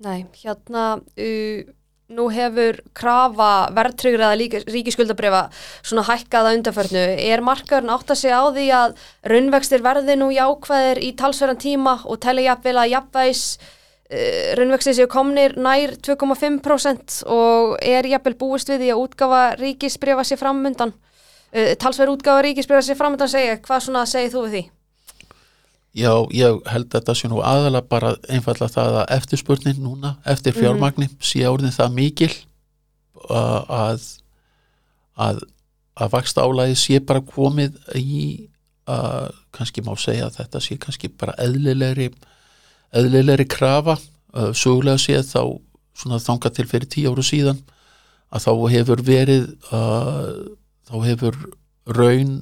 Nei, 0.00 0.24
hérna 0.40 0.84
uh, 1.00 1.72
nú 2.10 2.26
hefur 2.32 2.80
krafa 2.96 3.70
verðtryggriða 3.74 4.62
ríkiskuldabrifa 4.70 5.42
svona 5.82 6.04
hækkaða 6.08 6.54
undarförnu. 6.58 7.04
Er 7.22 7.42
markaðurinn 7.46 7.92
átt 7.94 8.10
að 8.10 8.20
segja 8.22 8.40
á 8.42 8.46
því 8.50 8.64
að 8.76 8.96
raunvextir 9.32 9.84
verði 9.84 10.16
nú 10.18 10.30
jákvæðir 10.34 11.02
í 11.06 11.12
talsverðan 11.18 11.62
tíma 11.62 11.94
og 12.04 12.18
telli 12.22 12.46
jafnvel 12.48 12.76
að 12.82 12.90
jafnvægis 12.94 13.44
uh, 13.60 14.50
raunvextir 14.58 14.98
séu 14.98 15.10
komnir 15.10 15.54
nær 15.60 15.94
2,5% 16.02 17.22
og 17.30 17.78
er 17.78 18.10
jafnvel 18.10 18.36
búist 18.42 18.72
við 18.72 18.84
því 18.84 18.92
að 18.96 19.06
útgafa 19.06 19.44
ríkisbrifa 19.60 20.26
sér 20.26 20.42
framundan? 20.42 20.96
Uh, 21.54 21.72
talsverð 21.78 22.18
útgafa 22.18 22.44
ríkisbrifa 22.48 22.82
sér 22.90 22.98
framundan 22.98 23.30
segja, 23.30 23.58
hvað 23.62 23.86
svona 23.86 24.06
segir 24.10 24.34
þú 24.34 24.46
við 24.48 24.58
því? 24.58 24.66
Já, 25.96 26.12
ég 26.30 26.60
held 26.70 26.86
að 26.86 27.00
þetta 27.00 27.14
sé 27.18 27.28
nú 27.30 27.40
aðalega 27.42 27.90
bara 27.90 28.12
einfalla 28.30 28.68
það 28.70 28.98
að 29.00 29.14
eftirspurnin 29.16 29.80
núna, 29.82 30.14
eftir 30.24 30.54
mhm. 30.54 30.60
fjármagni, 30.62 31.08
mm. 31.10 31.16
sé 31.26 31.42
orðin 31.50 31.74
það 31.74 31.96
mikil 31.96 32.30
að, 33.30 34.04
að, 35.18 35.42
að 35.98 36.12
vaksta 36.14 36.46
álæði 36.46 36.78
sé 36.78 37.00
bara 37.02 37.24
komið 37.26 37.76
í 37.98 38.22
að 38.90 39.34
kannski 39.54 39.82
má 39.86 39.92
segja 40.00 40.28
að 40.28 40.38
þetta 40.40 40.62
sé 40.64 40.76
kannski 40.80 41.10
bara 41.20 41.34
eðlilegri 41.42 42.08
eðlilegri 42.96 43.46
krafa 43.50 43.96
sögulega 44.56 44.98
séð 44.98 45.26
þá 45.28 45.42
svona 46.00 46.20
þanga 46.22 46.52
til 46.54 46.66
fyrir 46.70 46.90
tíu 46.90 47.12
áru 47.12 47.24
síðan 47.26 47.60
að 48.30 48.46
þá 48.46 48.52
hefur 48.72 49.02
verið 49.04 49.48
uh, 49.74 50.30
þá 50.88 50.94
hefur 51.06 51.38
raun 51.90 52.40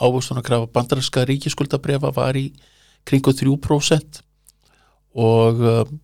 ávöxtun 0.00 0.40
að 0.40 0.46
krafa 0.48 0.70
bandarinska 0.74 1.24
ríkiskuldabrefa 1.28 2.12
var 2.16 2.38
í 2.38 2.50
kringu 3.08 3.32
3% 3.36 4.22
og 5.20 5.60
um, 5.60 5.98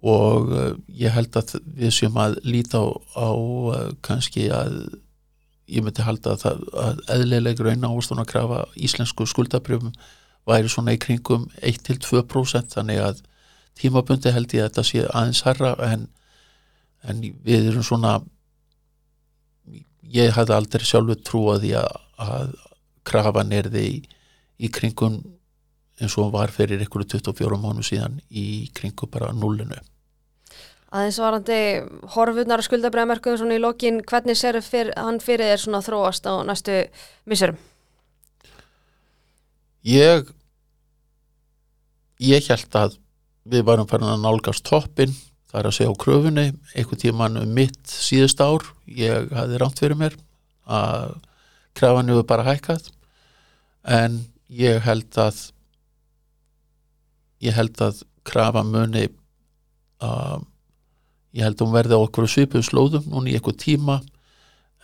og 0.00 0.48
uh, 0.48 0.72
ég 0.96 1.12
held 1.12 1.36
að 1.36 1.58
við 1.76 1.92
séum 1.92 2.16
að 2.20 2.38
líta 2.46 2.80
á, 2.80 2.88
á 3.20 3.28
uh, 3.36 3.90
kannski 4.04 4.46
að 4.48 4.78
ég 5.70 5.84
myndi 5.84 6.04
halda 6.04 6.34
að, 6.34 6.44
það, 6.44 6.62
að 6.84 7.02
eðlileg 7.14 7.60
raun 7.62 7.84
ávöxtun 7.86 8.22
að 8.22 8.30
krafa 8.32 8.62
íslensku 8.80 9.26
skuldabrefum 9.28 9.92
væri 10.48 10.72
svona 10.72 10.96
í 10.96 11.00
kringum 11.00 11.46
1-2% 11.60 12.74
þannig 12.74 13.02
að 13.04 13.20
tímabundi 13.78 14.32
held 14.34 14.54
ég 14.56 14.64
að 14.64 14.70
þetta 14.70 14.86
sé 14.88 15.04
aðeins 15.04 15.44
herra 15.46 15.74
en, 15.84 16.08
en 17.04 17.20
við 17.44 17.70
erum 17.70 17.84
svona 17.86 18.16
ég 20.10 20.32
hafði 20.34 20.56
aldrei 20.56 20.86
sjálfur 20.88 21.20
trúið 21.28 21.68
að, 21.78 22.00
að 22.24 22.56
krafan 23.06 23.52
er 23.54 23.68
því 23.70 23.84
í, 23.92 24.00
í 24.64 24.72
kringum 24.72 25.20
eins 26.00 26.16
og 26.16 26.26
hún 26.26 26.34
var 26.34 26.52
fyrir 26.54 26.82
ykkur 26.84 27.06
24 27.06 27.60
mánu 27.60 27.84
síðan 27.86 28.20
í 28.30 28.70
kringum 28.76 29.10
bara 29.12 29.32
nullinu 29.36 29.78
Aðeins 30.90 31.20
varandi 31.22 31.56
horfurnar 32.16 32.64
skuldabræðamerkum 32.66 33.36
svona 33.38 33.54
í 33.54 33.60
lokin, 33.62 34.00
hvernig 34.02 34.34
sér 34.34 34.58
fyr, 34.58 34.88
hann 34.98 35.20
fyrir 35.22 35.52
þér 35.52 35.60
svona 35.62 35.82
þróast 35.86 36.24
á 36.26 36.42
næstu 36.42 36.80
missurum? 37.30 37.60
Ég 39.86 40.32
ég 42.20 42.50
held 42.50 42.76
að 42.76 42.98
við 43.50 43.62
varum 43.68 43.88
farin 43.88 44.10
að 44.10 44.24
nálgast 44.24 44.66
toppin 44.66 45.14
það 45.50 45.60
er 45.60 45.68
að 45.68 45.76
segja 45.76 45.92
á 45.94 46.02
kröfunni 46.02 46.46
einhvern 46.74 47.02
tíman 47.02 47.38
um 47.40 47.54
mitt 47.56 47.80
síðust 47.90 48.42
ár 48.42 48.66
ég 48.86 49.30
hafði 49.34 49.60
rámt 49.62 49.80
fyrir 49.80 49.98
mér 49.98 50.18
að 50.70 51.16
krafan 51.78 52.12
hefur 52.12 52.28
bara 52.28 52.46
hækkað 52.50 52.90
en 53.88 54.20
ég 54.52 54.82
held 54.84 55.16
að 55.18 55.40
ég 57.40 57.56
held 57.56 57.80
að 57.82 58.02
krafa 58.26 58.62
muni 58.66 59.06
að 60.04 60.46
ég 61.36 61.46
held 61.46 61.60
að 61.60 61.66
hún 61.66 61.76
verði 61.76 61.96
á 61.96 62.00
okkur 62.02 62.28
svipuð 62.30 62.66
slóðum 62.66 63.06
núna 63.12 63.30
í 63.30 63.36
eitthvað 63.38 63.60
tíma 63.62 64.00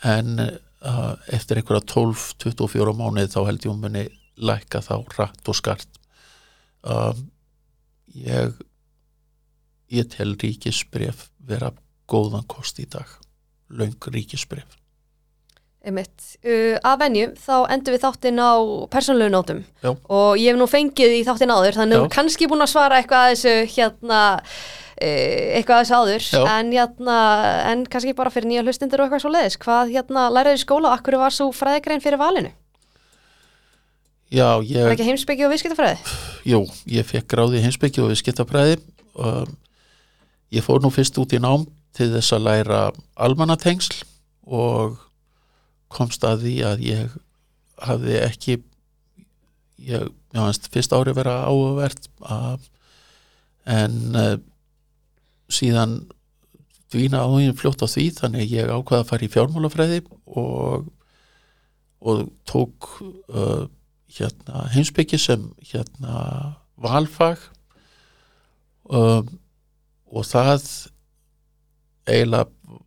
en 0.07 0.39
uh, 0.39 1.15
eftir 1.35 1.61
einhverja 1.61 1.83
12-24 1.91 2.95
mánuð 2.97 3.33
þá 3.33 3.41
held 3.49 3.67
ég 3.67 3.73
hún 3.73 3.83
muni 3.83 4.05
lækka 4.37 4.83
þá 4.85 4.95
rætt 5.17 5.51
og 5.51 5.59
skart. 5.59 6.01
Um, 6.87 7.27
ég 8.15 8.55
ég 9.91 10.09
tel 10.13 10.35
ríkisbref 10.39 11.29
vera 11.47 11.73
góðan 12.11 12.47
kost 12.51 12.79
í 12.83 12.87
dag. 12.91 13.09
Laung 13.71 14.11
ríkisbref 14.13 14.77
Einmitt. 15.87 16.25
Uh, 16.43 16.75
að 16.83 16.97
venju 17.05 17.27
þá 17.39 17.55
endur 17.71 17.95
við 17.95 18.03
þáttinn 18.03 18.41
á 18.43 18.55
persónlegu 18.91 19.31
nótum 19.31 19.61
Já. 19.85 19.93
og 19.95 20.41
ég 20.41 20.51
hef 20.51 20.59
nú 20.59 20.67
fengið 20.71 21.15
í 21.21 21.23
þáttinn 21.27 21.53
áður 21.55 21.79
þannig 21.79 22.01
að 22.03 22.09
kannski 22.17 22.49
búin 22.51 22.65
að 22.65 22.73
svara 22.73 22.99
eitthvað 22.99 23.27
að 23.27 23.35
þessu 23.37 23.53
hérna 23.77 24.23
uh, 24.33 25.45
eitthvað 25.61 25.77
að 25.77 25.85
þessu 25.85 26.01
áður 26.41 26.51
en, 26.57 26.73
hérna, 26.75 27.19
en 27.71 27.87
kannski 27.93 28.17
bara 28.19 28.35
fyrir 28.35 28.51
nýja 28.51 28.67
hlustindur 28.67 29.05
og 29.05 29.07
eitthvað 29.07 29.25
svo 29.29 29.33
leiðis 29.37 29.59
hvað 29.63 29.95
hérna 29.95 30.27
læraði 30.35 30.65
skóla 30.65 30.91
og 30.91 30.99
akkur 30.99 31.21
var 31.23 31.39
svo 31.39 31.53
fræðigrein 31.55 32.03
fyrir 32.03 32.19
valinu? 32.19 32.51
Já, 34.27 34.59
ég, 34.67 34.83
ekki 34.91 35.07
heimsbyggi 35.07 35.47
og 35.47 35.55
viðskiptafræði? 35.55 36.19
jú, 36.51 36.65
ég 36.91 37.07
fekk 37.07 37.31
gráði 37.31 37.63
heimsbyggi 37.63 38.03
og 38.03 38.11
viðskiptafræði 38.11 38.81
um, 39.23 39.55
ég 40.51 40.67
fór 40.67 40.83
nú 40.83 40.91
fyrst 40.91 41.23
út 41.23 41.39
í 41.39 41.39
nám 41.39 41.69
til 41.97 42.11
þess 42.19 42.35
að 42.35 42.49
læra 42.51 42.81
almanatengsl 43.15 44.03
og 44.51 44.99
komst 45.93 46.25
að 46.27 46.47
því 46.47 46.57
að 46.67 46.83
ég 46.87 47.15
hafði 47.87 48.19
ekki 48.25 48.57
ég, 49.87 50.09
já, 50.35 50.43
fyrst 50.73 50.95
ári 50.97 51.15
vera 51.17 51.37
að, 51.47 52.69
en 53.69 53.97
uh, 54.17 54.35
síðan 55.53 55.99
dvína 56.93 57.25
áhugin 57.27 57.57
fljótt 57.59 57.83
á 57.83 57.89
því 57.91 58.09
þannig 58.17 58.53
ég 58.55 58.71
ákvaða 58.71 59.05
að 59.05 59.09
fara 59.11 59.27
í 59.27 59.33
fjármálafræði 59.33 60.03
og, 60.27 60.87
og 62.01 62.23
tók 62.49 62.91
uh, 63.03 63.67
hérna 64.17 64.67
heimsbyggi 64.73 65.19
sem 65.21 65.49
hérna 65.67 66.17
valfag 66.81 67.41
um, 68.89 69.29
og 70.07 70.27
það 70.29 70.69
eiginlega 72.07 72.81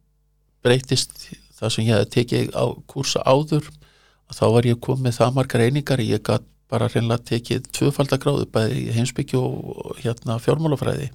breytist 0.63 1.29
það 1.59 1.73
sem 1.75 1.85
ég 1.87 1.95
hefði 1.95 2.13
tekið 2.15 2.53
á 2.55 2.65
kursa 2.89 3.23
áður 3.27 3.67
að 4.29 4.39
þá 4.39 4.45
var 4.55 4.69
ég 4.69 4.81
komið 4.85 5.17
það 5.19 5.35
margar 5.37 5.65
einingar 5.65 6.03
ég 6.05 6.23
gætt 6.25 6.47
bara 6.69 6.89
reynilega 6.91 7.25
tekið 7.25 7.65
tvöfaldagráðu 7.73 8.45
bæði 8.53 8.83
heimsbyggju 8.93 9.39
og 9.41 9.69
og 9.89 10.01
hérna 10.03 10.37
fjármálafræði. 10.41 11.09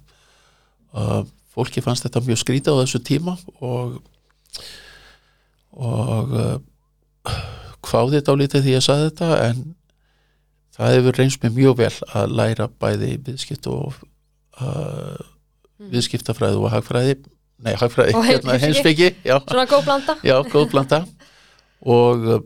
Uh, 0.95 1.23
fólki 1.55 1.83
fannst 1.83 2.05
þetta 2.05 2.23
mjög 2.25 2.41
skrítið 2.41 2.75
á 2.75 2.81
þessu 2.83 3.01
tíma 3.07 3.37
og 3.63 4.01
og 5.75 6.35
uh, 6.35 6.59
hváði 7.85 8.19
þetta 8.19 8.35
á 8.35 8.39
lítið 8.39 8.65
því 8.65 8.75
ég 8.75 8.85
saði 8.85 9.09
þetta 9.09 9.29
en 9.49 9.63
það 10.75 10.93
hefur 10.95 11.19
reynst 11.19 11.43
mér 11.43 11.55
mjög 11.55 11.77
vel 11.81 11.93
að 12.15 12.35
læra 12.39 12.67
bæði 12.81 13.11
viðskipt 13.25 13.67
og 13.71 13.97
uh, 14.61 15.19
viðskiptafræði 15.91 16.61
og 16.61 16.71
hagfræði 16.71 17.17
nei, 17.63 17.73
hagfræði, 17.79 18.15
hérna 18.27 18.57
já, 18.59 19.37
Svona 19.45 19.67
góð 19.69 19.85
blanda? 19.87 20.17
já, 20.29 20.35
góð 20.51 20.69
blanda. 20.73 21.01
Og 21.85 22.27
uh, 22.27 22.43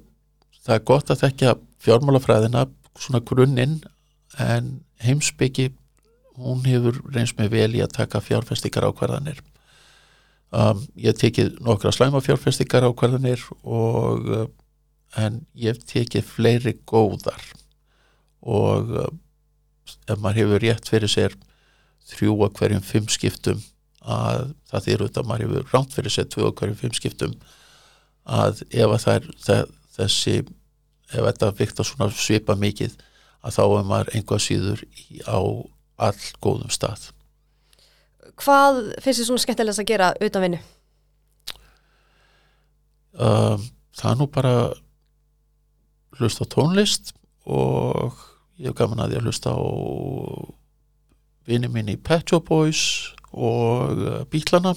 það 0.65 0.75
er 0.75 0.85
gott 0.91 1.13
að 1.13 1.23
þekka 1.25 1.55
fjármálafræðina 1.85 2.65
svona 2.99 3.23
grunninn 3.23 3.79
en 4.39 4.79
heimspeki 5.03 5.69
hún 6.39 6.65
hefur 6.67 6.99
reynst 7.13 7.39
mér 7.39 7.51
vel 7.51 7.71
í 7.75 7.83
að 7.83 7.95
taka 7.95 8.21
fjárfestingar 8.23 8.87
ákvarðanir 8.87 9.39
um, 10.51 10.81
ég 10.95 11.11
hef 11.11 11.21
tekið 11.21 11.57
nokkra 11.65 11.91
slæma 11.93 12.21
fjárfestingar 12.23 12.87
ákvarðanir 12.89 13.43
og 13.63 14.29
uh, 14.29 14.45
en 15.17 15.41
ég 15.57 15.73
hef 15.73 15.85
tekið 15.89 16.25
fleiri 16.25 16.75
góðar. 16.89 17.41
Og 18.45 18.93
uh, 18.93 19.09
ef 20.09 20.21
maður 20.21 20.43
hefur 20.43 20.65
rétt 20.65 20.89
fyrir 20.91 21.11
sér 21.11 21.35
þrjú 22.09 22.37
að 22.45 22.55
hverjum 22.59 22.85
fimm 22.85 23.09
skiptum 23.11 23.61
að 24.09 24.53
það 24.71 24.85
þýr 24.87 25.03
út 25.05 25.19
að 25.19 25.29
maður 25.29 25.45
hefur 25.45 25.73
rámt 25.73 25.95
fyrir 25.95 26.13
sér 26.13 26.29
tvö 26.31 26.47
að 26.49 26.55
hverjum 26.61 26.79
fimm 26.79 26.95
skiptum 26.97 27.35
að 28.29 28.63
ef 28.69 28.95
að 28.95 29.03
það 29.03 29.13
er 29.15 29.29
það, 29.45 29.75
þessi 29.97 30.35
ef 31.09 31.21
þetta 31.27 31.51
vikta 31.59 31.85
svona 31.87 32.09
svipa 32.13 32.57
mikið 32.59 32.97
að 33.45 33.55
þá 33.55 33.63
er 33.65 33.87
maður 33.91 34.11
einhvað 34.17 34.43
síður 34.45 34.83
í, 34.85 35.21
á 35.25 35.39
all 35.39 36.27
góðum 36.43 36.73
stað 36.73 37.09
Hvað 38.39 38.77
finnst 39.03 39.19
þið 39.19 39.25
svona 39.27 39.43
skemmtilegast 39.43 39.81
að 39.83 39.89
gera 39.89 40.11
utan 40.23 40.45
vinnu? 40.45 40.59
um, 43.19 43.65
það 43.95 44.11
er 44.11 44.19
nú 44.19 44.27
bara 44.31 44.53
hlusta 46.19 46.47
á 46.47 46.51
tónlist 46.51 47.13
og 47.49 48.15
ég 48.59 48.69
hef 48.69 48.77
gaman 48.79 49.03
að 49.03 49.17
að 49.19 49.27
hlusta 49.27 49.55
á 49.55 49.59
vini 51.49 51.69
mín 51.71 51.91
í 51.91 51.97
Pet 51.97 52.29
Shop 52.29 52.47
Boys 52.49 53.15
og 53.33 53.99
uh, 53.99 54.21
bílana 54.31 54.73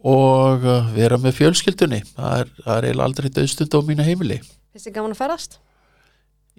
og 0.00 0.64
uh, 0.64 0.90
vera 0.96 1.18
með 1.20 1.36
fjölskyldunni 1.40 2.02
það 2.14 2.38
er, 2.44 2.52
það 2.64 2.76
er 2.76 2.86
eiginlega 2.88 3.08
aldrei 3.08 3.30
döðstund 3.36 3.76
á 3.76 3.80
mínu 3.88 4.06
heimili 4.06 4.38
Finnst 4.70 4.86
þið 4.86 4.94
gaman 5.00 5.14
að 5.16 5.20
ferðast? 5.24 5.58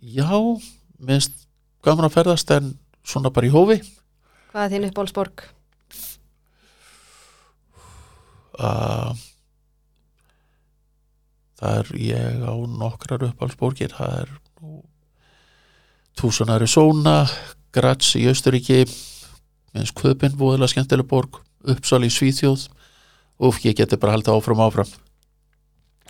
já, 0.01 0.29
minnst 1.01 1.47
gaman 1.85 2.07
að 2.09 2.15
ferðast 2.19 2.53
en 2.57 2.73
svona 3.05 3.31
bara 3.33 3.49
í 3.49 3.53
hófi 3.53 3.79
Hvað 4.51 4.65
er 4.67 4.71
þín 4.75 4.87
uppbólsborg? 4.89 5.43
uh, 8.61 9.13
það 11.61 11.77
er 11.81 11.91
ég 12.01 12.41
á 12.45 12.53
nokkrar 12.81 13.25
uppáhaldsborgir 13.29 13.93
það 13.95 14.15
er 14.23 14.33
nú 14.61 14.81
Tucson 16.19 16.51
Arizona 16.53 17.21
Graz 17.71 18.11
í 18.19 18.25
Östuríki 18.29 18.81
minnst 19.75 19.95
Kvöpin, 19.97 20.35
voðalega 20.37 20.73
skemmtileg 20.73 21.07
borg 21.07 21.41
Uppsal 21.71 22.03
í 22.05 22.09
Svíþjóð. 22.11 22.67
Úf, 23.41 23.59
ég 23.65 23.77
geti 23.77 23.97
bara 24.01 24.15
haldið 24.15 24.35
áfram 24.35 24.61
áfram. 24.65 24.89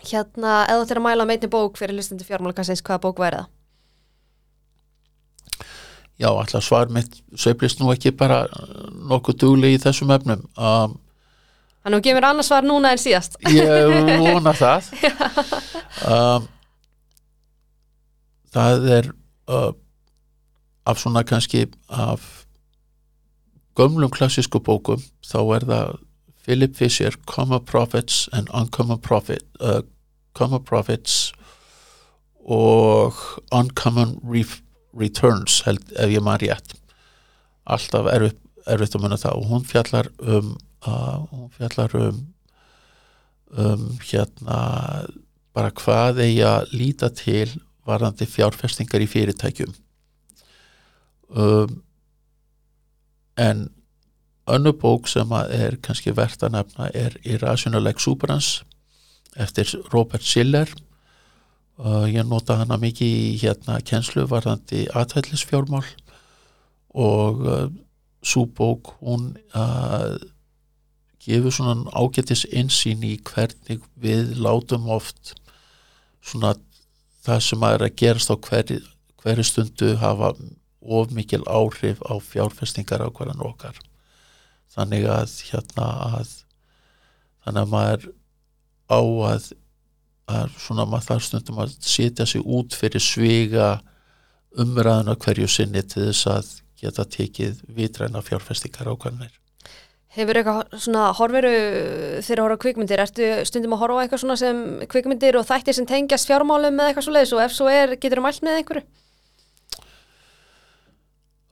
Hérna, 0.02 0.62
eða 0.66 0.78
þú 0.80 0.86
ættir 0.86 1.00
að 1.00 1.04
mæla 1.06 1.26
meitni 1.28 1.50
bók 1.52 1.76
fyrir 1.78 1.94
hlustandi 1.96 2.26
fjármálakassins, 2.26 2.82
hvaða 2.82 3.02
bók 3.04 3.20
væri 3.22 3.42
það? 3.42 3.50
Já, 6.22 6.28
alltaf 6.28 6.64
svar 6.64 6.90
mitt 6.92 7.14
sveiflist 7.38 7.80
nú 7.80 7.90
ekki 7.92 8.12
bara 8.14 8.44
uh, 8.46 8.90
nokkuð 9.10 9.38
dugli 9.42 9.72
í 9.74 9.80
þessum 9.82 10.12
efnum. 10.14 10.44
Um, 10.56 10.98
Þannig 11.82 11.96
að 11.96 11.98
þú 11.98 12.02
gefur 12.06 12.26
annars 12.28 12.50
svar 12.50 12.66
núna 12.66 12.92
en 12.94 13.00
síðast. 13.02 13.38
Ég 13.50 14.20
vona 14.22 14.52
það. 14.62 14.90
Um, 16.06 16.44
það 18.54 18.86
er 18.98 19.08
uh, 19.50 19.72
af 20.86 21.00
svona 21.02 21.24
kannski 21.26 21.64
af 21.88 22.41
gömlum 23.78 24.12
klassísku 24.12 24.60
bókum 24.64 25.02
þá 25.24 25.38
er 25.56 25.68
það 25.70 25.92
Philip 26.42 26.74
Fisher 26.76 27.14
Common 27.26 27.64
Prophets 27.64 28.28
and 28.32 28.50
Uncommon 28.52 28.98
Prophet, 28.98 29.44
uh, 29.60 29.82
Common 30.34 30.64
Prophets 30.64 31.32
og 32.42 33.14
Uncommon 33.52 34.18
Re 34.26 34.44
Returns 34.92 35.62
held, 35.64 35.84
ef 35.96 36.10
ég 36.12 36.20
maður 36.20 36.50
rétt. 36.50 36.74
Alltaf 37.64 38.10
erfitt, 38.12 38.40
erfitt 38.68 38.96
að 38.98 39.04
munna 39.04 39.16
það. 39.16 39.38
Og 39.38 39.46
hún 39.48 39.62
fjallar 39.64 40.10
um 40.20 40.50
uh, 40.84 41.22
hún 41.30 41.48
fjallar 41.54 41.94
um 41.96 42.18
um 43.52 43.86
hérna 44.00 44.58
bara 45.52 45.72
hvað 45.76 46.22
eigi 46.24 46.42
að 46.48 46.70
líta 46.72 47.08
til 47.12 47.48
varðandi 47.88 48.26
fjárfestingar 48.28 49.02
í 49.04 49.08
fyrirtækjum. 49.10 49.72
Um, 51.32 51.82
en 53.36 53.68
önnur 54.50 54.74
bók 54.78 55.08
sem 55.08 55.30
er 55.32 55.78
kannski 55.82 56.14
verðt 56.16 56.42
að 56.46 56.56
nefna 56.56 56.88
er 56.94 57.16
Irrational 57.22 57.86
Exuberance 57.90 58.64
eftir 59.38 59.70
Robert 59.92 60.24
Schiller. 60.24 60.68
Uh, 61.78 62.04
ég 62.10 62.26
nota 62.28 62.58
hana 62.60 62.76
mikið 62.78 63.14
í 63.16 63.38
hérna 63.40 63.78
kjenslu 63.80 64.26
varðandi 64.28 64.84
aðhællisfjármál 64.92 65.86
og 66.92 67.40
uh, 67.46 67.64
svo 68.22 68.44
bók 68.46 68.92
hún 69.00 69.32
uh, 69.56 70.18
gefur 71.22 71.54
svona 71.54 71.88
ágættis 71.96 72.44
insýn 72.50 73.02
í 73.06 73.16
hvernig 73.24 73.82
við 73.96 74.36
látum 74.42 74.90
oft 74.92 75.34
svona 76.22 76.54
það 77.24 77.44
sem 77.46 77.64
að 77.64 77.76
er 77.76 77.86
að 77.86 77.96
gerast 78.02 78.34
á 78.34 78.36
hverju, 78.36 78.80
hverju 79.22 79.46
stundu 79.46 79.94
hafa 80.02 80.32
of 80.82 81.12
mikil 81.14 81.44
áhrif 81.46 82.02
á 82.02 82.14
fjárfestingar 82.22 83.04
ákvarðan 83.06 83.44
okkar 83.46 83.78
þannig 84.72 85.06
að 85.10 85.34
hérna 85.50 85.88
að 86.18 86.32
þannig 87.44 87.62
að 87.62 87.72
maður 87.74 88.08
á 88.92 89.00
að, 89.32 89.46
að 90.32 90.56
svona 90.62 90.86
maður 90.88 91.08
þarf 91.10 91.28
stundum 91.28 91.62
að 91.62 91.76
setja 91.80 92.26
sig 92.28 92.42
út 92.44 92.74
fyrir 92.76 93.02
sviga 93.02 93.68
umræðuna 94.58 95.16
hverju 95.20 95.48
sinni 95.48 95.84
til 95.86 96.08
þess 96.10 96.28
að 96.30 96.50
geta 96.82 97.06
tekið 97.06 97.62
vitræna 97.76 98.24
fjárfestingar 98.24 98.90
ákvarðanir 98.90 99.38
Hefur 100.12 100.36
eitthvað 100.36 100.74
svona, 100.76 101.06
horfiru 101.16 101.50
þegar 102.20 102.40
að 102.42 102.44
horfa 102.44 102.62
kvikmyndir, 102.66 103.00
ertu 103.00 103.28
stundum 103.48 103.72
að 103.72 103.80
horfa 103.80 104.02
eitthvað 104.02 104.20
svona 104.20 104.34
sem 104.36 104.58
kvikmyndir 104.92 105.38
og 105.40 105.46
þættir 105.48 105.78
sem 105.78 105.86
tengjast 105.88 106.28
fjármálum 106.28 106.74
með 106.76 106.90
eitthvað 106.90 107.06
svo 107.06 107.14
leiðis 107.14 107.32
og 107.32 107.40
ef 107.46 107.54
svo 107.56 107.70
er, 107.72 107.94
getur 107.96 108.20
þú 108.20 108.24
mælt 108.26 108.44
með 108.44 108.58
einhverju? 108.58 108.82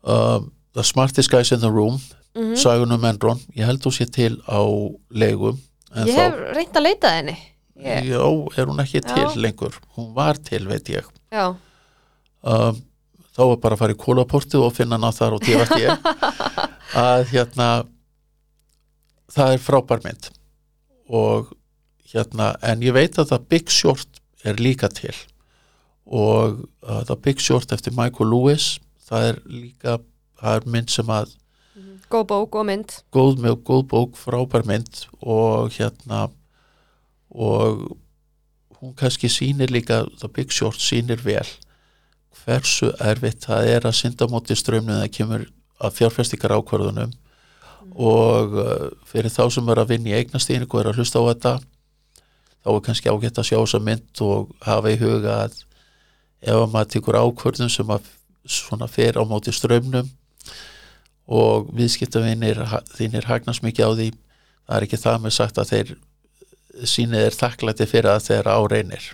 Um, 0.02 0.50
The 0.74 0.84
Smartest 0.86 1.30
Guys 1.30 1.52
in 1.52 1.60
the 1.60 1.70
Room 1.70 2.00
mm 2.34 2.42
-hmm. 2.42 2.56
Sagunum 2.56 3.04
Enron, 3.04 3.40
ég 3.56 3.66
held 3.66 3.82
þú 3.82 3.90
sé 3.90 4.06
til 4.06 4.40
á 4.46 4.60
legum 5.10 5.58
Ég 5.94 6.14
hef 6.14 6.34
reynd 6.54 6.76
að 6.76 6.82
leita 6.82 7.08
þenni 7.08 7.36
þá, 7.80 8.04
Já, 8.04 8.22
er 8.56 8.66
hún 8.66 8.82
ekki 8.82 9.00
til 9.00 9.24
Já. 9.24 9.34
lengur? 9.36 9.74
Hún 9.96 10.12
var 10.14 10.36
til, 10.36 10.68
veit 10.68 10.88
ég. 10.88 11.06
Já, 11.32 11.56
um, 12.42 12.82
þá 13.36 13.42
var 13.46 13.56
bara 13.62 13.76
að 13.76 13.82
fara 13.82 13.94
í 13.94 14.00
kólaportið 14.00 14.66
og 14.66 14.74
finna 14.76 14.98
hana 14.98 15.12
þar 15.14 15.38
og 15.38 15.44
tífast 15.46 15.76
ég 15.80 15.94
að 17.06 17.24
hérna 17.32 17.68
það 19.30 19.54
er 19.54 19.64
frábær 19.64 20.04
mynd. 20.04 20.30
Og 21.08 21.52
hérna 22.12 22.52
en 22.66 22.84
ég 22.84 22.94
veit 22.96 23.18
að 23.18 23.32
það 23.32 23.48
Big 23.54 23.72
Short 23.72 24.20
er 24.44 24.60
líka 24.60 24.90
til. 24.92 25.14
Og 26.10 26.64
uh, 26.84 27.02
það 27.08 27.22
Big 27.26 27.42
Short 27.42 27.72
eftir 27.72 27.94
Michael 27.96 28.32
Lewis 28.34 28.74
það 29.10 29.28
er 29.28 29.40
líka 29.50 29.98
það 30.40 30.58
er 30.58 30.68
mynd 30.74 30.92
sem 30.94 31.14
að 31.14 31.36
góð 32.10 32.26
bók 32.32 32.58
og 32.58 32.66
mynd. 32.66 32.94
Góð 33.14 33.40
með 33.44 33.56
góð 33.66 33.82
bók, 33.92 34.18
frábær 34.18 34.66
mynd 34.66 35.04
og 35.20 35.70
hérna 35.76 36.28
og 37.30 37.84
hún 38.80 38.94
kannski 38.98 39.30
sýnir 39.30 39.70
líka 39.70 40.02
það 40.18 40.32
Big 40.38 40.54
Short 40.54 40.80
sýnir 40.82 41.22
vel 41.22 41.46
hversu 42.40 42.90
erfitt 43.04 43.44
það 43.46 43.72
er 43.74 43.86
að 43.86 43.98
synda 43.98 44.28
móti 44.30 44.56
strömmnu 44.56 44.96
það 45.02 45.12
kemur 45.14 45.48
að 45.80 45.96
fjárfestikar 45.98 46.54
ákvarðunum 46.56 47.12
og 47.90 48.56
uh, 48.56 48.88
fyrir 49.08 49.32
þá 49.32 49.44
sem 49.52 49.68
er 49.72 49.82
að 49.82 49.92
vinna 49.94 50.12
í 50.12 50.16
eignastíðningu 50.20 50.76
og 50.76 50.82
er 50.82 50.90
að 50.90 51.00
hlusta 51.00 51.20
á 51.20 51.28
þetta 51.30 51.52
þá 52.60 52.70
er 52.72 52.82
kannski 52.86 53.12
ágætt 53.12 53.40
að 53.40 53.48
sjá 53.50 53.58
þessa 53.58 53.82
mynd 53.84 54.22
og 54.24 54.54
hafa 54.64 54.92
í 54.92 54.98
huga 55.00 55.36
að 55.46 55.58
ef 56.40 56.56
að 56.56 56.72
maður 56.72 56.92
tekur 56.94 57.20
ákvörðum 57.20 57.72
sem 57.72 57.92
að 57.92 58.08
svona 58.48 58.88
fer 58.90 59.18
á 59.20 59.22
móti 59.28 59.52
strömmnum 59.54 60.08
og 61.30 61.68
viðskiptavinir 61.76 62.58
þínir 62.96 63.28
hagnast 63.30 63.62
mikið 63.62 63.86
á 63.86 63.92
því. 63.98 64.08
Það 64.66 64.76
er 64.76 64.86
ekki 64.86 65.00
það 65.02 65.18
með 65.24 65.34
sagt 65.36 65.58
að 65.60 65.70
þeir 65.70 65.92
sínið 66.86 67.26
er 67.28 67.36
þakklæti 67.36 67.86
fyrir 67.90 68.12
að 68.14 68.24
þeir 68.28 68.50
áreinir 68.54 69.10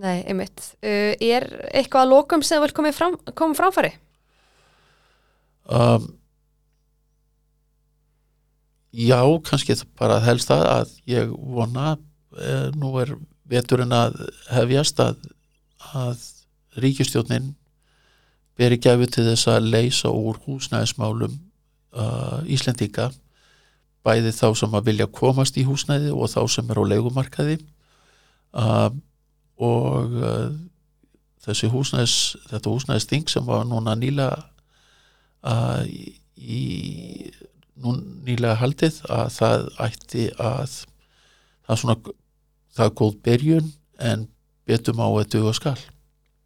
Nei, 0.00 0.22
einmitt. 0.24 0.62
Uh, 0.80 1.12
Er 1.20 1.44
eitthvað 1.74 2.06
að 2.06 2.12
lokum 2.14 2.42
sem 2.46 2.60
vil 2.62 2.72
koma 2.72 2.92
fram, 2.94 3.18
koma 3.36 3.56
framfæri? 3.58 3.90
um, 5.68 6.06
Já, 8.96 9.20
kannski 9.46 9.76
bara 9.98 10.18
helst 10.24 10.48
það 10.50 10.64
að 10.66 10.94
ég 11.10 11.28
vona 11.30 11.92
eh, 12.34 12.70
nú 12.74 12.90
er 12.98 13.12
veturinn 13.50 13.92
að 13.94 14.16
hefjast 14.50 14.98
að, 15.04 15.20
að 15.94 16.24
ríkistjónin 16.82 17.52
beri 18.60 18.78
gæfu 18.80 19.08
til 19.08 19.26
þess 19.30 19.48
að 19.48 19.70
leysa 19.72 20.12
úr 20.12 20.38
húsnæðismálum 20.44 21.36
uh, 21.96 22.40
Íslendinga? 22.44 23.10
Bæði 24.04 24.32
þá 24.36 24.46
sem 24.56 24.76
að 24.76 24.90
vilja 24.90 25.08
komast 25.12 25.58
í 25.60 25.66
húsnæði 25.68 26.12
og 26.12 26.30
þá 26.32 26.40
sem 26.52 26.72
er 26.72 26.80
á 26.80 26.84
leigumarkaði. 26.92 27.58
Uh, 28.50 28.90
og 29.60 30.16
uh, 30.20 30.48
þessi 31.44 31.70
húsnæðis 31.72 32.16
þetta 32.50 32.72
húsnæðisting 32.72 33.28
sem 33.32 33.46
var 33.46 33.66
núna 33.68 33.96
nýla 33.98 34.30
uh, 35.44 35.84
í, 35.84 36.14
í 36.36 36.62
nú 37.80 37.96
nýlega 38.26 38.58
haldið 38.60 39.00
að 39.08 39.28
það 39.36 39.68
ætti 39.86 40.26
að 40.36 40.74
það 41.64 41.74
er 41.74 41.80
svona 41.82 41.98
það 42.76 42.86
er 42.86 42.96
góð 43.00 43.16
byrjun 43.24 43.70
en 44.10 44.26
betum 44.68 45.00
á 45.02 45.08
að 45.08 45.30
duga 45.36 45.54
skal. 45.56 45.78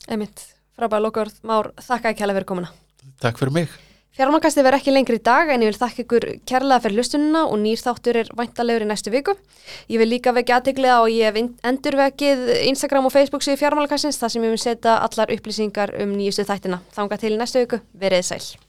Einmitt, 0.09 0.54
frábæða 0.79 1.03
lokaord 1.09 1.43
Már, 1.43 1.73
þakka 1.81 2.15
ekki 2.15 2.27
hella 2.27 2.39
fyrir 2.39 2.51
komuna 2.53 2.73
Takk 3.23 3.41
fyrir 3.41 3.55
mig 3.55 3.75
Fjármákasti 4.15 4.63
verð 4.63 4.79
ekki 4.79 4.93
lengri 4.95 5.17
í 5.19 5.23
dag 5.27 5.49
en 5.51 5.65
ég 5.65 5.73
vil 5.73 5.79
þakka 5.81 6.03
ykkur 6.05 6.25
kærlega 6.47 6.85
fyrir 6.85 7.01
lustununa 7.01 7.41
og 7.49 7.57
nýr 7.59 7.81
þáttur 7.83 8.19
er 8.21 8.29
vantalegur 8.39 8.85
í 8.85 8.87
næstu 8.87 9.11
viku. 9.11 9.35
Ég 9.91 9.99
vil 9.99 10.07
líka 10.07 10.31
vekja 10.37 10.61
aðteglega 10.61 11.01
og 11.03 11.11
ég 11.11 11.35
hef 11.35 11.41
endurvekið 11.67 12.45
Instagram 12.69 13.09
og 13.09 13.15
Facebook 13.17 13.43
síðu 13.43 13.59
fjármálakastins 13.65 14.21
þar 14.21 14.31
sem 14.37 14.47
ég 14.47 14.55
vil 14.55 14.63
setja 14.63 15.01
allar 15.01 15.35
upplýsingar 15.35 15.97
um 16.05 16.15
nýjustu 16.15 16.47
þættina. 16.47 16.79
Þanga 16.95 17.19
til 17.25 17.35
næstu 17.41 17.65
viku, 17.65 17.83
verið 17.91 18.31
sæl. 18.31 18.64